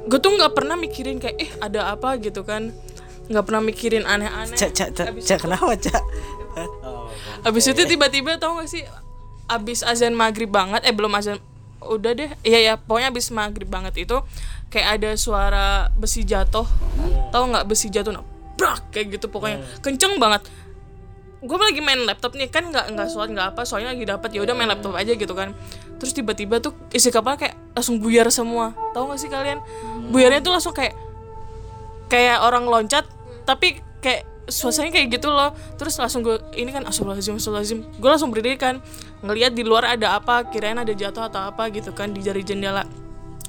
Gue 0.07 0.18
tuh 0.22 0.30
nggak 0.38 0.55
pernah 0.55 0.78
mikirin 0.78 1.18
kayak 1.18 1.36
eh 1.42 1.51
ada 1.59 1.90
apa 1.90 2.14
gitu 2.22 2.47
kan. 2.47 2.70
Nggak 3.26 3.45
pernah 3.51 3.62
mikirin 3.66 4.07
aneh-aneh. 4.07 4.55
Cak, 4.55 4.70
cak, 4.70 4.90
cak, 4.95 5.11
cak, 5.18 5.38
kenapa, 5.42 5.74
cak? 5.74 6.03
Abis 7.51 7.74
itu 7.74 7.82
tiba-tiba 7.82 8.38
tau 8.38 8.62
gak 8.62 8.70
sih 8.70 8.86
Abis 9.51 9.82
azan 9.82 10.14
maghrib 10.14 10.55
banget 10.55 10.86
Eh 10.86 10.95
belum 10.95 11.11
azan 11.18 11.42
Udah 11.82 12.14
deh. 12.14 12.30
Iya 12.47 12.59
ya 12.62 12.74
pokoknya 12.78 13.11
abis 13.11 13.34
maghrib 13.34 13.66
banget 13.66 14.07
itu 14.07 14.22
Kayak 14.70 14.88
ada 14.99 15.11
suara 15.14 15.66
besi 15.95 16.26
jatuh. 16.26 16.66
Tahu 17.30 17.45
nggak 17.55 17.66
besi 17.70 17.95
jatuh? 17.95 18.11
nah, 18.11 18.26
Brak 18.55 18.94
kayak 18.94 19.18
gitu 19.18 19.26
pokoknya. 19.30 19.62
Kenceng 19.82 20.18
banget. 20.22 20.46
Gue 21.44 21.61
lagi 21.61 21.84
main 21.84 22.00
laptop 22.09 22.32
nih 22.38 22.48
kan 22.48 22.72
nggak 22.72 22.96
nggak 22.96 23.09
sholat 23.12 23.28
nggak 23.28 23.52
apa 23.52 23.68
soalnya 23.68 23.92
lagi 23.92 24.09
dapat 24.09 24.32
ya 24.32 24.40
udah 24.40 24.55
main 24.57 24.70
laptop 24.70 24.96
aja 24.96 25.12
gitu 25.12 25.34
kan. 25.36 25.52
Terus 26.00 26.16
tiba-tiba 26.16 26.59
tuh 26.62 26.72
isi 26.94 27.12
kapal 27.12 27.36
kayak 27.36 27.55
langsung 27.76 28.00
buyar 28.00 28.30
semua. 28.32 28.72
Tahu 28.96 29.12
nggak 29.12 29.20
sih 29.20 29.28
kalian? 29.28 29.59
Buyarnya 30.09 30.40
tuh 30.40 30.52
langsung 30.57 30.72
kayak 30.72 30.96
kayak 32.09 32.40
orang 32.40 32.64
loncat 32.64 33.05
tapi 33.44 33.80
kayak 34.00 34.24
suasananya 34.48 35.00
kayak 35.00 35.20
gitu 35.20 35.28
loh. 35.28 35.52
Terus 35.76 36.00
langsung 36.00 36.24
gue 36.24 36.40
ini 36.57 36.72
kan 36.72 36.84
astagfirullahaladzim 36.88 37.36
astagfirullahaladzim. 37.36 37.80
Gue 38.00 38.09
langsung 38.09 38.30
berdiri 38.32 38.57
kan 38.57 38.80
ngelihat 39.24 39.52
di 39.52 39.64
luar 39.64 39.96
ada 39.96 40.16
apa 40.16 40.48
kirain 40.48 40.76
ada 40.76 40.92
jatuh 40.92 41.28
atau 41.28 41.52
apa 41.52 41.68
gitu 41.72 41.92
kan 41.92 42.12
di 42.12 42.24
jari 42.24 42.40
jendela. 42.40 42.84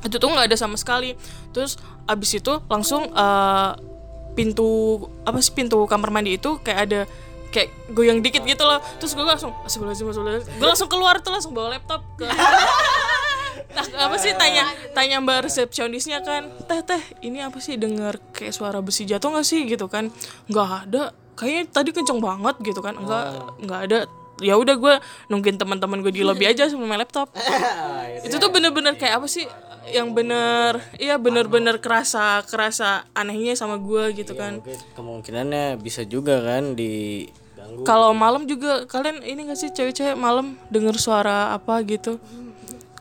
Itu 0.03 0.19
tuh 0.19 0.31
nggak 0.31 0.51
ada 0.51 0.57
sama 0.59 0.75
sekali. 0.75 1.15
Terus 1.55 1.79
abis 2.07 2.43
itu 2.43 2.59
langsung 2.67 3.07
eh, 3.11 3.71
pintu 4.35 4.99
apa 5.23 5.39
sih 5.39 5.55
pintu 5.55 5.87
kamar 5.87 6.11
mandi 6.11 6.35
itu 6.35 6.59
kayak 6.59 6.79
ada 6.91 7.01
kayak 7.55 7.71
goyang 7.95 8.19
dikit 8.19 8.43
gitu 8.43 8.67
loh. 8.67 8.83
Terus 8.99 9.15
gue 9.15 9.23
langsung 9.23 9.55
gue 9.55 10.67
langsung 10.67 10.89
keluar 10.91 11.23
tuh 11.23 11.31
langsung 11.31 11.55
bawa 11.55 11.79
laptop 11.79 12.03
ke 12.19 12.27
nah, 13.75 14.07
apa 14.07 14.15
sih 14.15 14.31
tanya 14.39 14.63
tanya 14.95 15.19
mbak 15.19 15.47
resepsionisnya 15.51 16.23
kan 16.23 16.47
teh 16.63 16.79
teh 16.79 17.01
ini 17.23 17.43
apa 17.43 17.59
sih 17.59 17.75
dengar 17.75 18.19
kayak 18.31 18.55
suara 18.55 18.83
besi 18.83 19.07
jatuh 19.07 19.31
nggak 19.31 19.47
sih? 19.47 19.63
Gitu 19.63 19.87
kan. 19.87 20.11
Nggak 20.51 20.69
ada 20.91 21.15
kayaknya 21.39 21.63
tadi 21.71 21.89
kenceng 21.95 22.19
banget 22.19 22.59
gitu 22.59 22.83
kan. 22.83 22.99
Enggak 22.99 23.23
nggak 23.63 23.81
ada. 23.87 23.99
Ya 24.43 24.59
udah 24.59 24.75
gue 24.75 24.99
nungguin 25.31 25.55
teman-teman 25.55 26.03
gue 26.03 26.11
di 26.11 26.19
lobby 26.27 26.43
aja 26.43 26.67
sama 26.67 26.99
laptop. 26.99 27.31
Itu 28.27 28.35
tuh 28.35 28.51
bener-bener 28.51 28.99
kayak 28.99 29.23
apa 29.23 29.27
sih 29.31 29.47
yang 29.91 30.17
bener 30.17 30.81
iya 30.97 31.21
bener-bener 31.21 31.77
kerasa 31.77 32.41
kerasa 32.45 33.05
anehnya 33.13 33.53
sama 33.53 33.77
gue 33.77 34.17
gitu 34.17 34.33
kan. 34.33 34.59
Mungkin 34.61 34.79
kemungkinannya 34.97 35.77
bisa 35.77 36.01
juga 36.03 36.41
kan 36.41 36.73
diganggu. 36.73 37.85
Kalau 37.85 38.13
malam 38.13 38.49
juga 38.49 38.89
kalian 38.89 39.21
ini 39.21 39.45
gak 39.45 39.59
sih 39.59 39.69
cewek-cewek 39.69 40.17
malam 40.17 40.57
denger 40.73 40.97
suara 40.97 41.53
apa 41.53 41.81
gitu? 41.85 42.17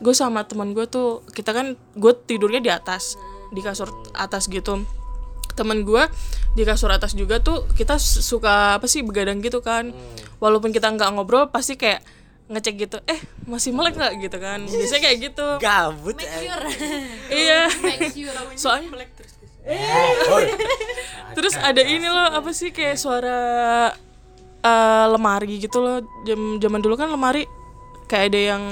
Gue 0.03 0.13
sama 0.13 0.43
teman 0.43 0.75
gue 0.75 0.85
tuh 0.85 1.25
kita 1.31 1.55
kan 1.55 1.73
gue 1.73 2.13
tidurnya 2.27 2.61
di 2.61 2.69
atas 2.69 3.17
di 3.49 3.61
kasur 3.63 3.89
atas 4.13 4.45
gitu. 4.45 4.83
Teman 5.55 5.87
gue 5.87 6.03
di 6.53 6.67
kasur 6.67 6.91
atas 6.91 7.15
juga 7.15 7.39
tuh 7.39 7.63
kita 7.73 7.95
su- 7.95 8.19
suka 8.19 8.75
apa 8.75 8.85
sih 8.91 9.01
begadang 9.01 9.39
gitu 9.39 9.63
kan. 9.63 9.95
Walaupun 10.43 10.75
kita 10.75 10.91
nggak 10.91 11.15
ngobrol 11.15 11.47
pasti 11.47 11.79
kayak 11.79 12.03
ngecek 12.45 12.75
gitu 12.77 12.97
eh 13.09 13.19
masih 13.49 13.73
melek 13.73 13.97
nggak? 13.97 14.13
Gitu 14.21 14.37
kan. 14.37 14.59
Biasanya 14.69 15.01
kayak 15.01 15.17
gitu. 15.31 15.47
Gabut 15.57 16.17
eh. 16.25 16.41
iya. 17.33 17.61
Soalnya 18.53 18.89
terus. 21.33 21.57
Ada 21.57 21.81
ini 21.81 22.05
loh 22.05 22.27
apa 22.29 22.53
sih 22.53 22.69
kayak 22.69 23.01
suara 23.01 23.39
eh, 24.61 25.05
lemari 25.09 25.57
gitu 25.57 25.81
loh. 25.81 26.05
Jam 26.25 26.61
zaman 26.61 26.79
dulu 26.85 26.93
kan 26.93 27.09
lemari 27.09 27.49
kayak 28.05 28.29
ada 28.29 28.39
yang 28.53 28.63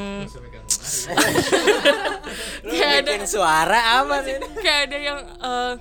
kayak 2.70 2.96
ada 3.06 3.14
suara 3.26 4.06
apa 4.06 4.22
sih? 4.22 4.38
Kayak 4.62 4.80
ada 4.90 4.98
yang 5.02 5.20
eh, 5.42 5.74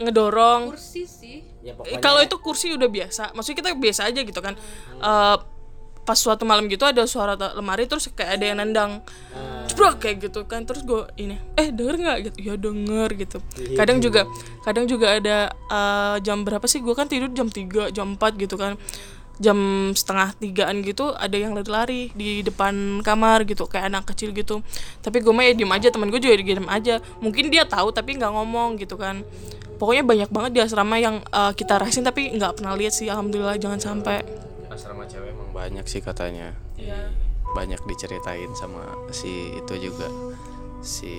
ngedorong. 0.00 0.62
Kursi 0.74 1.02
sih. 1.04 1.38
Ya 1.60 1.76
Eh, 1.84 2.00
kalau 2.00 2.24
itu 2.24 2.40
kursi 2.40 2.72
udah 2.72 2.88
biasa. 2.88 3.36
Maksudnya 3.36 3.58
kita 3.60 3.70
biasa 3.76 4.08
aja 4.08 4.20
gitu 4.24 4.40
kan. 4.40 4.54
Eh, 5.02 5.36
pas 6.10 6.18
suatu 6.18 6.42
malam 6.42 6.66
gitu 6.66 6.82
ada 6.82 7.06
suara 7.06 7.38
lemari 7.54 7.86
terus 7.86 8.10
kayak 8.10 8.34
ada 8.34 8.44
yang 8.50 8.58
nendang. 8.58 8.98
Jebrak 9.70 10.02
kayak 10.02 10.26
gitu 10.26 10.42
kan. 10.42 10.66
Terus 10.66 10.82
gue 10.82 11.06
ini 11.22 11.38
eh 11.54 11.70
denger 11.70 11.94
nggak? 12.02 12.18
Gitu. 12.26 12.36
Ya 12.50 12.54
denger 12.58 13.08
gitu. 13.14 13.38
Kadang 13.78 14.02
juga 14.02 14.26
kadang 14.66 14.90
juga 14.90 15.06
ada 15.14 15.54
eh, 15.54 16.16
jam 16.26 16.42
berapa 16.42 16.66
sih? 16.66 16.82
Gue 16.82 16.98
kan 16.98 17.06
tidur 17.06 17.30
jam 17.30 17.46
3 17.46 17.94
jam 17.94 18.18
4 18.18 18.42
gitu 18.42 18.58
kan. 18.58 18.74
Jam 19.38 19.56
setengah 19.94 20.34
tigaan 20.34 20.82
gitu 20.82 21.14
ada 21.14 21.32
yang 21.38 21.54
lari-lari 21.54 22.10
di 22.12 22.42
depan 22.42 23.00
kamar 23.06 23.46
gitu 23.46 23.70
kayak 23.70 23.94
anak 23.94 24.10
kecil 24.10 24.34
gitu. 24.34 24.66
Tapi 24.98 25.22
gue 25.22 25.30
mah 25.30 25.46
ya 25.46 25.54
diem 25.54 25.70
aja 25.70 25.94
teman 25.94 26.10
gue 26.10 26.18
juga 26.18 26.34
diem 26.42 26.66
aja. 26.66 26.98
Mungkin 27.22 27.54
dia 27.54 27.62
tahu 27.70 27.94
tapi 27.94 28.18
nggak 28.18 28.34
ngomong 28.34 28.82
gitu 28.82 28.98
kan. 28.98 29.22
Pokoknya 29.78 30.02
banyak 30.02 30.28
banget 30.34 30.50
di 30.58 30.60
asrama 30.66 30.98
yang 30.98 31.22
eh, 31.22 31.52
kita 31.54 31.78
rasain 31.78 32.02
tapi 32.02 32.34
nggak 32.34 32.58
pernah 32.58 32.74
lihat 32.74 32.98
sih 32.98 33.06
alhamdulillah 33.06 33.54
jangan 33.62 33.78
sampai. 33.78 34.26
Asrama 34.66 35.06
cewek 35.06 35.39
banyak 35.60 35.84
sih 35.84 36.00
katanya. 36.00 36.56
Banyak 37.52 37.84
diceritain 37.84 38.48
sama 38.56 38.96
si 39.12 39.52
itu 39.60 39.92
juga. 39.92 40.08
Si 40.80 41.12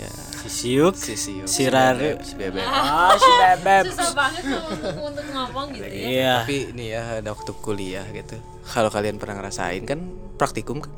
ya, 0.00 0.08
si 0.40 0.48
siuk. 0.48 0.96
Si 0.96 1.12
si 1.20 1.44
Si 1.44 1.68
Rare. 1.68 2.16
si 2.24 2.32
bebek 2.40 2.64
ah 2.64 3.12
si 3.20 3.28
bebek 3.28 3.92
susah 3.92 4.16
banget 4.16 4.42
tuh 4.48 4.64
untuk, 5.04 5.26
ngomong 5.28 5.76
gitu 5.76 5.84
ya. 5.84 5.92
Iya. 5.92 6.34
Tapi 6.40 6.58
nih 6.72 6.88
ya 6.88 7.02
ada 7.20 7.28
waktu 7.36 7.52
kuliah 7.60 8.06
gitu. 8.16 8.40
Kalau 8.64 8.88
kalian 8.88 9.20
pernah 9.20 9.44
ngerasain 9.44 9.84
kan 9.84 10.00
praktikum 10.40 10.80
kan? 10.80 10.92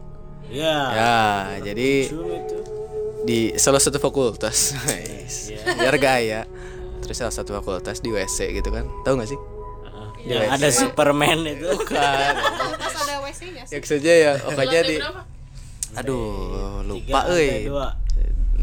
Iya. 0.47 0.78
Ya 0.95 1.18
jadi 1.66 1.91
di 3.26 3.59
salah 3.59 3.82
satu 3.82 3.99
fakultas. 3.99 4.78
Biar 5.74 5.99
gaya. 5.99 6.47
Terus 7.03 7.18
salah 7.18 7.34
satu 7.34 7.59
fakultas 7.59 7.99
di 7.99 8.14
WC 8.14 8.55
gitu 8.55 8.70
kan. 8.70 8.87
Tahu 9.03 9.18
nggak 9.18 9.30
sih 9.34 9.41
yang 10.27 10.51
ada 10.51 10.68
Superman 10.74 11.39
itu. 11.47 11.70
Kan 11.87 12.35
Pas 12.77 12.95
ada 13.07 13.14
WC-nya 13.22 13.62
ya 13.66 13.79
saja 13.81 14.12
ya 14.12 14.33
pokoknya 14.43 14.81
di 14.83 14.97
aduh 15.97 16.83
lupa 16.85 17.31
euy 17.33 17.70
dua. 17.70 17.97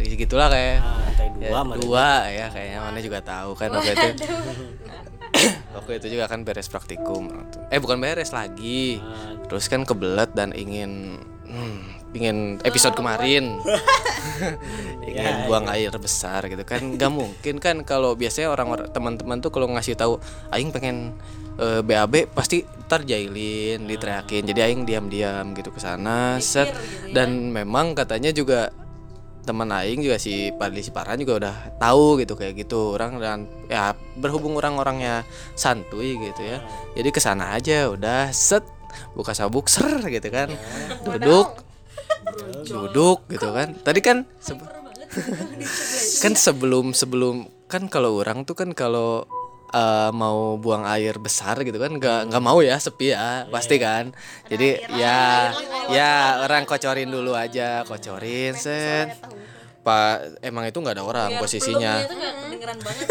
Gitulah 0.04 0.52
kayak. 0.52 0.78
Ah, 0.84 1.10
dua 1.40 1.60
ya, 1.64 1.76
dua 1.80 2.10
ya 2.30 2.46
kayaknya 2.52 2.80
mana 2.84 3.00
juga 3.00 3.20
tahu 3.24 3.56
kan 3.56 3.72
waktu 3.72 3.96
itu. 3.96 4.10
waktu 5.74 5.92
itu 5.98 6.08
juga 6.14 6.30
kan 6.30 6.46
beres 6.46 6.70
praktikum 6.70 7.34
eh 7.74 7.80
bukan 7.82 7.98
beres 7.98 8.36
lagi. 8.36 9.02
Terus 9.50 9.66
kan 9.72 9.88
kebelet 9.88 10.30
dan 10.36 10.54
ingin 10.54 11.24
hmm, 11.48 12.14
ingin 12.14 12.38
episode 12.68 12.94
kemarin. 12.94 13.58
ingin 15.10 15.36
buang 15.50 15.66
air 15.72 15.94
besar 15.98 16.46
gitu 16.52 16.64
kan. 16.68 16.82
Nggak 16.98 17.12
mungkin 17.12 17.56
kan 17.58 17.82
kalau 17.88 18.14
biasanya 18.14 18.54
orang-orang 18.54 18.90
teman-teman 18.92 19.38
tuh 19.42 19.52
kalau 19.54 19.68
ngasih 19.72 19.98
tahu 19.98 20.20
aing 20.54 20.70
pengen 20.70 21.16
eh, 21.60 21.82
BAB 21.82 22.34
pasti 22.34 22.64
ntar 22.64 23.04
jailin 23.04 23.90
diteriakin. 23.90 24.44
Jadi 24.46 24.60
aing 24.62 24.82
diam-diam 24.86 25.54
gitu 25.58 25.74
ke 25.74 25.80
sana 25.82 26.38
set. 26.38 26.70
dan 27.14 27.50
memang 27.50 27.94
katanya 27.94 28.34
juga 28.34 28.70
teman 29.44 29.68
aing 29.76 30.00
juga 30.00 30.16
si 30.16 30.56
Padli 30.56 30.80
Siparan 30.80 31.20
juga 31.20 31.34
udah 31.36 31.56
tahu 31.78 32.22
gitu 32.24 32.34
kayak 32.40 32.64
gitu. 32.64 32.96
Orang 32.96 33.20
dan 33.20 33.50
ya 33.68 33.92
berhubung 34.16 34.56
orang-orangnya 34.56 35.28
santuy 35.54 36.16
gitu 36.16 36.42
ya. 36.42 36.64
Jadi 36.96 37.10
ke 37.12 37.20
sana 37.20 37.54
aja 37.58 37.92
udah 37.92 38.32
set. 38.32 38.64
Buka 39.18 39.34
sabuk 39.34 39.68
ser 39.68 40.06
gitu 40.06 40.30
kan. 40.30 40.54
Duduk. 41.02 41.60
Duduk 42.64 43.26
gitu 43.28 43.50
kan. 43.52 43.74
Tadi 43.82 44.00
kan 44.00 44.24
sebe- 44.40 44.70
kan 46.24 46.34
sebelum 46.34 46.94
sebelum 46.94 47.46
kan 47.70 47.90
kalau 47.90 48.22
orang 48.22 48.46
tuh 48.46 48.54
kan 48.58 48.74
kalau 48.74 49.26
eh, 49.74 50.10
mau 50.14 50.56
buang 50.62 50.86
air 50.86 51.18
besar 51.18 51.58
gitu 51.66 51.82
kan 51.82 51.92
nggak 51.98 52.30
nggak 52.30 52.44
mau 52.44 52.62
ya 52.62 52.78
sepi 52.78 53.12
ya 53.12 53.50
pasti 53.50 53.82
kan. 53.82 54.14
Jadi 54.48 54.80
ya 54.96 55.52
ya 55.90 56.46
orang 56.46 56.64
kocorin 56.70 57.10
dulu 57.10 57.34
aja 57.34 57.82
kocorin 57.84 58.54
set. 58.54 59.18
pak 59.84 60.40
emang 60.40 60.64
itu 60.64 60.80
nggak 60.80 60.96
ada 60.96 61.04
orang 61.04 61.30
posisinya. 61.44 62.00
itu 62.08 62.16
nggak 62.16 62.34
kedengeran 62.48 62.78
banget. 62.80 63.08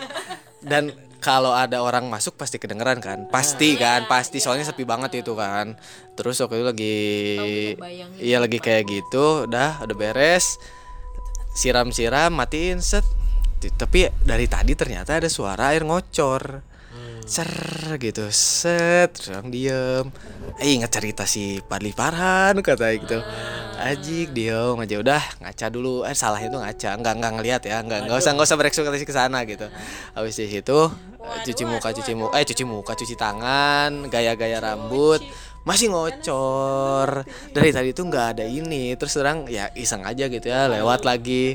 Dan 0.70 0.84
kalau 1.22 1.54
ada 1.54 1.78
orang 1.86 2.10
masuk 2.10 2.34
pasti 2.34 2.58
kedengeran 2.58 2.98
kan? 2.98 3.30
Pasti 3.30 3.78
kan? 3.78 4.10
Pasti 4.10 4.42
soalnya 4.42 4.66
sepi 4.66 4.82
banget 4.82 5.22
itu 5.22 5.38
kan. 5.38 5.78
Terus 6.18 6.42
waktu 6.42 6.58
itu 6.58 6.66
lagi 6.66 6.98
iya 8.18 8.42
lagi 8.42 8.58
kayak 8.58 8.82
gitu 8.90 9.46
udah 9.46 9.86
udah 9.86 9.96
beres. 9.96 10.58
Siram-siram 11.54 12.34
matiin 12.34 12.82
set 12.82 13.06
T- 13.62 13.70
tapi 13.78 14.10
dari 14.26 14.50
tadi 14.50 14.74
ternyata 14.74 15.22
ada 15.22 15.30
suara 15.30 15.70
air 15.70 15.86
ngocor. 15.86 16.74
Ser 17.22 17.46
gitu. 18.02 18.26
Set 18.34 19.14
terus 19.14 19.30
orang 19.30 19.54
diem. 19.54 20.10
Eh 20.58 20.74
ingat 20.74 20.90
cerita 20.90 21.22
si 21.22 21.62
Padli 21.62 21.94
Farhan 21.94 22.58
kata 22.58 22.90
gitu. 22.98 23.22
Ajik 23.78 24.34
diem 24.34 24.74
aja. 24.74 24.98
Udah 24.98 25.22
ngaca 25.38 25.66
dulu. 25.70 26.02
Eh 26.02 26.18
salahnya 26.18 26.50
tuh 26.50 26.58
ngaca. 26.58 26.90
Nggak 26.98 27.14
nggak 27.22 27.32
ngelihat 27.38 27.62
ya. 27.62 27.78
Nggak 27.86 28.10
nggak 28.10 28.18
usah 28.18 28.34
nggak 28.34 28.46
usah 28.50 28.58
berekspresi 28.58 29.06
ke 29.06 29.14
sana 29.14 29.46
gitu. 29.46 29.70
Habis 30.18 30.34
di 30.34 30.50
situ 30.50 30.78
eh, 31.22 31.40
cuci 31.46 31.62
muka 31.62 31.94
cuci 31.94 32.12
muka 32.18 32.34
eh 32.42 32.44
cuci 32.44 32.64
muka 32.66 32.92
cuci 32.98 33.14
tangan 33.14 34.10
gaya-gaya 34.10 34.58
rambut. 34.58 35.22
masih 35.62 35.94
ngocor. 35.94 37.22
dari 37.54 37.70
tadi 37.70 37.94
tuh 37.94 38.10
nggak 38.10 38.26
ada 38.34 38.42
ini. 38.42 38.98
Terus 38.98 39.14
terang 39.14 39.46
ya 39.46 39.70
iseng 39.78 40.02
aja 40.02 40.26
gitu 40.26 40.50
ya. 40.50 40.66
Lewat 40.66 41.06
lagi 41.06 41.54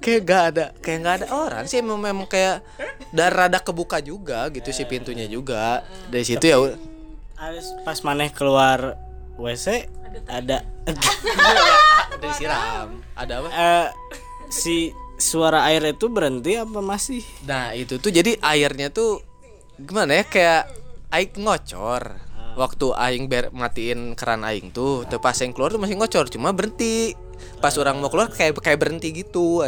kayak 0.00 0.20
gak 0.22 0.42
ada 0.54 0.64
kayak 0.78 0.98
nggak 1.02 1.14
ada 1.22 1.26
orang 1.34 1.64
sih 1.66 1.82
memang, 1.82 2.00
memang 2.12 2.26
kayak 2.30 2.62
dan 3.10 3.30
rada 3.32 3.58
kebuka 3.58 3.98
juga 3.98 4.46
gitu 4.52 4.70
si 4.70 4.84
pintunya 4.86 5.26
juga. 5.26 5.82
Dari 6.08 6.24
situ 6.24 6.44
ya 6.46 6.58
pas 7.84 8.00
maneh 8.00 8.32
keluar 8.32 8.96
WC 9.36 9.92
ada 10.24 10.64
ada 12.16 12.28
siram 12.32 13.04
ada 13.12 13.32
apa? 13.44 13.48
Eh 13.52 13.86
si 14.48 14.96
suara 15.20 15.68
air 15.68 15.84
itu 15.84 16.08
berhenti 16.08 16.56
apa 16.56 16.80
masih? 16.80 17.24
Nah 17.44 17.76
itu 17.76 18.00
tuh 18.00 18.12
jadi 18.12 18.40
airnya 18.40 18.88
tuh 18.88 19.20
gimana 19.76 20.16
ya 20.16 20.24
kayak 20.24 20.62
aing 21.12 21.36
ngocor. 21.40 22.24
Waktu 22.56 22.86
aing 22.96 23.28
ber 23.28 23.52
matiin 23.52 24.16
keran 24.16 24.40
aing 24.40 24.72
tuh 24.72 25.04
tuh 25.04 25.20
pas 25.20 25.36
aing 25.36 25.52
keluar 25.52 25.68
tuh 25.68 25.80
masih 25.80 26.00
ngocor 26.00 26.32
cuma 26.32 26.56
berhenti 26.56 27.12
pas 27.58 27.72
orang 27.80 27.96
mau 27.98 28.12
keluar 28.12 28.28
kayak 28.28 28.60
kayak 28.60 28.78
berhenti 28.78 29.12
gitu. 29.12 29.64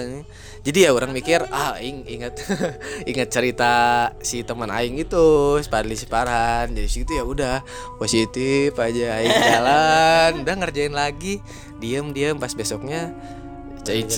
Jadi 0.63 0.85
ya 0.85 0.91
orang 0.93 1.15
mikir 1.17 1.49
ah 1.49 1.81
aing 1.81 2.05
ingat 2.05 2.45
ingat 3.11 3.29
cerita 3.33 3.73
si 4.21 4.45
teman 4.45 4.69
aing 4.69 5.01
itu 5.01 5.57
Sparli 5.65 5.97
Siparan 5.97 6.75
jadi 6.75 6.89
situ 6.91 7.17
ya 7.17 7.25
udah 7.25 7.65
positif 7.97 8.77
aja 8.77 9.23
aing 9.23 9.39
jalan 9.55 10.31
udah 10.45 10.55
ngerjain 10.61 10.93
lagi. 10.93 11.41
Diem 11.79 12.13
diem 12.13 12.37
pas 12.37 12.53
besoknya 12.53 13.15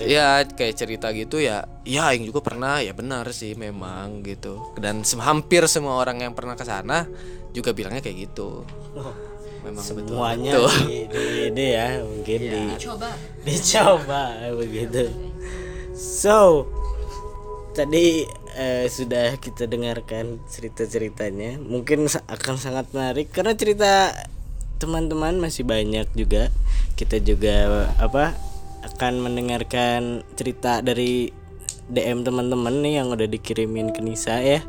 ya 0.03 0.43
kayak 0.43 0.75
cerita 0.75 1.15
gitu 1.15 1.39
ya 1.39 1.63
ya 1.87 2.11
aing 2.11 2.27
juga 2.27 2.43
pernah 2.43 2.83
ya 2.83 2.91
benar 2.91 3.31
sih 3.31 3.55
memang 3.55 4.27
gitu. 4.27 4.75
Dan 4.75 5.07
hampir 5.23 5.63
semua 5.71 6.01
orang 6.03 6.19
yang 6.19 6.35
pernah 6.35 6.59
ke 6.59 6.67
sana 6.67 7.07
juga 7.55 7.71
bilangnya 7.71 8.03
kayak 8.03 8.31
gitu 8.31 8.67
memang 9.71 9.85
semuanya 9.87 10.53
betul. 10.59 10.71
di, 10.91 10.99
di 11.07 11.25
ini 11.55 11.67
ya 11.71 11.89
mungkin 12.03 12.41
di 12.43 12.63
Coba. 12.83 13.11
dicoba 13.47 14.23
begitu. 14.59 15.03
So 15.95 16.67
tadi 17.71 18.27
eh, 18.59 18.91
sudah 18.91 19.39
kita 19.39 19.71
dengarkan 19.71 20.43
cerita 20.51 20.83
ceritanya 20.85 21.57
mungkin 21.63 22.11
akan 22.11 22.55
sangat 22.59 22.91
menarik 22.91 23.31
karena 23.31 23.55
cerita 23.55 24.11
teman-teman 24.83 25.39
masih 25.39 25.63
banyak 25.63 26.11
juga. 26.19 26.51
Kita 26.99 27.23
juga 27.23 27.87
apa 27.97 28.35
akan 28.85 29.25
mendengarkan 29.25 30.27
cerita 30.37 30.85
dari 30.85 31.33
DM 31.91 32.25
teman-teman 32.25 32.81
nih 32.81 33.01
yang 33.01 33.13
udah 33.13 33.29
dikirimin 33.29 33.95
ke 33.95 34.01
Nisa 34.03 34.41
ya. 34.41 34.65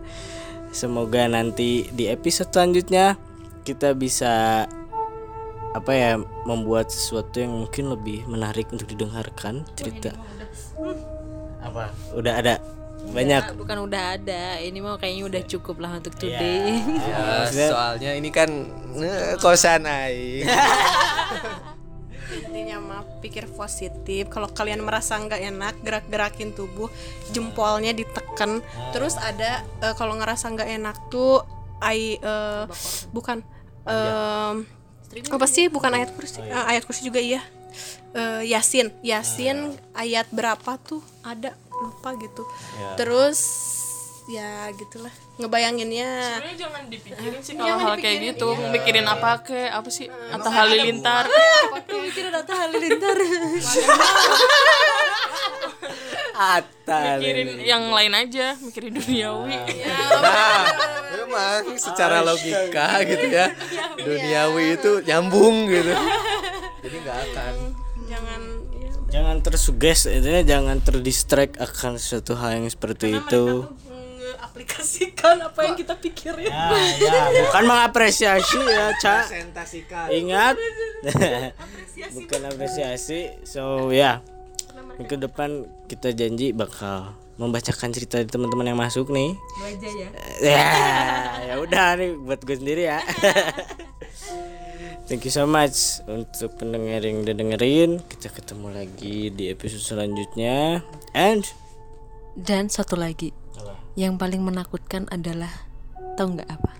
Semoga 0.71 1.27
nanti 1.27 1.87
di 1.91 2.07
episode 2.07 2.51
selanjutnya 2.51 3.19
kita 3.67 3.93
bisa 3.93 4.65
apa 5.71 5.91
ya 5.95 6.19
membuat 6.43 6.91
sesuatu 6.91 7.39
yang 7.39 7.55
mungkin 7.55 7.87
lebih 7.87 8.27
menarik 8.27 8.67
untuk 8.75 8.91
didengarkan 8.91 9.63
cerita. 9.79 10.11
Apa? 11.63 11.95
Udah 12.11 12.43
ada? 12.43 12.59
Banyak? 13.01 13.57
Bukan 13.57 13.89
udah 13.89 14.19
ada, 14.19 14.61
ini 14.61 14.77
mau 14.77 14.93
kayaknya 14.99 15.23
udah 15.25 15.41
cukup 15.49 15.81
lah 15.81 15.97
untuk 15.97 16.13
today. 16.19 16.77
Ya, 17.49 17.49
soalnya 17.49 18.11
ini 18.13 18.29
kan 18.29 18.49
eh, 18.99 19.35
kosan 19.41 19.89
aing. 19.89 20.45
Intinya 22.47 22.77
mah 22.79 23.03
pikir 23.19 23.49
positif. 23.51 24.31
Kalau 24.31 24.47
kalian 24.51 24.85
merasa 24.85 25.19
nggak 25.19 25.41
enak 25.51 25.75
gerak-gerakin 25.83 26.55
tubuh 26.55 26.87
jempolnya 27.33 27.91
ditekan. 27.91 28.61
Terus 28.93 29.17
ada 29.17 29.65
eh, 29.81 29.93
kalau 29.97 30.15
ngerasa 30.15 30.53
nggak 30.53 30.69
enak 30.79 30.95
tuh 31.09 31.41
ai 31.81 32.21
eh, 32.21 32.63
bukan 33.09 33.41
em, 33.89 34.69
apa 35.19 35.45
sih 35.47 35.67
bukan 35.67 35.91
ayat 35.91 36.15
kursi? 36.15 36.39
Eh, 36.39 36.65
ayat 36.75 36.83
kursi 36.87 37.03
juga 37.03 37.19
iya. 37.19 37.43
Eh, 38.15 38.51
yasin. 38.51 38.91
Yasin 39.03 39.75
ayat 39.95 40.27
berapa 40.31 40.79
tuh? 40.79 41.03
Ada 41.23 41.55
lupa 41.71 42.15
gitu. 42.19 42.43
Terus 42.95 43.39
ya 44.29 44.69
gitulah. 44.77 45.11
Ngebayanginnya. 45.41 46.37
Sebenarnya 46.37 46.57
jangan 46.59 46.83
dipikirin 46.87 47.41
sih 47.41 47.53
kalau 47.57 47.77
hal 47.81 47.95
kayak 47.97 48.35
gitu. 48.35 48.49
Mikirin 48.69 49.07
apa 49.09 49.41
ke 49.43 49.57
apa 49.67 49.89
sih? 49.89 50.07
Atau 50.29 50.51
halilintar. 50.53 51.25
Mikirin 51.89 52.33
Atta 52.35 52.53
Halilintar. 52.55 53.15
Atal 56.31 57.19
Mikirin 57.19 57.49
yang 57.63 57.83
lain 57.91 58.13
aja, 58.15 58.55
mikirin 58.59 58.95
duniawi. 58.95 59.55
nah 60.23 60.63
memang 61.11 61.75
secara 61.75 62.23
logika 62.23 63.03
gitu 63.03 63.27
ya. 63.31 63.51
duniawi 63.99 64.79
itu 64.79 64.91
nyambung 65.05 65.67
gitu. 65.67 65.93
Jadi 66.81 66.95
nggak 67.03 67.17
akan. 67.31 67.53
Jangan 68.11 68.41
ya, 68.75 68.89
jangan 69.07 69.35
tersuges 69.39 69.99
intinya 70.09 70.43
jangan 70.43 70.77
terdistract 70.83 71.55
akan 71.59 71.95
sesuatu 71.95 72.35
hal 72.35 72.59
yang 72.59 72.67
seperti 72.67 73.19
itu. 73.19 73.67
aplikasikan 74.41 75.39
apa 75.47 75.63
yang 75.63 75.75
kita 75.79 75.95
pikirin. 75.95 76.51
Ya, 76.51 76.75
ya. 76.99 77.47
Bukan 77.47 77.63
mengapresiasi 77.71 78.59
ya 78.59 78.91
cak. 78.99 79.31
Ingat. 80.11 80.55
Bukan 82.17 82.41
apresiasi. 82.51 83.31
So 83.47 83.95
ya 83.95 84.19
minggu 84.99 85.15
depan 85.21 85.67
kita 85.87 86.11
janji 86.11 86.51
bakal 86.51 87.15
membacakan 87.39 87.89
cerita 87.95 88.19
dari 88.19 88.29
teman-teman 88.29 88.71
yang 88.73 88.79
masuk 88.79 89.09
nih 89.09 89.33
aja 89.63 89.89
ya. 89.89 90.09
ya 90.43 90.67
ya 91.51 91.53
udah 91.61 91.95
nih 91.97 92.17
buat 92.19 92.41
gue 92.43 92.55
sendiri 92.59 92.91
ya 92.91 92.99
thank 95.07 95.23
you 95.23 95.33
so 95.33 95.47
much 95.47 96.03
untuk 96.05 96.55
pendengar 96.59 97.01
yang 97.01 97.23
udah 97.23 97.35
dengerin 97.35 98.03
kita 98.11 98.29
ketemu 98.29 98.67
lagi 98.71 99.31
di 99.31 99.49
episode 99.49 99.81
selanjutnya 99.81 100.85
and 101.15 101.47
Dan 102.35 102.71
satu 102.71 102.95
lagi, 102.95 103.35
yang 103.99 104.15
paling 104.15 104.39
menakutkan 104.39 105.03
adalah 105.11 105.51
tahu 106.15 106.39
nggak 106.39 106.47
apa? 106.47 106.73